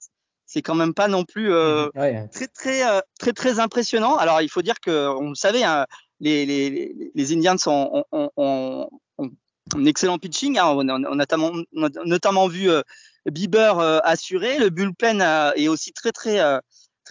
C'est 0.47 0.61
quand 0.61 0.75
même 0.75 0.93
pas 0.93 1.09
non 1.09 1.25
plus 1.25 1.53
euh, 1.53 1.89
ouais. 1.95 2.29
très 2.29 2.47
très 2.47 2.87
euh, 2.87 3.01
très 3.19 3.33
très 3.33 3.59
impressionnant. 3.59 4.17
Alors 4.17 4.43
il 4.43 4.51
faut 4.51 4.61
dire 4.61 4.81
que 4.81 5.09
on 5.09 5.31
le 5.31 5.35
savait, 5.35 5.65
hein, 5.65 5.87
les, 6.21 6.45
les, 6.45 7.11
les 7.15 7.33
Indians 7.33 7.57
ont, 7.67 8.05
ont, 8.13 8.31
ont, 8.37 8.89
ont, 9.17 9.31
un 9.75 9.85
excellent 9.87 10.19
pitching. 10.19 10.59
Hein. 10.59 10.67
On, 10.67 10.89
a, 10.89 10.95
on, 10.95 11.05
a, 11.05 11.15
notamment, 11.15 11.53
on, 11.75 11.85
a, 11.85 11.89
notamment, 12.05 12.49
vu 12.49 12.71
euh, 12.71 12.83
Bieber 13.25 13.79
assuré. 14.05 14.59
Le 14.59 14.69
bullpen 14.69 15.23
est 15.57 15.69
aussi 15.69 15.93
très 15.93 16.13
très 16.13 16.39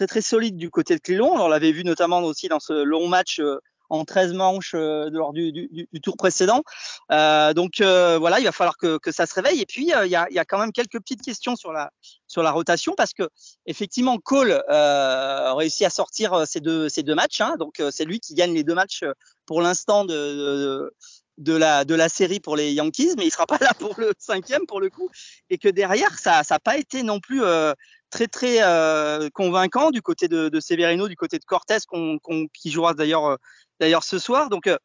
très 0.02 0.20
très 0.20 0.20
solide 0.20 0.56
du 0.56 0.68
côté 0.68 0.96
de 0.96 1.00
Cleveland. 1.00 1.36
On 1.38 1.48
l'avait 1.48 1.70
vu 1.70 1.84
notamment 1.84 2.20
aussi 2.20 2.48
dans 2.48 2.58
ce 2.58 2.72
long 2.72 3.06
match 3.06 3.40
en 3.88 4.04
13 4.04 4.32
manches 4.32 4.72
euh, 4.74 5.10
lors 5.12 5.32
du, 5.32 5.88
tour 6.02 6.16
précédent. 6.16 6.62
Euh, 7.12 7.52
donc 7.52 7.80
euh, 7.80 8.18
voilà, 8.18 8.40
il 8.40 8.44
va 8.44 8.52
falloir 8.52 8.76
que, 8.78 8.98
ça 9.12 9.26
se 9.26 9.34
réveille. 9.34 9.60
Et 9.60 9.66
puis 9.66 9.82
il 9.82 10.08
y, 10.08 10.16
a, 10.16 10.44
quand 10.44 10.58
même 10.58 10.72
quelques 10.72 10.98
petites 10.98 11.22
questions 11.22 11.54
sur 11.54 11.72
la 11.72 12.50
rotation 12.50 12.94
parce 12.96 13.12
que 13.12 13.28
effectivement 13.66 14.18
Cole 14.18 14.64
a 14.68 15.54
réussi 15.54 15.84
à 15.84 15.90
sortir 15.90 16.46
ces 16.46 16.60
deux 16.60 17.14
matchs. 17.14 17.40
Hein, 17.40 17.54
donc 17.58 17.80
c'est 17.90 18.04
lui 18.04 18.18
qui 18.18 18.34
gagne 18.34 18.54
les 18.54 18.64
deux 18.64 18.74
matchs 18.74 19.04
pour 19.46 19.60
l'instant 19.60 20.04
de, 20.04 20.90
la 21.48 22.08
série 22.08 22.40
pour 22.40 22.56
les 22.56 22.72
Yankees, 22.72 23.14
mais 23.16 23.26
il 23.26 23.30
sera 23.30 23.46
pas 23.46 23.58
là 23.60 23.72
pour 23.78 23.94
le 23.98 24.12
cinquième 24.18 24.66
pour 24.66 24.80
le 24.80 24.90
coup, 24.90 25.10
et 25.50 25.58
que 25.58 25.68
derrière 25.68 26.18
ça 26.18 26.42
n'a 26.48 26.58
pas 26.58 26.78
été 26.78 27.02
non 27.02 27.20
plus 27.20 27.42
euh, 27.44 27.74
très 28.12 28.28
très 28.28 28.62
euh, 28.62 29.28
convaincant 29.34 29.90
du 29.90 30.02
côté 30.02 30.28
de, 30.28 30.48
de, 30.48 30.60
Severino, 30.60 31.08
du 31.08 31.16
côté 31.16 31.38
de 31.38 31.44
Cortés 31.44 31.78
qu'on, 31.88 32.18
qu'on, 32.20 32.46
qui 32.48 32.70
jouera 32.70 32.94
d'ailleurs 32.94 33.38
d'ailleurs 33.80 34.04
ce 34.04 34.18
soir. 34.20 34.50
Donc 34.50 34.68
euh, 34.68 34.78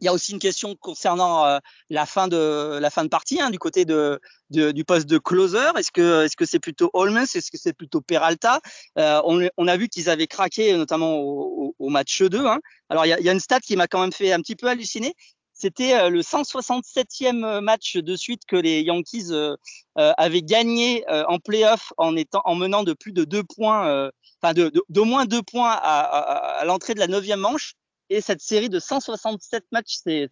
il 0.00 0.04
y 0.04 0.08
a 0.08 0.12
aussi 0.12 0.32
une 0.32 0.38
question 0.38 0.76
concernant 0.76 1.46
euh, 1.46 1.58
la 1.88 2.04
fin 2.04 2.28
de 2.28 2.78
la 2.80 2.90
fin 2.90 3.02
de 3.04 3.08
partie 3.08 3.40
hein, 3.40 3.50
du 3.50 3.58
côté 3.58 3.84
de, 3.84 4.20
de, 4.50 4.72
du 4.72 4.84
poste 4.84 5.08
de 5.08 5.18
closer. 5.18 5.70
Est-ce 5.76 5.90
que 5.90 6.24
est-ce 6.24 6.36
que 6.36 6.44
c'est 6.44 6.58
plutôt 6.58 6.90
Holmes? 6.92 7.18
Est-ce 7.18 7.50
que 7.50 7.58
c'est 7.58 7.72
plutôt 7.72 8.00
Peralta? 8.00 8.60
Euh, 8.98 9.20
on, 9.24 9.48
on, 9.56 9.68
a 9.68 9.76
vu 9.76 9.88
qu'ils 9.88 10.10
avaient 10.10 10.26
craqué 10.26 10.76
notamment 10.76 11.16
au, 11.16 11.74
au, 11.78 11.88
match 11.88 12.22
2. 12.22 12.46
Hein. 12.46 12.60
Alors 12.90 13.06
il 13.06 13.08
y 13.08 13.12
a, 13.12 13.20
il 13.20 13.24
y 13.24 13.28
a 13.28 13.32
une 13.32 13.40
stat 13.40 13.60
qui 13.60 13.76
m'a 13.76 13.86
quand 13.86 14.00
même 14.00 14.12
fait 14.12 14.32
un 14.32 14.40
petit 14.40 14.56
peu 14.56 14.66
halluciner. 14.66 15.14
C'était 15.60 16.08
le 16.08 16.22
167e 16.22 17.60
match 17.60 17.96
de 17.96 18.16
suite 18.16 18.42
que 18.46 18.56
les 18.56 18.80
Yankees 18.80 19.30
euh, 19.98 20.12
avaient 20.16 20.40
gagné 20.40 21.04
euh, 21.10 21.24
en 21.28 21.38
playoff 21.38 21.92
en 21.98 22.16
étant 22.16 22.40
en 22.44 22.54
menant 22.54 22.82
de 22.82 22.94
plus 22.94 23.12
de 23.12 23.24
deux 23.24 23.42
points, 23.42 23.86
euh, 23.86 24.10
enfin 24.40 24.54
de 24.54 24.72
d'au 24.88 25.04
moins 25.04 25.26
deux 25.26 25.42
points 25.42 25.72
à, 25.72 25.76
à, 25.76 26.60
à 26.60 26.64
l'entrée 26.64 26.94
de 26.94 27.00
la 27.00 27.08
neuvième 27.08 27.40
manche. 27.40 27.74
Et 28.08 28.22
cette 28.22 28.40
série 28.40 28.70
de 28.70 28.80
167 28.80 29.64
matchs, 29.70 29.98
c'est 30.02 30.30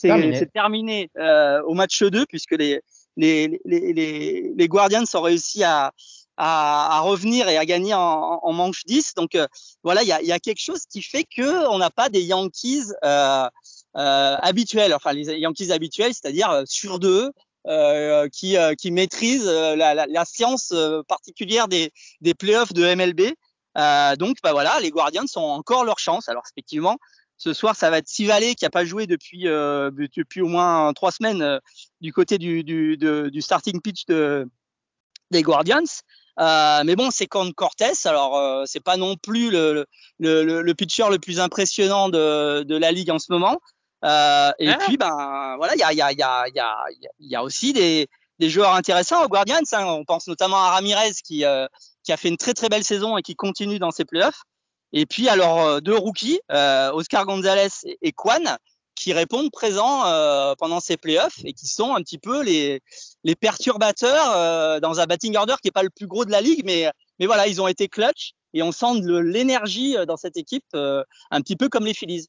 terminé, 0.00 0.46
terminé 0.46 1.10
au 1.66 1.74
match 1.74 2.02
2 2.02 2.24
puisque 2.24 2.52
les 2.52 2.80
les, 3.16 3.60
les, 3.66 3.92
les, 3.92 4.52
les 4.56 4.68
Guardians 4.68 5.04
ont 5.14 5.20
réussi 5.20 5.62
à, 5.62 5.92
à, 6.40 6.96
à, 6.96 7.00
revenir 7.00 7.48
et 7.48 7.58
à 7.58 7.66
gagner 7.66 7.92
en, 7.92 8.40
en 8.42 8.52
manche 8.52 8.84
10. 8.86 9.14
Donc 9.14 9.34
euh, 9.34 9.46
voilà, 9.82 10.02
il 10.02 10.08
y 10.08 10.12
a, 10.12 10.22
y 10.22 10.32
a, 10.32 10.38
quelque 10.38 10.60
chose 10.60 10.86
qui 10.86 11.02
fait 11.02 11.24
que 11.24 11.68
on 11.68 11.78
n'a 11.78 11.90
pas 11.90 12.08
des 12.08 12.22
Yankees 12.22 12.84
euh, 13.04 13.10
euh, 13.10 13.48
habituels, 13.94 14.94
enfin 14.94 15.12
les 15.12 15.24
Yankees 15.38 15.72
habituels, 15.72 16.14
c'est-à-dire 16.14 16.62
sur 16.66 16.98
deux, 16.98 17.30
euh, 17.66 18.28
qui, 18.28 18.56
euh, 18.56 18.74
qui 18.74 18.90
maîtrisent 18.90 19.44
la, 19.44 19.94
la, 19.94 20.06
la, 20.06 20.24
science 20.24 20.72
particulière 21.08 21.68
des, 21.68 21.92
des 22.20 22.34
playoffs 22.34 22.72
de 22.72 22.94
MLB. 22.94 23.34
donc 24.18 24.38
bah 24.42 24.52
voilà, 24.52 24.80
les 24.80 24.90
Guardians 24.90 25.24
ont 25.36 25.50
encore 25.50 25.84
leur 25.84 25.98
chance. 25.98 26.28
Alors 26.28 26.44
effectivement, 26.50 26.96
ce 27.40 27.54
soir, 27.54 27.74
ça 27.74 27.88
va 27.88 27.98
être 27.98 28.08
Sivalé 28.08 28.54
qui 28.54 28.66
a 28.66 28.70
pas 28.70 28.84
joué 28.84 29.06
depuis 29.06 29.48
euh, 29.48 29.90
depuis 29.90 30.42
au 30.42 30.46
moins 30.46 30.92
trois 30.92 31.10
semaines 31.10 31.40
euh, 31.40 31.58
du 32.02 32.12
côté 32.12 32.36
du, 32.36 32.62
du, 32.62 32.98
de, 32.98 33.30
du 33.30 33.40
starting 33.40 33.80
pitch 33.80 34.04
de, 34.06 34.46
des 35.30 35.42
Guardians. 35.42 36.02
Euh, 36.38 36.82
mais 36.84 36.96
bon, 36.96 37.10
c'est 37.10 37.26
Con 37.26 37.50
Cortés. 37.52 37.92
Alors, 38.04 38.36
euh, 38.36 38.64
c'est 38.66 38.80
pas 38.80 38.98
non 38.98 39.16
plus 39.16 39.50
le, 39.50 39.86
le, 40.18 40.44
le, 40.44 40.62
le, 40.62 40.74
pitcher 40.74 41.08
le 41.10 41.18
plus 41.18 41.40
impressionnant 41.40 42.10
de, 42.10 42.62
de 42.62 42.76
la 42.76 42.92
ligue 42.92 43.10
en 43.10 43.18
ce 43.18 43.32
moment. 43.32 43.58
Euh, 44.04 44.52
et 44.58 44.70
ah. 44.70 44.78
puis, 44.80 44.96
ben 44.96 45.56
voilà, 45.58 45.74
il 45.74 45.78
y 45.78 45.82
a, 45.82 45.92
y, 45.92 46.00
a, 46.00 46.12
y, 46.12 46.22
a, 46.22 46.48
y, 46.48 46.58
a, 46.58 46.84
y 47.18 47.34
a 47.36 47.42
aussi 47.42 47.72
des, 47.72 48.08
des 48.38 48.48
joueurs 48.50 48.74
intéressants 48.74 49.24
aux 49.24 49.28
Guardians. 49.28 49.60
Hein. 49.72 49.84
On 49.84 50.04
pense 50.04 50.26
notamment 50.26 50.56
à 50.56 50.70
Ramirez 50.70 51.12
qui, 51.24 51.44
euh, 51.44 51.66
qui 52.02 52.12
a 52.12 52.16
fait 52.16 52.28
une 52.28 52.38
très 52.38 52.54
très 52.54 52.68
belle 52.68 52.84
saison 52.84 53.18
et 53.18 53.22
qui 53.22 53.36
continue 53.36 53.78
dans 53.78 53.90
ses 53.90 54.04
playoffs. 54.04 54.42
Et 54.92 55.06
puis 55.06 55.28
alors 55.28 55.60
euh, 55.60 55.80
deux 55.80 55.96
rookies, 55.96 56.40
euh, 56.50 56.90
Oscar 56.92 57.24
Gonzalez 57.26 57.68
et 58.02 58.12
Kwan, 58.12 58.56
qui 58.96 59.12
répondent 59.12 59.50
présents 59.50 60.04
euh, 60.06 60.54
pendant 60.58 60.80
ces 60.80 60.96
playoffs 60.96 61.38
et 61.44 61.52
qui 61.52 61.68
sont 61.68 61.94
un 61.94 62.02
petit 62.02 62.18
peu 62.18 62.42
les, 62.42 62.82
les 63.22 63.36
perturbateurs 63.36 64.80
dans 64.80 65.00
un 65.00 65.06
batting 65.06 65.36
order 65.36 65.54
qui 65.62 65.68
est 65.68 65.72
pas 65.72 65.82
le 65.82 65.90
plus 65.90 66.06
gros 66.06 66.24
de 66.24 66.30
la 66.30 66.40
ligue, 66.40 66.62
mais, 66.64 66.90
mais 67.18 67.26
voilà, 67.26 67.46
ils 67.46 67.60
ont 67.62 67.68
été 67.68 67.88
clutch 67.88 68.32
et 68.52 68.62
on 68.62 68.72
sent 68.72 69.00
de 69.00 69.16
l'énergie 69.16 69.96
dans 70.06 70.16
cette 70.16 70.36
équipe, 70.36 70.66
un 70.74 71.40
petit 71.40 71.56
peu 71.56 71.68
comme 71.68 71.86
les 71.86 71.94
Phillies. 71.94 72.26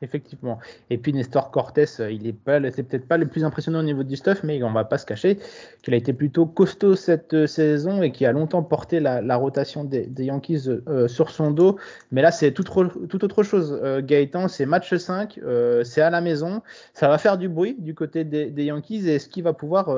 Effectivement. 0.00 0.60
Et 0.90 0.98
puis 0.98 1.12
Nestor 1.12 1.50
Cortés, 1.50 1.86
euh, 1.98 2.12
il 2.12 2.28
est 2.28 2.34
c'est 2.70 2.84
peut-être 2.84 3.08
pas 3.08 3.16
le 3.16 3.26
plus 3.26 3.44
impressionnant 3.44 3.80
au 3.80 3.82
niveau 3.82 4.04
du 4.04 4.14
stuff, 4.14 4.44
mais 4.44 4.62
on 4.62 4.70
va 4.70 4.84
pas 4.84 4.96
se 4.96 5.04
cacher 5.04 5.38
qu'il 5.82 5.92
a 5.92 5.96
été 5.96 6.12
plutôt 6.12 6.46
costaud 6.46 6.94
cette 6.94 7.34
euh, 7.34 7.46
saison 7.48 8.00
et 8.02 8.12
qui 8.12 8.24
a 8.24 8.30
longtemps 8.30 8.62
porté 8.62 9.00
la, 9.00 9.36
rotation 9.36 9.82
des, 9.82 10.08
Yankees 10.18 10.68
euh, 10.68 11.08
sur 11.08 11.30
son 11.30 11.50
dos. 11.50 11.78
Mais 12.12 12.22
là, 12.22 12.30
c'est 12.30 12.52
tout, 12.52 12.64
autre 12.78 13.42
chose. 13.42 13.76
Euh, 13.82 14.00
Gaëtan, 14.00 14.46
c'est 14.46 14.66
match 14.66 14.94
5, 14.94 15.40
euh, 15.42 15.82
c'est 15.82 16.00
à 16.00 16.10
la 16.10 16.20
maison, 16.20 16.62
ça 16.94 17.08
va 17.08 17.18
faire 17.18 17.36
du 17.36 17.48
bruit 17.48 17.74
du 17.76 17.96
côté 17.96 18.22
des, 18.22 18.64
Yankees 18.64 19.08
et 19.08 19.16
est-ce 19.16 19.28
qu'il 19.28 19.42
va 19.42 19.52
pouvoir 19.52 19.88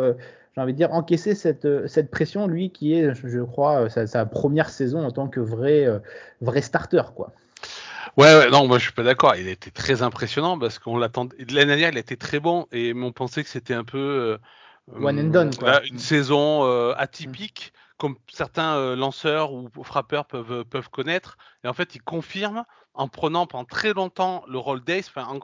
j'ai 0.57 0.61
envie 0.61 0.73
de 0.73 0.79
dire, 0.79 0.93
encaisser 0.93 1.35
cette, 1.35 2.11
pression, 2.11 2.47
lui 2.47 2.71
qui 2.71 2.95
est, 2.95 3.15
je 3.15 3.41
crois, 3.41 3.91
sa, 3.91 4.25
première 4.25 4.71
saison 4.71 5.05
en 5.05 5.11
tant 5.11 5.29
que 5.29 5.41
vrai 5.41 6.63
starter, 6.63 7.03
quoi. 7.15 7.33
Ouais, 8.17 8.37
ouais, 8.37 8.51
non, 8.51 8.67
moi 8.67 8.79
je 8.79 8.85
suis 8.85 8.93
pas 8.93 9.03
d'accord. 9.03 9.35
Il 9.37 9.49
a 9.49 9.51
été 9.51 9.71
très 9.71 10.03
impressionnant 10.03 10.59
parce 10.59 10.79
qu'on 10.79 10.97
l'attendait. 10.97 11.37
L'année 11.51 11.67
dernière, 11.67 11.91
il 11.91 11.97
a 11.97 12.01
été 12.01 12.17
très 12.17 12.41
bon 12.41 12.67
et 12.73 12.93
on 12.95 13.13
pensait 13.13 13.43
que 13.43 13.51
c'était 13.51 13.75
un 13.75 13.85
peu 13.85 13.99
euh, 13.99 14.39
one 15.05 15.19
and 15.19 15.31
done, 15.31 15.55
quoi. 15.55 15.85
une 15.87 15.99
saison 15.99 16.65
euh, 16.65 16.95
atypique, 16.97 17.73
mm. 17.73 17.79
comme 17.99 18.17
certains 18.33 18.77
euh, 18.77 18.97
lanceurs 18.97 19.53
ou 19.53 19.71
frappeurs 19.83 20.27
peuvent 20.27 20.65
peuvent 20.65 20.91
connaître. 20.91 21.37
Et 21.65 21.69
en 21.69 21.75
fait, 21.75 21.95
il 21.95 22.03
confirme 22.03 22.65
en 22.95 23.09
prenant 23.09 23.47
pendant 23.47 23.65
très 23.65 23.93
longtemps 23.93 24.45
le 24.49 24.59
rôle 24.59 24.83
d'ace. 24.83 25.09
Enfin, 25.09 25.27
en... 25.27 25.41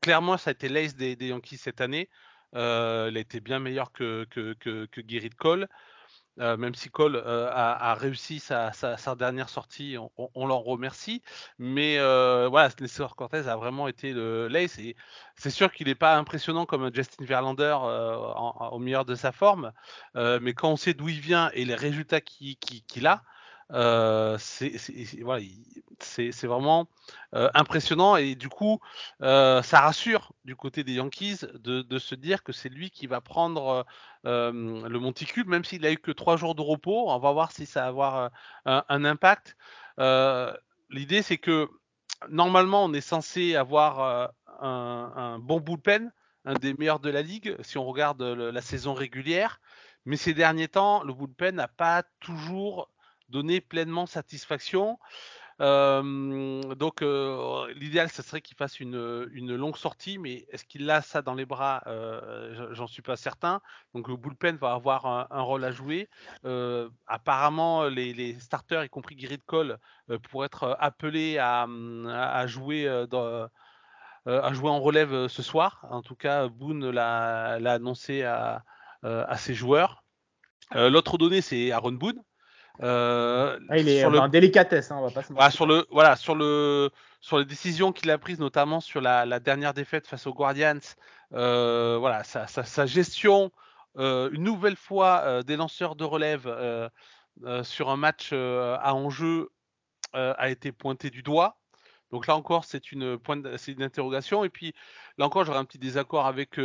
clairement, 0.00 0.36
ça 0.36 0.50
a 0.50 0.52
été 0.52 0.68
l'ace 0.68 0.96
des, 0.96 1.16
des, 1.16 1.28
Yankees 1.28 1.58
cette 1.58 1.80
année. 1.80 2.08
Euh, 2.54 3.08
il 3.10 3.16
a 3.16 3.20
été 3.20 3.40
bien 3.40 3.58
meilleur 3.58 3.92
que 3.92 4.26
que 4.30 4.54
que, 4.54 4.86
que 4.86 5.00
Gerrit 5.06 5.30
Cole. 5.30 5.68
Euh, 6.40 6.56
même 6.56 6.74
si 6.74 6.88
Cole 6.88 7.16
euh, 7.16 7.50
a, 7.52 7.94
réussi 7.94 8.38
sa, 8.38 8.70
dernière 9.16 9.48
sortie, 9.48 9.96
on, 10.34 10.46
l'en 10.46 10.60
remercie. 10.60 11.22
Mais 11.58 11.98
euh, 11.98 12.48
voilà, 12.48 12.70
Nestor 12.80 13.16
Cortez 13.16 13.48
a 13.48 13.56
vraiment 13.56 13.88
été 13.88 14.12
le 14.12 14.48
l'ace. 14.48 14.78
C'est 15.34 15.50
sûr 15.50 15.72
qu'il 15.72 15.88
n'est 15.88 15.94
pas 15.94 16.16
impressionnant 16.16 16.66
comme 16.66 16.94
Justin 16.94 17.24
Verlander 17.24 17.76
au 17.80 18.78
meilleur 18.78 19.04
de 19.04 19.14
sa 19.14 19.32
forme. 19.32 19.72
Mais 20.14 20.54
quand 20.54 20.70
on 20.70 20.76
sait 20.76 20.94
d'où 20.94 21.08
il 21.08 21.20
vient 21.20 21.50
et 21.54 21.64
les 21.64 21.74
résultats 21.74 22.20
qu'il 22.20 22.56
qu 22.58 22.82
qu 22.82 23.06
a, 23.06 23.22
euh, 23.72 24.36
c'est 24.38 24.72
voilà, 25.20 25.44
vraiment 26.42 26.88
euh, 27.34 27.50
impressionnant 27.52 28.16
et 28.16 28.34
du 28.34 28.48
coup 28.48 28.80
euh, 29.22 29.62
ça 29.62 29.80
rassure 29.80 30.32
du 30.44 30.56
côté 30.56 30.84
des 30.84 30.94
Yankees 30.94 31.40
de, 31.54 31.82
de 31.82 31.98
se 31.98 32.14
dire 32.14 32.42
que 32.42 32.52
c'est 32.52 32.70
lui 32.70 32.90
qui 32.90 33.06
va 33.06 33.20
prendre 33.20 33.84
euh, 34.24 34.52
le 34.88 34.98
monticule 34.98 35.46
même 35.46 35.64
s'il 35.64 35.84
a 35.84 35.92
eu 35.92 35.98
que 35.98 36.12
trois 36.12 36.36
jours 36.38 36.54
de 36.54 36.62
repos. 36.62 37.10
On 37.10 37.18
va 37.18 37.32
voir 37.32 37.52
si 37.52 37.66
ça 37.66 37.82
va 37.82 37.86
avoir 37.88 38.30
un, 38.64 39.04
impact. 39.04 39.56
L'idée 40.90 41.22
c'est 41.22 41.38
que 41.38 41.68
normalement 42.30 42.84
on 42.84 42.92
est 42.94 43.02
censé 43.02 43.54
avoir 43.54 44.30
un, 44.62 45.12
un, 45.14 45.38
bon 45.38 45.60
bullpen 45.60 46.10
un 46.46 46.54
des 46.54 46.72
meilleurs 46.72 47.00
de 47.00 47.10
la 47.10 47.20
ligue 47.20 47.54
si 47.62 47.76
on 47.76 47.84
regarde 47.84 48.22
la 48.22 48.62
saison 48.62 48.94
régulière. 48.94 49.60
Mais 50.06 50.16
ces 50.16 50.32
derniers 50.32 50.68
temps 50.68 51.04
le 51.04 51.12
bullpen 51.12 51.56
n'a 51.56 51.68
pas 51.68 52.02
toujours 52.20 52.88
donner 53.28 53.60
pleinement 53.60 54.06
satisfaction. 54.06 54.98
Donc 55.60 57.02
euh, 57.02 57.72
l'idéal, 57.74 58.08
ce 58.10 58.22
serait 58.22 58.40
qu'il 58.40 58.56
fasse 58.56 58.78
une, 58.78 58.96
longue 59.56 59.76
sortie, 59.76 60.18
mais 60.18 60.46
est-ce 60.50 60.64
qu'il 60.64 60.88
a 60.90 61.02
ça 61.02 61.20
dans 61.22 61.34
les 61.34 61.46
bras? 61.46 61.82
Euh, 61.86 62.72
J'en 62.74 62.86
suis 62.86 63.02
pas 63.02 63.16
certain. 63.16 63.60
Donc 63.94 64.08
le 64.08 64.16
bullpen 64.16 64.56
va 64.56 64.72
avoir 64.72 65.06
un, 65.06 65.42
rôle 65.42 65.64
à 65.64 65.72
jouer. 65.72 66.08
Euh, 66.44 66.88
apparemment, 67.06 67.84
les, 67.84 68.38
starters, 68.38 68.84
y 68.84 68.88
compris 68.88 69.18
Gerrit 69.18 69.42
Cole, 69.46 69.78
pourraient 70.30 70.46
être 70.46 70.76
appelés 70.78 71.38
à 71.38 72.46
jouer 72.46 72.88
en 72.88 74.80
relève 74.80 75.28
ce 75.28 75.42
soir. 75.42 75.86
En 75.90 76.02
tout 76.02 76.16
cas, 76.16 76.48
Boone 76.48 76.90
l'a 76.90 77.54
annoncé 77.72 78.22
à, 78.22 78.64
à 79.02 79.36
ses 79.36 79.54
joueurs. 79.54 80.04
L'autre 80.74 81.18
donnée, 81.18 81.40
c'est 81.40 81.72
Aaron 81.72 81.92
Boone. 81.92 82.22
Euh, 82.82 83.58
ah, 83.68 83.78
il 83.78 83.88
est 83.88 84.00
sur 84.00 84.10
le... 84.10 84.28
délicatesse, 84.28 84.90
hein, 84.90 84.98
on 85.00 85.06
va 85.06 85.10
pas 85.10 85.22
se 85.22 85.32
voilà, 85.32 85.50
sur 85.50 85.66
le 85.66 85.86
voilà 85.90 86.14
sur 86.14 86.34
le 86.34 86.90
sur 87.20 87.38
les 87.38 87.44
décisions 87.44 87.92
qu'il 87.92 88.10
a 88.10 88.18
prises, 88.18 88.38
notamment 88.38 88.80
sur 88.80 89.00
la, 89.00 89.26
la, 89.26 89.40
dernière 89.40 89.74
défaite 89.74 90.06
face 90.06 90.26
aux 90.26 90.34
Guardians. 90.34 90.78
Euh, 91.34 91.96
voilà, 91.98 92.22
sa, 92.22 92.46
sa, 92.46 92.62
sa 92.62 92.86
gestion 92.86 93.50
euh, 93.96 94.30
une 94.32 94.44
nouvelle 94.44 94.76
fois 94.76 95.42
des 95.42 95.56
lanceurs 95.56 95.96
de 95.96 96.04
relève 96.04 96.48
sur 97.62 97.90
un 97.90 97.96
match 97.96 98.32
à 98.32 98.94
enjeu 98.94 99.50
a 100.12 100.48
été 100.48 100.70
pointé 100.70 101.10
du 101.10 101.22
doigt. 101.22 101.58
Donc 102.12 102.26
là 102.26 102.36
encore, 102.36 102.64
c'est 102.64 102.92
une 102.92 103.18
point, 103.18 103.42
c'est 103.56 103.72
une 103.72 103.82
interrogation. 103.82 104.44
Et 104.44 104.48
puis 104.48 104.72
là 105.18 105.26
encore, 105.26 105.44
j'aurais 105.44 105.58
un 105.58 105.64
petit 105.64 105.78
désaccord 105.78 106.26
avec 106.26 106.60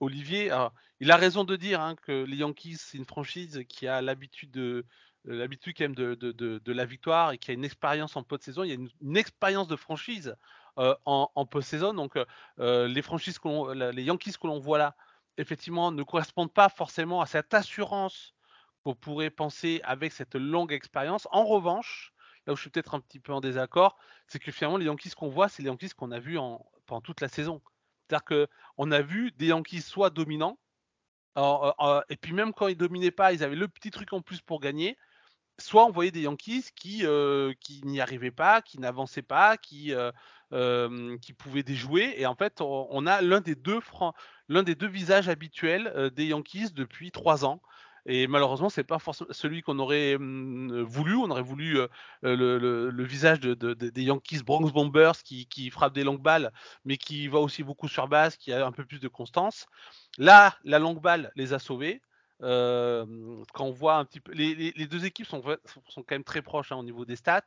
Olivier. 0.00 0.50
Alors, 0.50 0.72
il 1.00 1.10
a 1.10 1.16
raison 1.16 1.44
de 1.44 1.56
dire 1.56 1.80
hein, 1.80 1.96
que 1.96 2.24
les 2.24 2.36
Yankees, 2.36 2.76
c'est 2.78 2.98
une 2.98 3.04
franchise 3.04 3.64
qui 3.68 3.86
a 3.86 4.00
l'habitude 4.00 4.50
de 4.50 4.84
l'habitude 5.24 5.74
quand 5.76 5.84
même 5.84 5.94
de, 5.94 6.14
de, 6.14 6.32
de, 6.32 6.72
la 6.72 6.84
victoire 6.84 7.32
et 7.32 7.38
qui 7.38 7.50
a 7.50 7.54
une 7.54 7.64
expérience 7.64 8.16
en 8.16 8.22
post-saison. 8.22 8.62
Il 8.62 8.68
y 8.68 8.72
a 8.72 8.76
une, 9.00 9.16
expérience 9.16 9.68
de 9.68 9.76
franchise 9.76 10.34
euh, 10.78 10.94
en, 11.04 11.30
en 11.34 11.46
post-saison. 11.46 11.94
Donc 11.94 12.16
euh, 12.58 12.88
les 12.88 13.02
franchises, 13.02 13.38
les 13.44 14.02
Yankees 14.02 14.34
que 14.40 14.46
l'on 14.46 14.58
voit 14.58 14.78
là, 14.78 14.96
effectivement, 15.36 15.92
ne 15.92 16.02
correspondent 16.02 16.52
pas 16.52 16.68
forcément 16.68 17.20
à 17.20 17.26
cette 17.26 17.52
assurance 17.54 18.34
qu'on 18.82 18.94
pourrait 18.94 19.30
penser 19.30 19.80
avec 19.84 20.12
cette 20.12 20.34
longue 20.34 20.72
expérience. 20.72 21.28
En 21.30 21.44
revanche, 21.44 22.12
là 22.46 22.52
où 22.52 22.56
je 22.56 22.62
suis 22.62 22.70
peut-être 22.70 22.94
un 22.94 23.00
petit 23.00 23.20
peu 23.20 23.32
en 23.32 23.40
désaccord, 23.40 23.98
c'est 24.26 24.38
que 24.38 24.52
finalement 24.52 24.78
les 24.78 24.86
Yankees 24.86 25.10
qu'on 25.10 25.28
voit, 25.28 25.48
c'est 25.48 25.62
les 25.62 25.68
Yankees 25.68 25.90
qu'on 25.90 26.12
a 26.12 26.18
vus 26.18 26.38
en, 26.38 26.64
pendant 26.86 27.02
toute 27.02 27.20
la 27.20 27.28
saison. 27.28 27.60
C'est-à-dire 28.08 28.46
qu'on 28.48 28.90
a 28.90 29.02
vu 29.02 29.32
des 29.32 29.48
Yankees 29.48 29.82
soit 29.82 30.10
dominants, 30.10 30.58
euh, 31.38 32.00
et 32.08 32.16
puis 32.16 32.32
même 32.32 32.52
quand 32.52 32.68
ils 32.68 32.76
dominaient 32.76 33.10
pas, 33.10 33.32
ils 33.32 33.44
avaient 33.44 33.56
le 33.56 33.68
petit 33.68 33.90
truc 33.90 34.12
en 34.12 34.20
plus 34.20 34.40
pour 34.40 34.60
gagner 34.60 34.96
soit 35.60 35.86
on 35.86 35.90
voyait 35.90 36.10
des 36.10 36.22
Yankees 36.22 36.66
qui, 36.74 37.04
euh, 37.04 37.52
qui 37.60 37.82
n'y 37.84 38.00
arrivaient 38.00 38.30
pas, 38.30 38.62
qui 38.62 38.78
n'avançaient 38.78 39.22
pas, 39.22 39.56
qui, 39.56 39.94
euh, 39.94 40.10
euh, 40.52 41.16
pouvaient 41.38 41.62
déjouer. 41.62 42.14
Et 42.18 42.26
en 42.26 42.34
fait, 42.34 42.60
on, 42.60 43.06
a 43.06 43.20
l'un 43.22 43.40
des 43.40 43.54
deux 43.54 43.80
visages 44.88 45.28
habituels 45.28 46.10
des 46.14 46.26
Yankees 46.26 46.72
depuis 46.74 47.10
trois 47.10 47.44
ans. 47.44 47.62
Et 48.06 48.26
malheureusement, 48.26 48.70
c'est 48.70 48.82
pas 48.82 48.98
forcément 48.98 49.28
celui 49.30 49.60
qu'on 49.60 49.78
aurait 49.78 50.14
hum, 50.16 50.82
voulu. 50.82 51.16
On 51.16 51.30
aurait 51.30 51.42
voulu 51.42 51.78
le, 52.22 53.04
visage 53.04 53.40
de, 53.40 53.54
de, 53.54 53.74
de, 53.74 53.90
des 53.90 54.02
Yankees 54.02 54.42
Bronx 54.42 54.72
Bombers 54.72 55.22
qui, 55.22 55.46
qui 55.46 55.70
frappe 55.70 55.94
des 55.94 56.04
longues 56.04 56.22
balles, 56.22 56.50
mais 56.84 56.96
qui 56.96 57.28
va 57.28 57.38
aussi 57.38 57.62
beaucoup 57.62 57.88
sur 57.88 58.08
base, 58.08 58.36
qui 58.36 58.52
a 58.52 58.66
un 58.66 58.72
peu 58.72 58.84
plus 58.84 59.00
de 59.00 59.08
constance. 59.08 59.66
Là, 60.18 60.56
la 60.64 60.78
longue 60.78 61.00
balle 61.00 61.30
les 61.36 61.52
a 61.52 61.58
sauvés. 61.58 62.02
Quand 62.40 63.64
on 63.64 63.70
voit 63.70 63.96
un 63.96 64.04
petit 64.04 64.20
peu, 64.20 64.32
les, 64.32 64.72
deux 64.86 65.04
équipes 65.04 65.26
sont, 65.26 65.42
quand 65.42 66.10
même 66.10 66.24
très 66.24 66.42
proches 66.42 66.72
hein, 66.72 66.76
au 66.76 66.84
niveau 66.84 67.04
des 67.04 67.16
stats. 67.16 67.42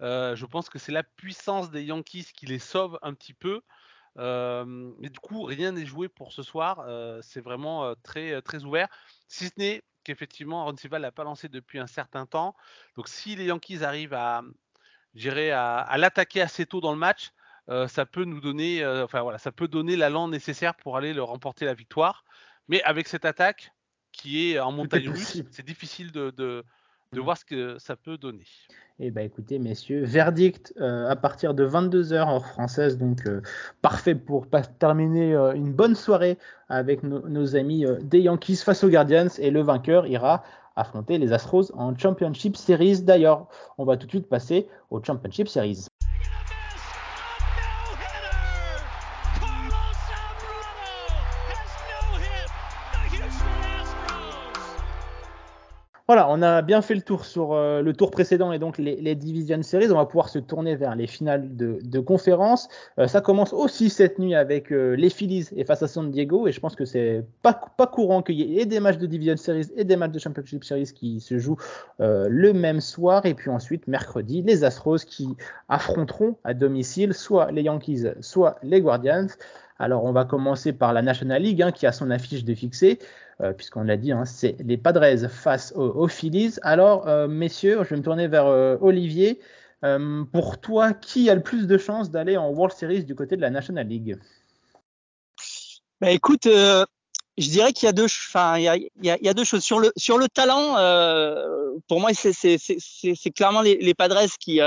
Je 0.00 0.46
pense 0.46 0.68
que 0.68 0.78
c'est 0.78 0.92
la 0.92 1.02
puissance 1.02 1.70
des 1.70 1.84
Yankees 1.84 2.32
qui 2.34 2.46
les 2.46 2.58
sauve 2.58 2.98
un 3.02 3.14
petit 3.14 3.34
peu. 3.34 3.62
mais 4.16 5.08
du 5.10 5.18
coup, 5.20 5.42
rien 5.44 5.72
n'est 5.72 5.86
joué 5.86 6.08
pour 6.08 6.32
ce 6.32 6.42
soir. 6.42 6.84
c'est 7.22 7.40
vraiment 7.40 7.94
très, 8.02 8.42
très 8.42 8.64
ouvert. 8.64 8.88
Si 9.28 9.46
ce 9.46 9.52
n'est 9.58 9.82
qu'effectivement, 10.04 10.64
Ron 10.64 10.74
n'a 10.98 11.12
pas 11.12 11.24
lancé 11.24 11.48
depuis 11.48 11.78
un 11.78 11.86
certain 11.86 12.26
temps. 12.26 12.56
Donc, 12.96 13.08
si 13.08 13.36
les 13.36 13.44
Yankees 13.44 13.84
arrivent 13.84 14.14
à, 14.14 14.42
à, 15.24 15.78
à 15.80 15.98
l'attaquer 15.98 16.42
assez 16.42 16.66
tôt 16.66 16.80
dans 16.80 16.92
le 16.92 16.98
match, 16.98 17.30
ça 17.68 18.06
peut 18.06 18.24
nous 18.24 18.40
donner, 18.40 18.84
enfin 18.84 19.22
voilà, 19.22 19.38
ça 19.38 19.52
peut 19.52 19.68
donner 19.68 19.94
l'allant 19.94 20.26
nécessaire 20.26 20.74
pour 20.74 20.96
aller 20.96 21.14
le 21.14 21.22
remporter 21.22 21.64
la 21.64 21.74
victoire. 21.74 22.24
Mais 22.68 22.82
avec 22.82 23.08
cette 23.08 23.24
attaque 23.24 23.72
qui 24.12 24.52
est 24.52 24.58
en 24.58 24.72
montagne 24.72 25.08
russe, 25.08 25.42
c'est 25.50 25.66
difficile 25.66 26.12
de, 26.12 26.30
de, 26.30 26.64
de 27.12 27.20
mmh. 27.20 27.24
voir 27.24 27.36
ce 27.36 27.44
que 27.44 27.78
ça 27.78 27.96
peut 27.96 28.16
donner. 28.18 28.44
Eh 28.98 29.10
bien 29.10 29.24
écoutez 29.24 29.58
messieurs, 29.58 30.04
verdict 30.04 30.72
euh, 30.80 31.08
à 31.08 31.16
partir 31.16 31.54
de 31.54 31.66
22h 31.66 32.14
heure 32.14 32.46
française, 32.46 32.98
donc 32.98 33.26
euh, 33.26 33.40
parfait 33.80 34.14
pour 34.14 34.46
terminer 34.78 35.34
euh, 35.34 35.52
une 35.54 35.72
bonne 35.72 35.94
soirée 35.94 36.38
avec 36.68 37.02
nos 37.02 37.56
amis 37.56 37.84
des 38.00 38.20
Yankees 38.20 38.56
face 38.56 38.84
aux 38.84 38.88
Guardians 38.88 39.28
et 39.38 39.50
le 39.50 39.60
vainqueur 39.60 40.06
ira 40.06 40.42
affronter 40.76 41.18
les 41.18 41.32
Astros 41.32 41.70
en 41.74 41.96
Championship 41.96 42.56
Series. 42.56 43.02
D'ailleurs, 43.02 43.48
on 43.76 43.84
va 43.84 43.96
tout 43.96 44.06
de 44.06 44.12
suite 44.12 44.28
passer 44.28 44.68
au 44.90 45.02
Championship 45.02 45.48
Series. 45.48 45.86
Voilà, 56.12 56.28
on 56.28 56.42
a 56.42 56.60
bien 56.60 56.82
fait 56.82 56.94
le 56.94 57.00
tour 57.00 57.24
sur 57.24 57.54
euh, 57.54 57.80
le 57.80 57.94
tour 57.94 58.10
précédent 58.10 58.52
et 58.52 58.58
donc 58.58 58.76
les, 58.76 59.14
Division 59.14 59.62
Series. 59.62 59.90
On 59.90 59.96
va 59.96 60.04
pouvoir 60.04 60.28
se 60.28 60.38
tourner 60.38 60.76
vers 60.76 60.94
les 60.94 61.06
finales 61.06 61.56
de, 61.56 62.00
conférence. 62.00 62.68
Euh, 62.98 63.06
ça 63.06 63.22
commence 63.22 63.54
aussi 63.54 63.88
cette 63.88 64.18
nuit 64.18 64.34
avec 64.34 64.70
euh, 64.72 64.94
les 64.94 65.08
Phillies 65.08 65.48
et 65.56 65.64
face 65.64 65.82
à 65.82 65.88
San 65.88 66.10
Diego. 66.10 66.46
Et 66.46 66.52
je 66.52 66.60
pense 66.60 66.76
que 66.76 66.84
c'est 66.84 67.24
pas, 67.40 67.58
pas 67.78 67.86
courant 67.86 68.20
qu'il 68.20 68.34
y 68.34 68.60
ait 68.60 68.66
des 68.66 68.78
matchs 68.78 68.98
de 68.98 69.06
Division 69.06 69.38
Series 69.38 69.68
et 69.74 69.84
des 69.84 69.96
matchs 69.96 70.12
de 70.12 70.18
Championship 70.18 70.64
Series 70.64 70.92
qui 70.94 71.18
se 71.18 71.38
jouent 71.38 71.56
le 71.98 72.52
même 72.52 72.82
soir. 72.82 73.24
Et 73.24 73.32
puis 73.32 73.48
ensuite, 73.48 73.88
mercredi, 73.88 74.42
les 74.42 74.64
Astros 74.64 75.06
qui 75.06 75.34
affronteront 75.70 76.36
à 76.44 76.52
domicile 76.52 77.14
soit 77.14 77.50
les 77.52 77.62
Yankees, 77.62 78.04
soit 78.20 78.58
les 78.62 78.82
Guardians. 78.82 79.28
Alors, 79.78 80.04
on 80.04 80.12
va 80.12 80.24
commencer 80.24 80.72
par 80.72 80.92
la 80.92 81.02
National 81.02 81.42
League 81.42 81.60
hein, 81.60 81.72
qui 81.72 81.86
a 81.86 81.92
son 81.92 82.10
affiche 82.10 82.44
de 82.44 82.54
fixée. 82.54 83.00
Euh, 83.42 83.52
puisqu'on 83.52 83.82
l'a 83.82 83.96
dit, 83.96 84.12
hein, 84.12 84.24
c'est 84.24 84.56
les 84.60 84.76
Padres 84.76 85.28
face 85.28 85.72
aux, 85.74 86.06
Phillies. 86.06 86.54
Alors, 86.62 87.08
euh, 87.08 87.26
messieurs, 87.26 87.78
je 87.82 87.90
vais 87.90 87.96
me 87.96 88.02
tourner 88.02 88.28
vers 88.28 88.46
euh, 88.46 88.76
Olivier. 88.80 89.40
pour 90.32 90.60
toi, 90.60 90.92
qui 90.92 91.28
a 91.28 91.34
le 91.34 91.42
plus 91.42 91.66
de 91.66 91.76
chances 91.76 92.10
d'aller 92.10 92.36
en 92.36 92.50
World 92.50 92.76
Series 92.76 93.04
du 93.04 93.16
côté 93.16 93.34
de 93.34 93.40
la 93.40 93.50
National 93.50 93.88
League? 93.88 94.16
Bah, 96.00 96.12
Écoute, 96.12 96.44
je 96.44 96.86
dirais 97.50 97.72
qu'il 97.72 97.88
y 97.88 98.02
enfin, 98.02 98.58
il 98.58 98.88
y 99.02 99.28
a, 99.28 99.34
deux 99.34 99.44
choses 99.44 99.64
sur 99.64 99.80
le 99.80 100.28
talent. 100.28 100.74
pour 101.88 101.98
moi, 101.98 102.10
c'est 102.14 103.30
clairement 103.34 103.62
les 103.62 103.94
Padres 103.94 104.28
qui 104.38 104.60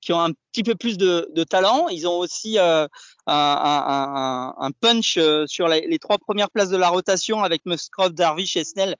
qui 0.00 0.12
ont 0.12 0.20
un 0.20 0.30
petit 0.52 0.62
peu 0.62 0.74
plus 0.74 0.96
de, 0.98 1.28
de 1.34 1.44
talent. 1.44 1.88
Ils 1.88 2.08
ont 2.08 2.18
aussi 2.18 2.58
euh, 2.58 2.86
un, 3.26 3.34
un, 3.34 4.54
un, 4.58 4.70
punch 4.72 5.16
euh, 5.18 5.46
sur 5.46 5.68
les, 5.68 5.98
trois 5.98 6.18
premières 6.18 6.50
places 6.50 6.70
de 6.70 6.76
la 6.76 6.88
rotation 6.88 7.42
avec 7.42 7.62
Musgrove, 7.66 8.12
Darvish 8.12 8.56
et 8.56 8.64
Snell, 8.64 8.96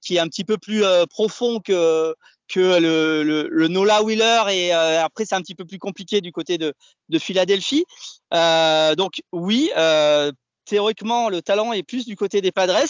qui 0.00 0.16
est 0.16 0.20
un 0.20 0.28
petit 0.28 0.44
peu 0.44 0.58
plus 0.58 0.84
euh, 0.84 1.06
profond 1.06 1.60
que 1.60 2.14
que 2.46 2.78
le, 2.78 3.22
le, 3.22 3.48
le 3.50 3.68
Nola 3.68 4.02
Wheeler 4.02 4.42
et 4.50 4.74
euh, 4.74 5.02
après 5.02 5.24
c'est 5.24 5.34
un 5.34 5.40
petit 5.40 5.54
peu 5.54 5.64
plus 5.64 5.78
compliqué 5.78 6.20
du 6.20 6.30
côté 6.30 6.58
de, 6.58 6.74
de 7.08 7.18
Philadelphie. 7.18 7.86
donc 8.30 9.22
oui, 9.32 9.70
théoriquement 10.66 11.30
le 11.30 11.40
talent 11.40 11.72
est 11.72 11.82
plus 11.82 12.04
du 12.04 12.16
côté 12.16 12.42
des 12.42 12.52
Padres, 12.52 12.84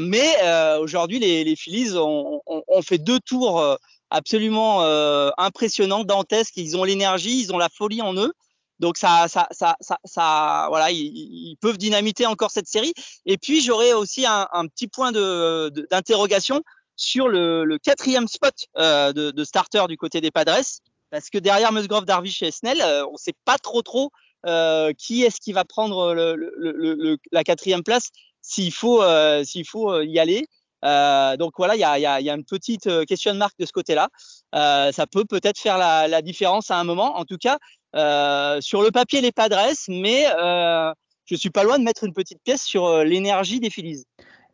mais 0.00 0.78
aujourd'hui 0.80 1.20
les, 1.20 1.44
les 1.44 1.54
Phillies 1.54 1.96
ont, 1.96 2.42
ont, 2.44 2.64
ont, 2.66 2.82
fait 2.82 2.98
deux 2.98 3.20
tours 3.20 3.78
absolument 4.10 4.82
euh, 4.82 5.30
impressionnant, 5.38 6.04
dantesque. 6.04 6.56
Ils 6.56 6.76
ont 6.76 6.84
l'énergie, 6.84 7.40
ils 7.40 7.52
ont 7.52 7.58
la 7.58 7.68
folie 7.68 8.02
en 8.02 8.14
eux. 8.14 8.32
Donc 8.78 8.96
ça, 8.96 9.28
ça, 9.28 9.46
ça, 9.50 9.76
ça, 9.80 9.98
ça 10.04 10.66
voilà, 10.70 10.90
ils, 10.90 11.56
peuvent 11.60 11.76
dynamiter 11.78 12.26
encore 12.26 12.50
cette 12.50 12.66
série. 12.66 12.94
Et 13.26 13.36
puis 13.36 13.60
j'aurais 13.60 13.92
aussi 13.92 14.24
un, 14.26 14.46
petit 14.68 14.88
point 14.88 15.12
de, 15.12 15.68
d'interrogation 15.90 16.62
sur 16.96 17.28
le, 17.28 17.64
le, 17.64 17.78
quatrième 17.78 18.26
spot 18.26 18.54
euh, 18.78 19.12
de, 19.12 19.30
de, 19.30 19.44
starter 19.44 19.84
du 19.88 19.96
côté 19.96 20.20
des 20.20 20.30
Padres, 20.30 20.80
parce 21.10 21.28
que 21.28 21.38
derrière 21.38 21.72
Musgrove, 21.72 22.04
Darvish 22.04 22.42
et 22.42 22.50
Snell, 22.50 22.80
euh, 22.80 23.06
on 23.12 23.16
sait 23.16 23.34
pas 23.44 23.58
trop 23.58 23.82
trop 23.82 24.10
euh, 24.46 24.92
qui 24.96 25.24
est-ce 25.24 25.40
qui 25.40 25.52
va 25.52 25.64
prendre 25.64 26.14
le, 26.14 26.34
le, 26.36 27.18
la 27.32 27.44
quatrième 27.44 27.82
place 27.82 28.08
s'il 28.40 28.72
faut, 28.72 29.02
euh, 29.02 29.44
s'il 29.44 29.66
faut 29.66 30.00
y 30.00 30.18
aller. 30.18 30.46
Euh, 30.84 31.36
donc 31.36 31.52
voilà, 31.58 31.76
il 31.76 31.80
y 31.80 31.84
a, 31.84 31.98
y, 31.98 32.06
a, 32.06 32.20
y 32.20 32.30
a, 32.30 32.34
une 32.34 32.44
petite 32.44 32.86
euh, 32.86 33.04
question 33.04 33.34
marque 33.34 33.58
de 33.58 33.66
ce 33.66 33.72
côté-là. 33.72 34.08
Euh, 34.54 34.92
ça 34.92 35.06
peut 35.06 35.24
peut-être 35.24 35.58
faire 35.58 35.78
la, 35.78 36.08
la, 36.08 36.22
différence 36.22 36.70
à 36.70 36.78
un 36.78 36.84
moment. 36.84 37.16
En 37.18 37.24
tout 37.24 37.36
cas, 37.36 37.58
euh, 37.96 38.60
sur 38.60 38.82
le 38.82 38.90
papier, 38.90 39.20
les 39.20 39.32
Padres, 39.32 39.74
mais 39.88 40.26
euh, 40.38 40.92
je 41.26 41.34
suis 41.34 41.50
pas 41.50 41.64
loin 41.64 41.78
de 41.78 41.84
mettre 41.84 42.04
une 42.04 42.12
petite 42.12 42.42
pièce 42.42 42.62
sur 42.62 42.86
euh, 42.86 43.04
l'énergie 43.04 43.60
des 43.60 43.70
Phillies. 43.70 44.04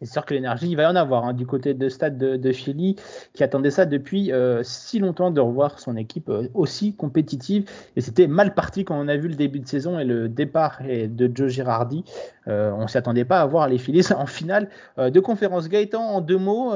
C'est 0.01 0.13
sûr 0.13 0.25
que 0.27 0.35
l'énergie, 0.35 0.69
il 0.69 0.77
va 0.77 0.85
y 0.85 0.87
en 0.87 0.97
avoir 0.97 1.25
hein, 1.25 1.33
du 1.33 1.47
côté 1.47 1.73
de 1.75 1.89
stade 1.89 2.19
de, 2.19 2.53
Philly, 2.53 2.97
qui 3.33 3.43
attendait 3.43 3.71
ça 3.71 3.87
depuis 3.87 4.31
euh, 4.31 4.63
si 4.63 4.99
longtemps 4.99 5.31
de 5.31 5.41
revoir 5.41 5.79
son 5.79 5.97
équipe 5.97 6.29
euh, 6.29 6.49
aussi 6.55 6.95
compétitive. 6.95 7.69
Et 7.97 8.01
c'était 8.01 8.27
mal 8.27 8.55
parti 8.55 8.85
quand 8.85 8.99
on 8.99 9.09
a 9.09 9.17
vu 9.17 9.29
le 9.29 9.35
début 9.35 9.61
de 9.61 9.67
saison 9.67 9.99
et 9.99 10.05
le 10.05 10.29
départ 10.29 10.81
de 10.83 11.31
Joe 11.35 11.51
Girardi. 11.51 12.05
Euh, 12.49 12.73
on 12.73 12.87
s'y 12.89 12.99
attendait 12.99 13.25
pas 13.25 13.41
à 13.41 13.47
voir 13.47 13.69
les 13.69 13.79
Phillies 13.79 14.07
en 14.17 14.27
finale 14.27 14.69
de 14.99 15.21
conférence. 15.21 15.69
Gaëtan, 15.69 16.03
en 16.03 16.21
deux 16.21 16.39
mots, 16.39 16.75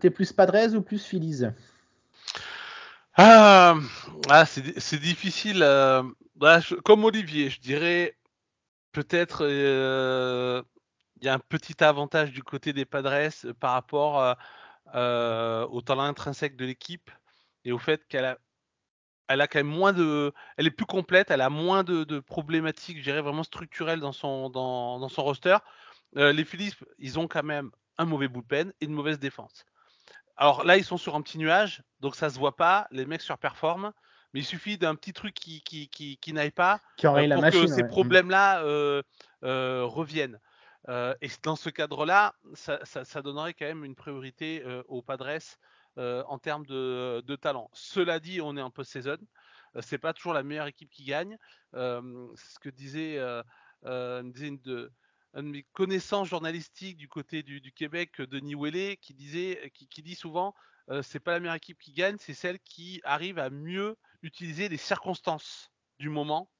t'es 0.00 0.10
plus 0.10 0.32
Padres 0.32 0.74
ou 0.74 0.80
plus 0.80 1.04
Phillies? 1.04 1.44
Ah, 3.16 3.74
ah 4.30 4.44
c'est 4.46 5.00
difficile. 5.00 5.60
Bah, 6.36 6.60
comme 6.84 7.04
Olivier, 7.04 7.50
je 7.50 7.60
dirais 7.60 8.16
peut-être 8.92 9.46
il 11.22 11.26
y 11.26 11.28
a 11.28 11.34
un 11.34 11.38
petit 11.38 11.82
avantage 11.82 12.32
du 12.32 12.42
côté 12.42 12.72
des 12.72 12.84
Padres 12.84 13.30
euh, 13.44 13.54
par 13.54 13.72
rapport 13.72 14.20
euh, 14.20 14.34
euh, 14.94 15.66
au 15.68 15.80
talent 15.80 16.02
intrinsèque 16.02 16.56
de 16.56 16.64
l'équipe 16.64 17.10
et 17.64 17.72
au 17.72 17.78
fait 17.78 18.06
qu'elle 18.08 18.24
a, 18.24 18.38
elle 19.28 19.40
a 19.40 19.46
quand 19.46 19.60
même 19.60 19.68
moins 19.68 19.92
de, 19.92 20.32
elle 20.56 20.66
est 20.66 20.72
plus 20.72 20.84
complète, 20.84 21.30
elle 21.30 21.40
a 21.40 21.48
moins 21.48 21.84
de, 21.84 22.04
de 22.04 22.18
problématiques, 22.18 22.98
je 22.98 23.04
dirais 23.04 23.22
vraiment 23.22 23.44
structurelles 23.44 24.00
dans 24.00 24.12
son 24.12 24.50
dans, 24.50 24.98
dans 24.98 25.08
son 25.08 25.22
roster. 25.22 25.56
Euh, 26.16 26.32
les 26.32 26.44
Phillies, 26.44 26.74
ils 26.98 27.18
ont 27.18 27.28
quand 27.28 27.44
même 27.44 27.70
un 27.98 28.04
mauvais 28.04 28.28
bullpen 28.28 28.72
et 28.80 28.84
une 28.84 28.92
mauvaise 28.92 29.18
défense. 29.18 29.64
Alors 30.36 30.64
là, 30.64 30.76
ils 30.76 30.84
sont 30.84 30.96
sur 30.96 31.14
un 31.14 31.22
petit 31.22 31.38
nuage, 31.38 31.82
donc 32.00 32.16
ça 32.16 32.30
se 32.30 32.38
voit 32.38 32.56
pas. 32.56 32.88
Les 32.90 33.06
mecs 33.06 33.22
surperforment, 33.22 33.92
mais 34.34 34.40
il 34.40 34.44
suffit 34.44 34.76
d'un 34.76 34.96
petit 34.96 35.12
truc 35.12 35.34
qui 35.34 35.62
qui 35.62 35.88
qui, 35.88 36.16
qui 36.16 36.32
n'aille 36.32 36.50
pas 36.50 36.80
qui 36.96 37.06
pour 37.06 37.16
la 37.16 37.38
machine, 37.38 37.62
que 37.62 37.66
ces 37.68 37.84
problèmes-là 37.84 38.62
euh, 38.64 39.02
euh, 39.44 39.84
reviennent. 39.84 40.40
Euh, 40.88 41.14
et 41.20 41.28
dans 41.42 41.56
ce 41.56 41.70
cadre-là, 41.70 42.34
ça, 42.54 43.22
donnerait 43.22 43.54
quand 43.54 43.66
même 43.66 43.84
une 43.84 43.94
priorité 43.94 44.62
euh, 44.64 44.82
aux 44.88 45.02
Padres 45.02 45.38
euh, 45.98 46.24
en 46.26 46.38
termes 46.38 46.66
de, 46.66 47.36
talent. 47.36 47.70
Cela 47.72 48.20
dit, 48.20 48.40
on 48.40 48.56
est 48.56 48.62
en 48.62 48.70
post-saison. 48.70 49.18
c'est 49.80 49.98
pas 49.98 50.12
toujours 50.12 50.32
la 50.32 50.42
meilleure 50.42 50.66
équipe 50.66 50.90
qui 50.90 51.04
gagne. 51.04 51.38
c'est 51.72 51.78
ce 51.78 52.58
que 52.60 52.70
disait, 52.70 53.18
une 53.84 54.58
de, 54.62 54.92
un 55.34 55.42
mes 55.42 55.62
connaissances 55.72 56.28
journalistiques 56.28 56.96
du 56.96 57.08
côté 57.08 57.42
du, 57.42 57.72
Québec, 57.72 58.20
Denis 58.20 58.54
Ouellet, 58.54 58.96
qui 58.96 59.14
disait, 59.14 59.70
qui 59.72 60.02
dit 60.02 60.14
souvent, 60.14 60.54
euh, 60.90 61.02
c'est 61.02 61.20
pas 61.20 61.32
la 61.32 61.40
meilleure 61.40 61.56
équipe 61.56 61.78
qui 61.78 61.92
gagne, 61.92 62.16
c'est 62.18 62.34
celle 62.34 62.58
qui 62.60 63.00
arrive 63.04 63.38
à 63.38 63.50
mieux 63.50 63.96
utiliser 64.22 64.68
les 64.68 64.76
circonstances 64.76 65.70
du 65.98 66.08
moment 66.08 66.50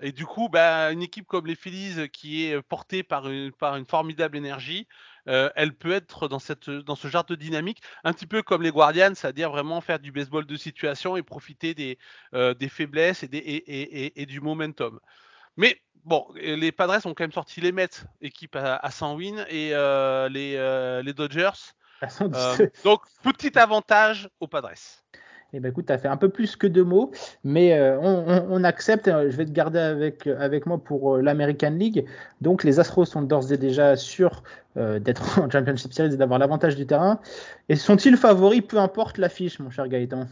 et 0.00 0.12
du 0.12 0.26
coup, 0.26 0.48
bah, 0.48 0.92
une 0.92 1.02
équipe 1.02 1.26
comme 1.26 1.46
les 1.46 1.54
Phillies 1.54 1.98
euh, 1.98 2.06
qui 2.06 2.44
est 2.44 2.60
portée 2.62 3.02
par 3.02 3.28
une, 3.28 3.52
par 3.52 3.76
une 3.76 3.86
formidable 3.86 4.36
énergie, 4.36 4.86
euh, 5.28 5.50
elle 5.56 5.74
peut 5.74 5.92
être 5.92 6.26
dans, 6.28 6.38
cette, 6.38 6.70
dans 6.70 6.96
ce 6.96 7.08
genre 7.08 7.24
de 7.24 7.34
dynamique, 7.34 7.82
un 8.04 8.12
petit 8.12 8.26
peu 8.26 8.42
comme 8.42 8.62
les 8.62 8.70
Guardians, 8.70 9.12
c'est-à-dire 9.14 9.50
vraiment 9.50 9.80
faire 9.80 9.98
du 9.98 10.10
baseball 10.10 10.46
de 10.46 10.56
situation 10.56 11.16
et 11.16 11.22
profiter 11.22 11.74
des, 11.74 11.98
euh, 12.34 12.54
des 12.54 12.68
faiblesses 12.68 13.22
et, 13.22 13.28
des, 13.28 13.38
et, 13.38 13.56
et, 13.56 14.22
et, 14.22 14.26
du 14.26 14.40
momentum. 14.40 14.98
Mais 15.56 15.80
bon, 16.04 16.26
les 16.34 16.72
Padres 16.72 17.04
ont 17.06 17.14
quand 17.14 17.24
même 17.24 17.32
sorti 17.32 17.60
les 17.60 17.72
Mets, 17.72 17.88
équipe 18.22 18.56
à, 18.56 18.76
à 18.76 18.90
100 18.90 19.16
wins, 19.16 19.44
et 19.50 19.70
euh, 19.74 20.28
les, 20.30 20.54
euh, 20.56 21.02
les 21.02 21.12
Dodgers. 21.12 21.50
donc, 22.84 23.02
petit 23.22 23.58
avantage 23.58 24.30
aux 24.40 24.48
Padres. 24.48 25.02
Eh 25.54 25.60
ben 25.60 25.70
écoute, 25.70 25.86
tu 25.86 25.92
as 25.92 25.98
fait 25.98 26.08
un 26.08 26.18
peu 26.18 26.28
plus 26.28 26.56
que 26.56 26.66
deux 26.66 26.84
mots, 26.84 27.10
mais 27.42 27.72
euh, 27.78 27.98
on, 27.98 28.64
accepte. 28.64 29.08
Euh, 29.08 29.30
je 29.30 29.36
vais 29.36 29.46
te 29.46 29.50
garder 29.50 29.78
avec, 29.78 30.26
avec 30.26 30.66
moi 30.66 30.76
pour 30.76 31.16
euh, 31.16 31.22
l'American 31.22 31.70
League. 31.70 32.04
Donc 32.42 32.64
les 32.64 32.80
Astros 32.80 33.06
sont 33.06 33.22
d'ores 33.22 33.50
et 33.50 33.56
déjà 33.56 33.96
sûrs 33.96 34.42
euh, 34.78 34.98
d'être 34.98 35.22
en 35.40 35.50
Championship 35.50 35.92
Series 35.92 36.14
et 36.14 36.16
d'avoir 36.16 36.38
l'avantage 36.38 36.76
du 36.76 36.86
terrain. 36.86 37.20
Et 37.68 37.76
sont-ils 37.76 38.16
favoris, 38.16 38.60
peu 38.60 38.78
importe 38.78 39.18
l'affiche, 39.18 39.58
mon 39.58 39.70
cher 39.70 39.88
Gaëtan? 39.88 40.26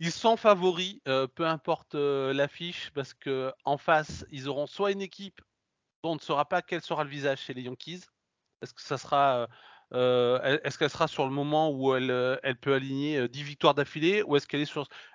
Ils 0.00 0.10
sont 0.10 0.36
favoris, 0.36 0.98
euh, 1.06 1.28
peu 1.28 1.46
importe 1.46 1.94
euh, 1.94 2.32
l'affiche, 2.32 2.90
parce 2.94 3.14
que 3.14 3.52
en 3.64 3.76
face, 3.76 4.26
ils 4.32 4.48
auront 4.48 4.66
soit 4.66 4.90
une 4.90 5.02
équipe 5.02 5.40
dont 6.02 6.12
on 6.12 6.14
ne 6.16 6.20
saura 6.20 6.48
pas 6.48 6.62
quel 6.62 6.80
sera 6.80 7.04
le 7.04 7.10
visage 7.10 7.40
chez 7.40 7.54
les 7.54 7.62
Yankees. 7.62 8.00
Est-ce 8.62 8.74
que 8.74 8.82
ça 8.82 8.98
sera, 8.98 9.46
euh, 9.94 10.58
est-ce 10.64 10.78
qu'elle 10.78 10.90
sera 10.90 11.08
sur 11.08 11.24
le 11.24 11.30
moment 11.30 11.70
où 11.70 11.94
elle, 11.94 12.10
euh, 12.10 12.36
peut 12.60 12.74
aligner 12.74 13.18
euh, 13.18 13.28
10 13.28 13.42
victoires 13.42 13.74
d'affilée, 13.74 14.22
ou 14.22 14.36
est-ce 14.36 14.46
qu'elle 14.46 14.64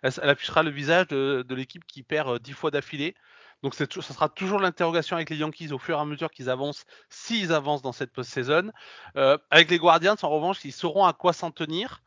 elle, 0.03 0.30
affichera 0.30 0.63
le 0.63 0.69
visage 0.69 1.07
de, 1.07 1.45
l'équipe 1.49 1.86
qui 1.86 2.03
perd 2.03 2.30
euh, 2.30 2.39
10 2.39 2.53
fois 2.53 2.71
d'affilée? 2.71 3.15
Donc 3.63 3.73
ça 3.73 3.86
sera 3.89 4.30
toujours 4.30 4.59
l'interrogation 4.59 5.15
avec 5.15 5.32
les 5.32 5.38
Yankees 5.38 5.71
au 5.71 5.80
fur 5.80 5.97
et 5.97 6.01
à 6.01 6.05
mesure 6.05 6.30
qu'ils 6.30 6.49
avancent, 6.49 6.86
s'ils 7.09 7.51
avancent 7.51 7.82
dans 7.82 7.91
cette 7.91 8.13
post-saison. 8.13 8.71
Euh, 9.15 9.38
avec 9.49 9.71
les 9.71 9.80
Guardians, 9.80 10.15
en 10.21 10.30
revanche, 10.30 10.63
ils 10.63 10.71
sauront 10.71 11.05
à 11.05 11.13
quoi 11.13 11.34
s'en 11.34 11.51
tenir. 11.51 12.03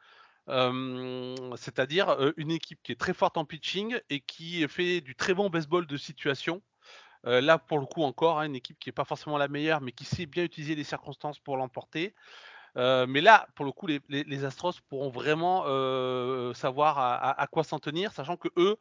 Euh, 0.48 1.36
c'est-à-dire 1.56 2.10
euh, 2.10 2.32
une 2.36 2.50
équipe 2.50 2.80
qui 2.82 2.92
est 2.92 2.96
très 2.96 3.14
forte 3.14 3.36
en 3.36 3.44
pitching 3.44 4.00
et 4.10 4.20
qui 4.20 4.66
fait 4.68 5.00
du 5.00 5.14
très 5.14 5.34
bon 5.34 5.50
baseball 5.50 5.86
de 5.86 5.96
situation. 5.96 6.62
Euh, 7.26 7.40
là, 7.40 7.58
pour 7.58 7.78
le 7.78 7.86
coup, 7.86 8.02
encore, 8.02 8.40
hein, 8.40 8.44
une 8.46 8.56
équipe 8.56 8.78
qui 8.78 8.88
n'est 8.88 8.94
pas 8.94 9.04
forcément 9.04 9.38
la 9.38 9.48
meilleure, 9.48 9.80
mais 9.80 9.92
qui 9.92 10.04
sait 10.04 10.26
bien 10.26 10.44
utiliser 10.44 10.74
les 10.74 10.84
circonstances 10.84 11.38
pour 11.38 11.56
l'emporter. 11.56 12.14
Euh, 12.76 13.06
mais 13.06 13.20
là, 13.20 13.48
pour 13.54 13.64
le 13.64 13.72
coup, 13.72 13.86
les, 13.86 14.00
les- 14.08 14.24
les 14.24 14.44
Astros 14.44 14.72
pourront 14.88 15.10
vraiment 15.10 15.64
euh, 15.66 16.52
savoir 16.54 16.98
à, 16.98 17.14
à- 17.16 17.42
à 17.42 17.46
quoi 17.46 17.64
s'en 17.64 17.78
tenir, 17.78 18.12
sachant 18.12 18.36
que 18.36 18.48
eux 18.56 18.76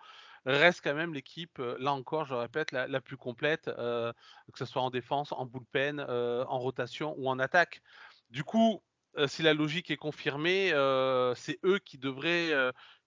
restent 0.45 0.81
quand 0.83 0.93
même 0.95 1.13
l'équipe, 1.13 1.59
euh, 1.59 1.75
là 1.79 1.93
encore, 1.93 2.25
je 2.25 2.33
le 2.33 2.39
répète, 2.39 2.71
la, 2.71 2.87
la 2.87 3.01
plus 3.01 3.17
complète, 3.17 3.67
euh, 3.67 4.13
que 4.53 4.59
ce 4.59 4.65
soit 4.65 4.81
en 4.81 4.89
défense, 4.89 5.31
en 5.31 5.45
bullpen, 5.45 5.99
euh, 6.07 6.45
en 6.47 6.59
rotation 6.59 7.15
ou 7.17 7.29
en 7.29 7.39
attaque. 7.39 7.81
Du 8.29 8.43
coup, 8.43 8.81
euh, 9.17 9.27
si 9.27 9.41
la 9.43 9.53
logique 9.53 9.91
est 9.91 9.97
confirmée, 9.97 10.69
c'est 11.35 11.59
eux 11.65 11.79
qui 11.79 11.97
devraient, 11.97 12.53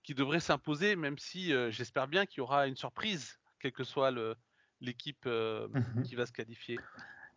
qui 0.03 0.15
devraient 0.15 0.41
s'imposer, 0.41 0.97
même 0.97 1.19
si 1.19 1.53
j'espère 1.71 2.09
bien 2.09 2.27
qu'il 2.27 2.39
y 2.39 2.41
aura 2.43 2.67
une 2.67 2.77
surprise, 2.77 3.39
quelle 3.61 3.73
que 3.73 3.85
soit 3.85 4.13
l'équipe 4.81 5.29
Mhm. 5.73 6.03
qui 6.03 6.15
va 6.17 6.27
se 6.27 6.33
qualifier. 6.33 6.85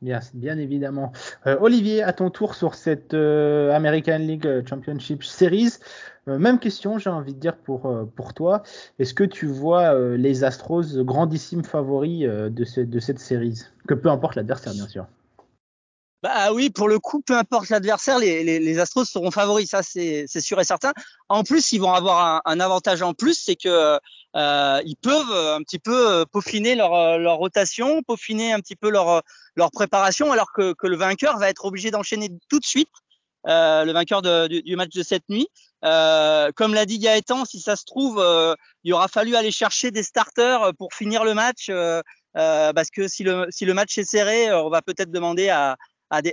Bien, 0.01 0.57
évidemment. 0.57 1.13
Euh, 1.47 1.57
Olivier, 1.61 2.03
à 2.03 2.13
ton 2.13 2.29
tour 2.29 2.53
sur 2.55 2.75
cette 2.75 3.13
euh, 3.13 3.71
American 3.71 4.19
League 4.19 4.45
euh, 4.45 4.61
Championship 4.65 5.23
Series. 5.23 5.73
Même 6.27 6.57
question, 6.57 6.97
j'ai 6.97 7.11
envie 7.11 7.35
de 7.35 7.39
dire 7.39 7.55
pour, 7.55 8.33
toi. 8.33 8.63
Est-ce 8.97 9.13
que 9.13 9.23
tu 9.23 9.45
vois 9.45 9.93
les 10.17 10.43
Astros 10.43 11.03
grandissimes 11.03 11.63
favoris 11.63 12.21
de, 12.21 12.83
de 12.83 12.99
cette 12.99 13.19
série 13.19 13.61
Que 13.87 13.93
peu 13.93 14.09
importe 14.09 14.33
l'adversaire, 14.33 14.73
bien 14.73 14.87
sûr. 14.87 15.05
Bah 16.25 16.51
oui, 16.53 16.71
pour 16.71 16.87
le 16.87 16.97
coup, 16.97 17.21
peu 17.21 17.37
importe 17.37 17.69
l'adversaire, 17.69 18.17
les, 18.17 18.43
les, 18.43 18.57
les 18.59 18.79
Astros 18.79 19.05
seront 19.05 19.29
favoris, 19.29 19.69
ça 19.69 19.83
c'est 19.83 20.25
sûr 20.41 20.59
et 20.59 20.63
certain. 20.63 20.91
En 21.29 21.43
plus, 21.43 21.71
ils 21.71 21.77
vont 21.79 21.93
avoir 21.93 22.25
un, 22.25 22.41
un 22.45 22.59
avantage 22.59 23.03
en 23.03 23.13
plus, 23.13 23.35
c'est 23.37 23.55
que 23.55 23.99
euh, 24.35 24.81
ils 24.85 24.95
peuvent 24.95 25.31
un 25.31 25.61
petit 25.61 25.77
peu 25.77 26.11
euh, 26.11 26.25
peaufiner 26.25 26.73
leur, 26.73 26.93
euh, 26.95 27.17
leur 27.17 27.35
rotation, 27.35 28.01
peaufiner 28.01 28.53
un 28.53 28.59
petit 28.59 28.75
peu 28.75 28.89
leur, 28.89 29.21
leur 29.55 29.69
préparation, 29.69 30.31
alors 30.31 30.51
que, 30.51 30.73
que 30.73 30.87
le 30.87 30.95
vainqueur 30.97 31.37
va 31.37 31.47
être 31.49 31.65
obligé 31.65 31.91
d'enchaîner 31.91 32.29
tout 32.49 32.59
de 32.59 32.65
suite. 32.65 32.89
euh, 33.47 33.85
le 33.85 33.91
vainqueur 33.93 34.21
de- 34.23 34.47
du, 34.47 34.63
du 34.63 34.75
match 34.75 34.89
de 34.93 35.03
cette 35.03 35.29
nuit. 35.29 35.47
Euh, 35.83 36.51
comme 36.55 36.73
l'a 36.73 36.85
dit 36.87 36.97
Gaëtan, 36.99 37.45
si 37.45 37.59
ça 37.61 37.75
se 37.75 37.85
trouve, 37.85 38.19
euh, 38.19 38.55
il 38.83 38.93
aura 38.93 39.07
fallu 39.07 39.35
aller 39.35 39.51
chercher 39.51 39.91
des 39.91 40.01
starters 40.03 40.71
pour 40.79 40.93
finir 40.93 41.23
le 41.23 41.33
match, 41.35 41.67
euh, 41.69 42.01
euh, 42.37 42.73
parce 42.73 42.89
que 42.89 43.07
si 43.07 43.23
le, 43.23 43.45
si 43.51 43.65
le 43.65 43.73
match 43.75 43.97
est 43.99 44.03
serré, 44.03 44.51
on 44.53 44.69
va 44.69 44.81
peut-être 44.81 45.11
demander 45.11 45.49
à, 45.49 45.77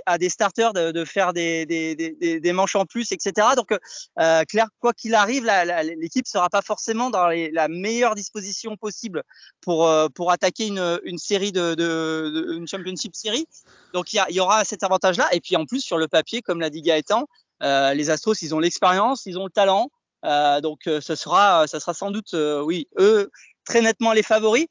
à 0.05 0.17
des, 0.17 0.29
starters 0.29 0.73
de, 0.73 1.05
faire 1.05 1.33
des, 1.33 2.51
manches 2.53 2.75
en 2.75 2.85
plus, 2.85 3.11
etc. 3.11 3.47
Donc, 3.55 3.71
euh, 4.19 4.43
clair, 4.45 4.67
quoi 4.79 4.93
qu'il 4.93 5.15
arrive, 5.15 5.49
l'équipe 5.97 6.27
sera 6.27 6.49
pas 6.49 6.61
forcément 6.61 7.09
dans 7.09 7.27
la 7.27 7.67
meilleure 7.67 8.15
disposition 8.15 8.75
possible 8.77 9.23
pour, 9.61 9.87
euh, 9.87 10.07
attaquer 10.29 10.67
une, 10.67 11.17
série 11.17 11.51
de, 11.51 12.63
championship 12.65 13.15
série. 13.15 13.45
Donc, 13.93 14.13
il 14.13 14.23
y, 14.29 14.39
aura 14.39 14.65
cet 14.65 14.83
avantage-là. 14.83 15.27
Et 15.33 15.41
puis, 15.41 15.55
en 15.55 15.65
plus, 15.65 15.81
sur 15.81 15.97
le 15.97 16.07
papier, 16.07 16.41
comme 16.41 16.59
l'a 16.59 16.69
dit 16.69 16.81
Gaëtan, 16.81 17.27
euh, 17.61 17.93
les 17.93 18.09
Astros, 18.09 18.41
ils 18.41 18.53
ont 18.55 18.59
l'expérience, 18.59 19.25
ils 19.25 19.37
ont 19.37 19.45
le 19.45 19.51
talent. 19.51 19.89
Euh, 20.25 20.61
donc, 20.61 20.87
euh, 20.87 21.01
ce 21.01 21.15
sera, 21.15 21.67
ça 21.67 21.79
sera 21.79 21.93
sans 21.93 22.11
doute, 22.11 22.33
euh, 22.33 22.61
oui, 22.61 22.87
eux, 22.97 23.29
très 23.65 23.81
nettement 23.81 24.13
les 24.13 24.23
favoris. 24.23 24.67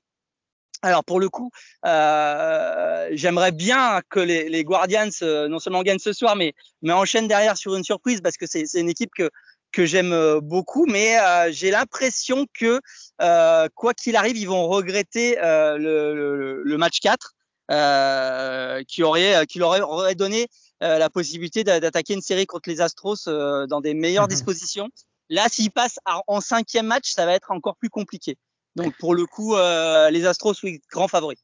Alors 0.82 1.04
pour 1.04 1.20
le 1.20 1.28
coup, 1.28 1.50
euh, 1.86 3.08
j'aimerais 3.12 3.52
bien 3.52 4.00
que 4.10 4.18
les, 4.18 4.48
les 4.48 4.64
Guardians 4.64 5.08
euh, 5.22 5.46
non 5.48 5.58
seulement 5.60 5.82
gagnent 5.82 5.98
ce 6.00 6.12
soir, 6.12 6.34
mais, 6.34 6.54
mais 6.82 6.92
enchaînent 6.92 7.28
derrière 7.28 7.56
sur 7.56 7.74
une 7.76 7.84
surprise 7.84 8.20
parce 8.20 8.36
que 8.36 8.46
c'est 8.46 8.66
une 8.74 8.88
équipe 8.88 9.12
que, 9.16 9.30
que 9.70 9.86
j'aime 9.86 10.12
euh, 10.12 10.40
beaucoup. 10.40 10.86
Mais 10.86 11.18
euh, 11.20 11.52
j'ai 11.52 11.70
l'impression 11.70 12.46
que 12.52 12.80
euh, 13.20 13.68
quoi 13.76 13.94
qu'il 13.94 14.16
arrive, 14.16 14.36
ils 14.36 14.48
vont 14.48 14.66
regretter 14.66 15.38
euh, 15.38 15.78
le, 15.78 16.14
le, 16.14 16.62
le 16.64 16.76
match 16.78 16.98
4 17.00 17.32
euh, 17.70 18.82
qui 18.88 19.02
aurait 19.04 19.46
qui 19.46 19.58
leur 19.60 19.88
aurait, 19.88 20.14
donné 20.16 20.48
euh, 20.82 20.98
la 20.98 21.08
possibilité 21.10 21.62
d'a- 21.62 21.78
d'attaquer 21.78 22.14
une 22.14 22.22
série 22.22 22.46
contre 22.46 22.68
les 22.68 22.80
Astros 22.80 23.28
euh, 23.28 23.66
dans 23.68 23.80
des 23.80 23.94
meilleures 23.94 24.24
Mhm. 24.24 24.30
dispositions. 24.30 24.88
Là, 25.30 25.46
s'ils 25.48 25.70
passent 25.70 26.00
en 26.26 26.40
cinquième 26.40 26.86
match, 26.86 27.12
ça 27.12 27.24
va 27.24 27.32
être 27.34 27.52
encore 27.52 27.76
plus 27.76 27.88
compliqué. 27.88 28.36
Donc 28.76 28.94
pour 28.98 29.14
le 29.14 29.26
coup, 29.26 29.54
euh, 29.54 30.10
les 30.10 30.26
Astros, 30.26 30.54
oui, 30.62 30.80
grands 30.90 31.08
favoris. 31.08 31.38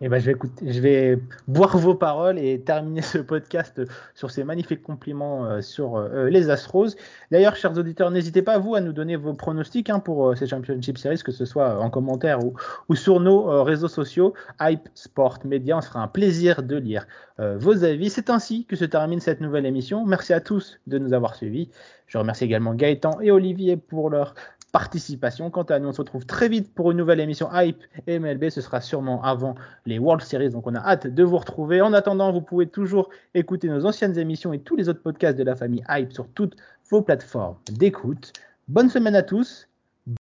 Et 0.00 0.08
ben, 0.08 0.18
je 0.18 0.26
vais 0.26 0.36
je 0.62 0.80
vais 0.80 1.18
boire 1.46 1.78
vos 1.78 1.94
paroles 1.94 2.38
et 2.38 2.60
terminer 2.60 3.00
ce 3.02 3.18
podcast 3.18 3.80
sur 4.14 4.30
ces 4.30 4.42
magnifiques 4.42 4.82
compliments 4.82 5.46
euh, 5.46 5.62
sur 5.62 5.96
euh, 5.96 6.28
les 6.28 6.50
Astros. 6.50 6.88
D'ailleurs, 7.30 7.54
chers 7.54 7.78
auditeurs, 7.78 8.10
n'hésitez 8.10 8.42
pas 8.42 8.58
vous 8.58 8.74
à 8.74 8.80
nous 8.80 8.92
donner 8.92 9.14
vos 9.14 9.34
pronostics 9.34 9.88
hein, 9.88 10.00
pour 10.00 10.36
ces 10.36 10.48
Championship 10.48 10.98
Series, 10.98 11.22
que 11.22 11.32
ce 11.32 11.44
soit 11.44 11.78
en 11.78 11.90
commentaire 11.90 12.40
ou, 12.88 12.94
sur 12.96 13.20
nos 13.20 13.62
réseaux 13.62 13.88
sociaux, 13.88 14.34
Hype 14.60 14.88
Sport 14.94 15.38
Media. 15.44 15.78
On 15.78 15.80
sera 15.80 16.00
un 16.00 16.08
plaisir 16.08 16.62
de 16.62 16.76
lire 16.76 17.06
vos 17.38 17.84
avis. 17.84 18.10
C'est 18.10 18.30
ainsi 18.30 18.64
que 18.66 18.76
se 18.76 18.84
termine 18.84 19.20
cette 19.20 19.40
nouvelle 19.40 19.66
émission. 19.66 20.04
Merci 20.04 20.32
à 20.32 20.40
tous 20.40 20.78
de 20.86 20.98
nous 20.98 21.12
avoir 21.12 21.34
suivis. 21.34 21.70
Je 22.06 22.18
remercie 22.18 22.44
également 22.44 22.74
Gaëtan 22.74 23.20
et 23.20 23.30
Olivier 23.30 23.76
pour 23.76 24.10
leur 24.10 24.34
participation. 24.74 25.50
Quant 25.50 25.62
à 25.62 25.78
nous, 25.78 25.90
on 25.90 25.92
se 25.92 26.00
retrouve 26.00 26.26
très 26.26 26.48
vite 26.48 26.74
pour 26.74 26.90
une 26.90 26.96
nouvelle 26.96 27.20
émission 27.20 27.48
Hype 27.54 27.80
MLB. 28.08 28.50
Ce 28.50 28.60
sera 28.60 28.80
sûrement 28.80 29.22
avant 29.22 29.54
les 29.86 30.00
World 30.00 30.20
Series. 30.20 30.50
Donc 30.50 30.66
on 30.66 30.74
a 30.74 30.80
hâte 30.80 31.06
de 31.06 31.22
vous 31.22 31.38
retrouver. 31.38 31.80
En 31.80 31.92
attendant, 31.92 32.32
vous 32.32 32.40
pouvez 32.40 32.66
toujours 32.66 33.08
écouter 33.34 33.68
nos 33.68 33.86
anciennes 33.86 34.18
émissions 34.18 34.52
et 34.52 34.58
tous 34.58 34.74
les 34.74 34.88
autres 34.88 35.00
podcasts 35.00 35.38
de 35.38 35.44
la 35.44 35.54
famille 35.54 35.84
Hype 35.88 36.12
sur 36.12 36.26
toutes 36.26 36.56
vos 36.90 37.02
plateformes 37.02 37.56
d'écoute. 37.70 38.32
Bonne 38.66 38.90
semaine 38.90 39.14
à 39.14 39.22
tous. 39.22 39.68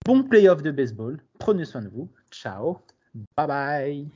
Bon 0.06 0.24
playoff 0.24 0.64
de 0.64 0.72
baseball. 0.72 1.20
Prenez 1.38 1.66
soin 1.66 1.84
de 1.84 1.90
vous. 1.90 2.10
Ciao. 2.32 2.80
Bye 3.38 3.48
bye. 3.48 4.08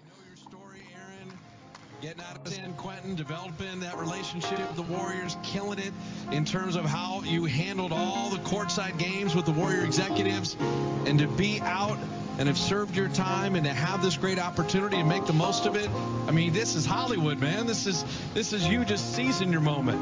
Getting 2.02 2.24
out 2.24 2.36
of 2.36 2.54
San 2.54 2.74
Quentin, 2.74 3.16
developing 3.16 3.80
that 3.80 3.98
relationship 3.98 4.60
with 4.60 4.76
the 4.76 4.94
Warriors, 4.94 5.38
killing 5.44 5.80
it 5.80 5.94
in 6.32 6.44
terms 6.44 6.76
of 6.76 6.84
how 6.84 7.22
you 7.24 7.46
handled 7.46 7.94
all 7.94 8.30
the 8.30 8.38
courtside 8.40 9.00
games 9.00 9.34
with 9.34 9.46
the 9.46 9.54
Warrior 9.54 9.86
executives, 9.86 10.58
and 11.06 11.18
to 11.20 11.28
be 11.28 11.62
out 11.62 11.98
and 12.38 12.48
have 12.48 12.58
served 12.58 12.98
your 12.98 13.08
time 13.10 13.56
and 13.56 13.66
to 13.66 13.74
have 13.74 14.04
this 14.04 14.18
great 14.18 14.40
opportunity 14.40 14.98
and 14.98 15.08
make 15.08 15.26
the 15.26 15.34
most 15.34 15.66
of 15.66 15.78
it. 15.78 15.90
I 16.28 16.32
mean, 16.32 16.52
this 16.52 16.76
is 16.76 16.86
Hollywood, 16.86 17.40
man. 17.40 17.66
This 17.66 17.88
is 17.88 18.04
this 18.34 18.52
is 18.52 18.68
you 18.68 18.84
just 18.84 19.16
seizing 19.16 19.52
your 19.52 19.62
moment. 19.62 20.00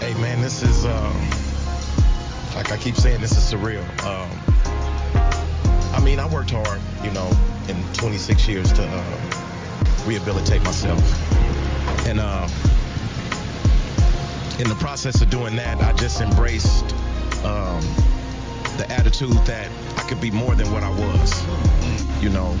Hey 0.00 0.14
man, 0.14 0.40
this 0.40 0.62
is 0.62 0.84
um, 0.84 1.30
like 2.54 2.70
I 2.70 2.76
keep 2.78 2.94
saying, 2.94 3.20
this 3.20 3.32
is 3.32 3.52
surreal. 3.52 3.82
Um, 4.04 4.30
I 5.92 6.00
mean, 6.02 6.20
I 6.20 6.28
worked 6.32 6.52
hard, 6.52 6.80
you 7.02 7.10
know, 7.10 7.30
in 7.68 7.82
26 7.94 8.46
years 8.46 8.72
to 8.74 8.84
uh, 8.86 9.43
rehabilitate 10.06 10.62
myself, 10.62 11.00
and 12.06 12.20
uh, 12.20 12.48
in 14.58 14.68
the 14.68 14.76
process 14.76 15.20
of 15.20 15.30
doing 15.30 15.56
that, 15.56 15.80
I 15.82 15.92
just 15.94 16.20
embraced 16.20 16.84
um, 17.44 17.80
the 18.76 18.86
attitude 18.88 19.32
that 19.46 19.68
I 19.96 20.02
could 20.08 20.20
be 20.20 20.30
more 20.30 20.54
than 20.54 20.70
what 20.72 20.82
I 20.82 20.90
was, 20.90 22.22
you 22.22 22.30
know. 22.30 22.56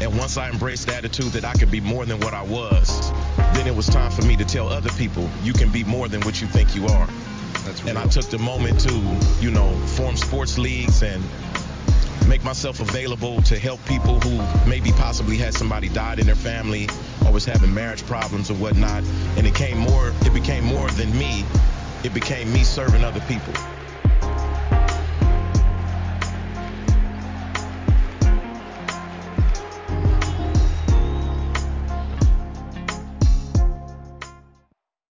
And 0.00 0.16
once 0.18 0.36
I 0.36 0.50
embraced 0.50 0.88
the 0.88 0.94
attitude 0.94 1.32
that 1.32 1.44
I 1.44 1.52
could 1.52 1.70
be 1.70 1.80
more 1.80 2.04
than 2.04 2.18
what 2.20 2.34
I 2.34 2.42
was, 2.42 3.12
then 3.54 3.66
it 3.66 3.74
was 3.74 3.86
time 3.86 4.10
for 4.10 4.22
me 4.22 4.36
to 4.36 4.44
tell 4.44 4.68
other 4.68 4.90
people, 4.90 5.28
you 5.42 5.52
can 5.52 5.70
be 5.70 5.84
more 5.84 6.08
than 6.08 6.20
what 6.22 6.40
you 6.40 6.46
think 6.48 6.74
you 6.74 6.86
are. 6.86 7.08
and 7.86 7.98
I 7.98 8.06
took 8.06 8.26
the 8.26 8.38
moment 8.38 8.80
to, 8.80 8.94
you 9.40 9.50
know, 9.50 9.74
form 9.86 10.16
sports 10.16 10.58
leagues 10.58 11.02
and 11.02 11.22
make 12.28 12.44
myself 12.44 12.80
available 12.80 13.42
to 13.42 13.58
help 13.58 13.84
people 13.86 14.20
who 14.20 14.68
maybe 14.68 14.90
possibly 14.92 15.36
had 15.36 15.54
somebody 15.54 15.88
died 15.88 16.18
in 16.18 16.26
their 16.26 16.34
family 16.34 16.88
or 17.24 17.32
was 17.32 17.44
having 17.44 17.72
marriage 17.72 18.04
problems 18.06 18.50
or 18.50 18.54
whatnot. 18.54 19.02
And 19.36 19.46
it 19.46 19.54
came 19.54 19.78
more, 19.78 20.12
it 20.22 20.32
became 20.32 20.64
more 20.64 20.88
than 20.90 21.16
me. 21.18 21.44
It 22.04 22.12
became 22.12 22.52
me 22.52 22.64
serving 22.64 23.04
other 23.04 23.20
people. 23.20 23.54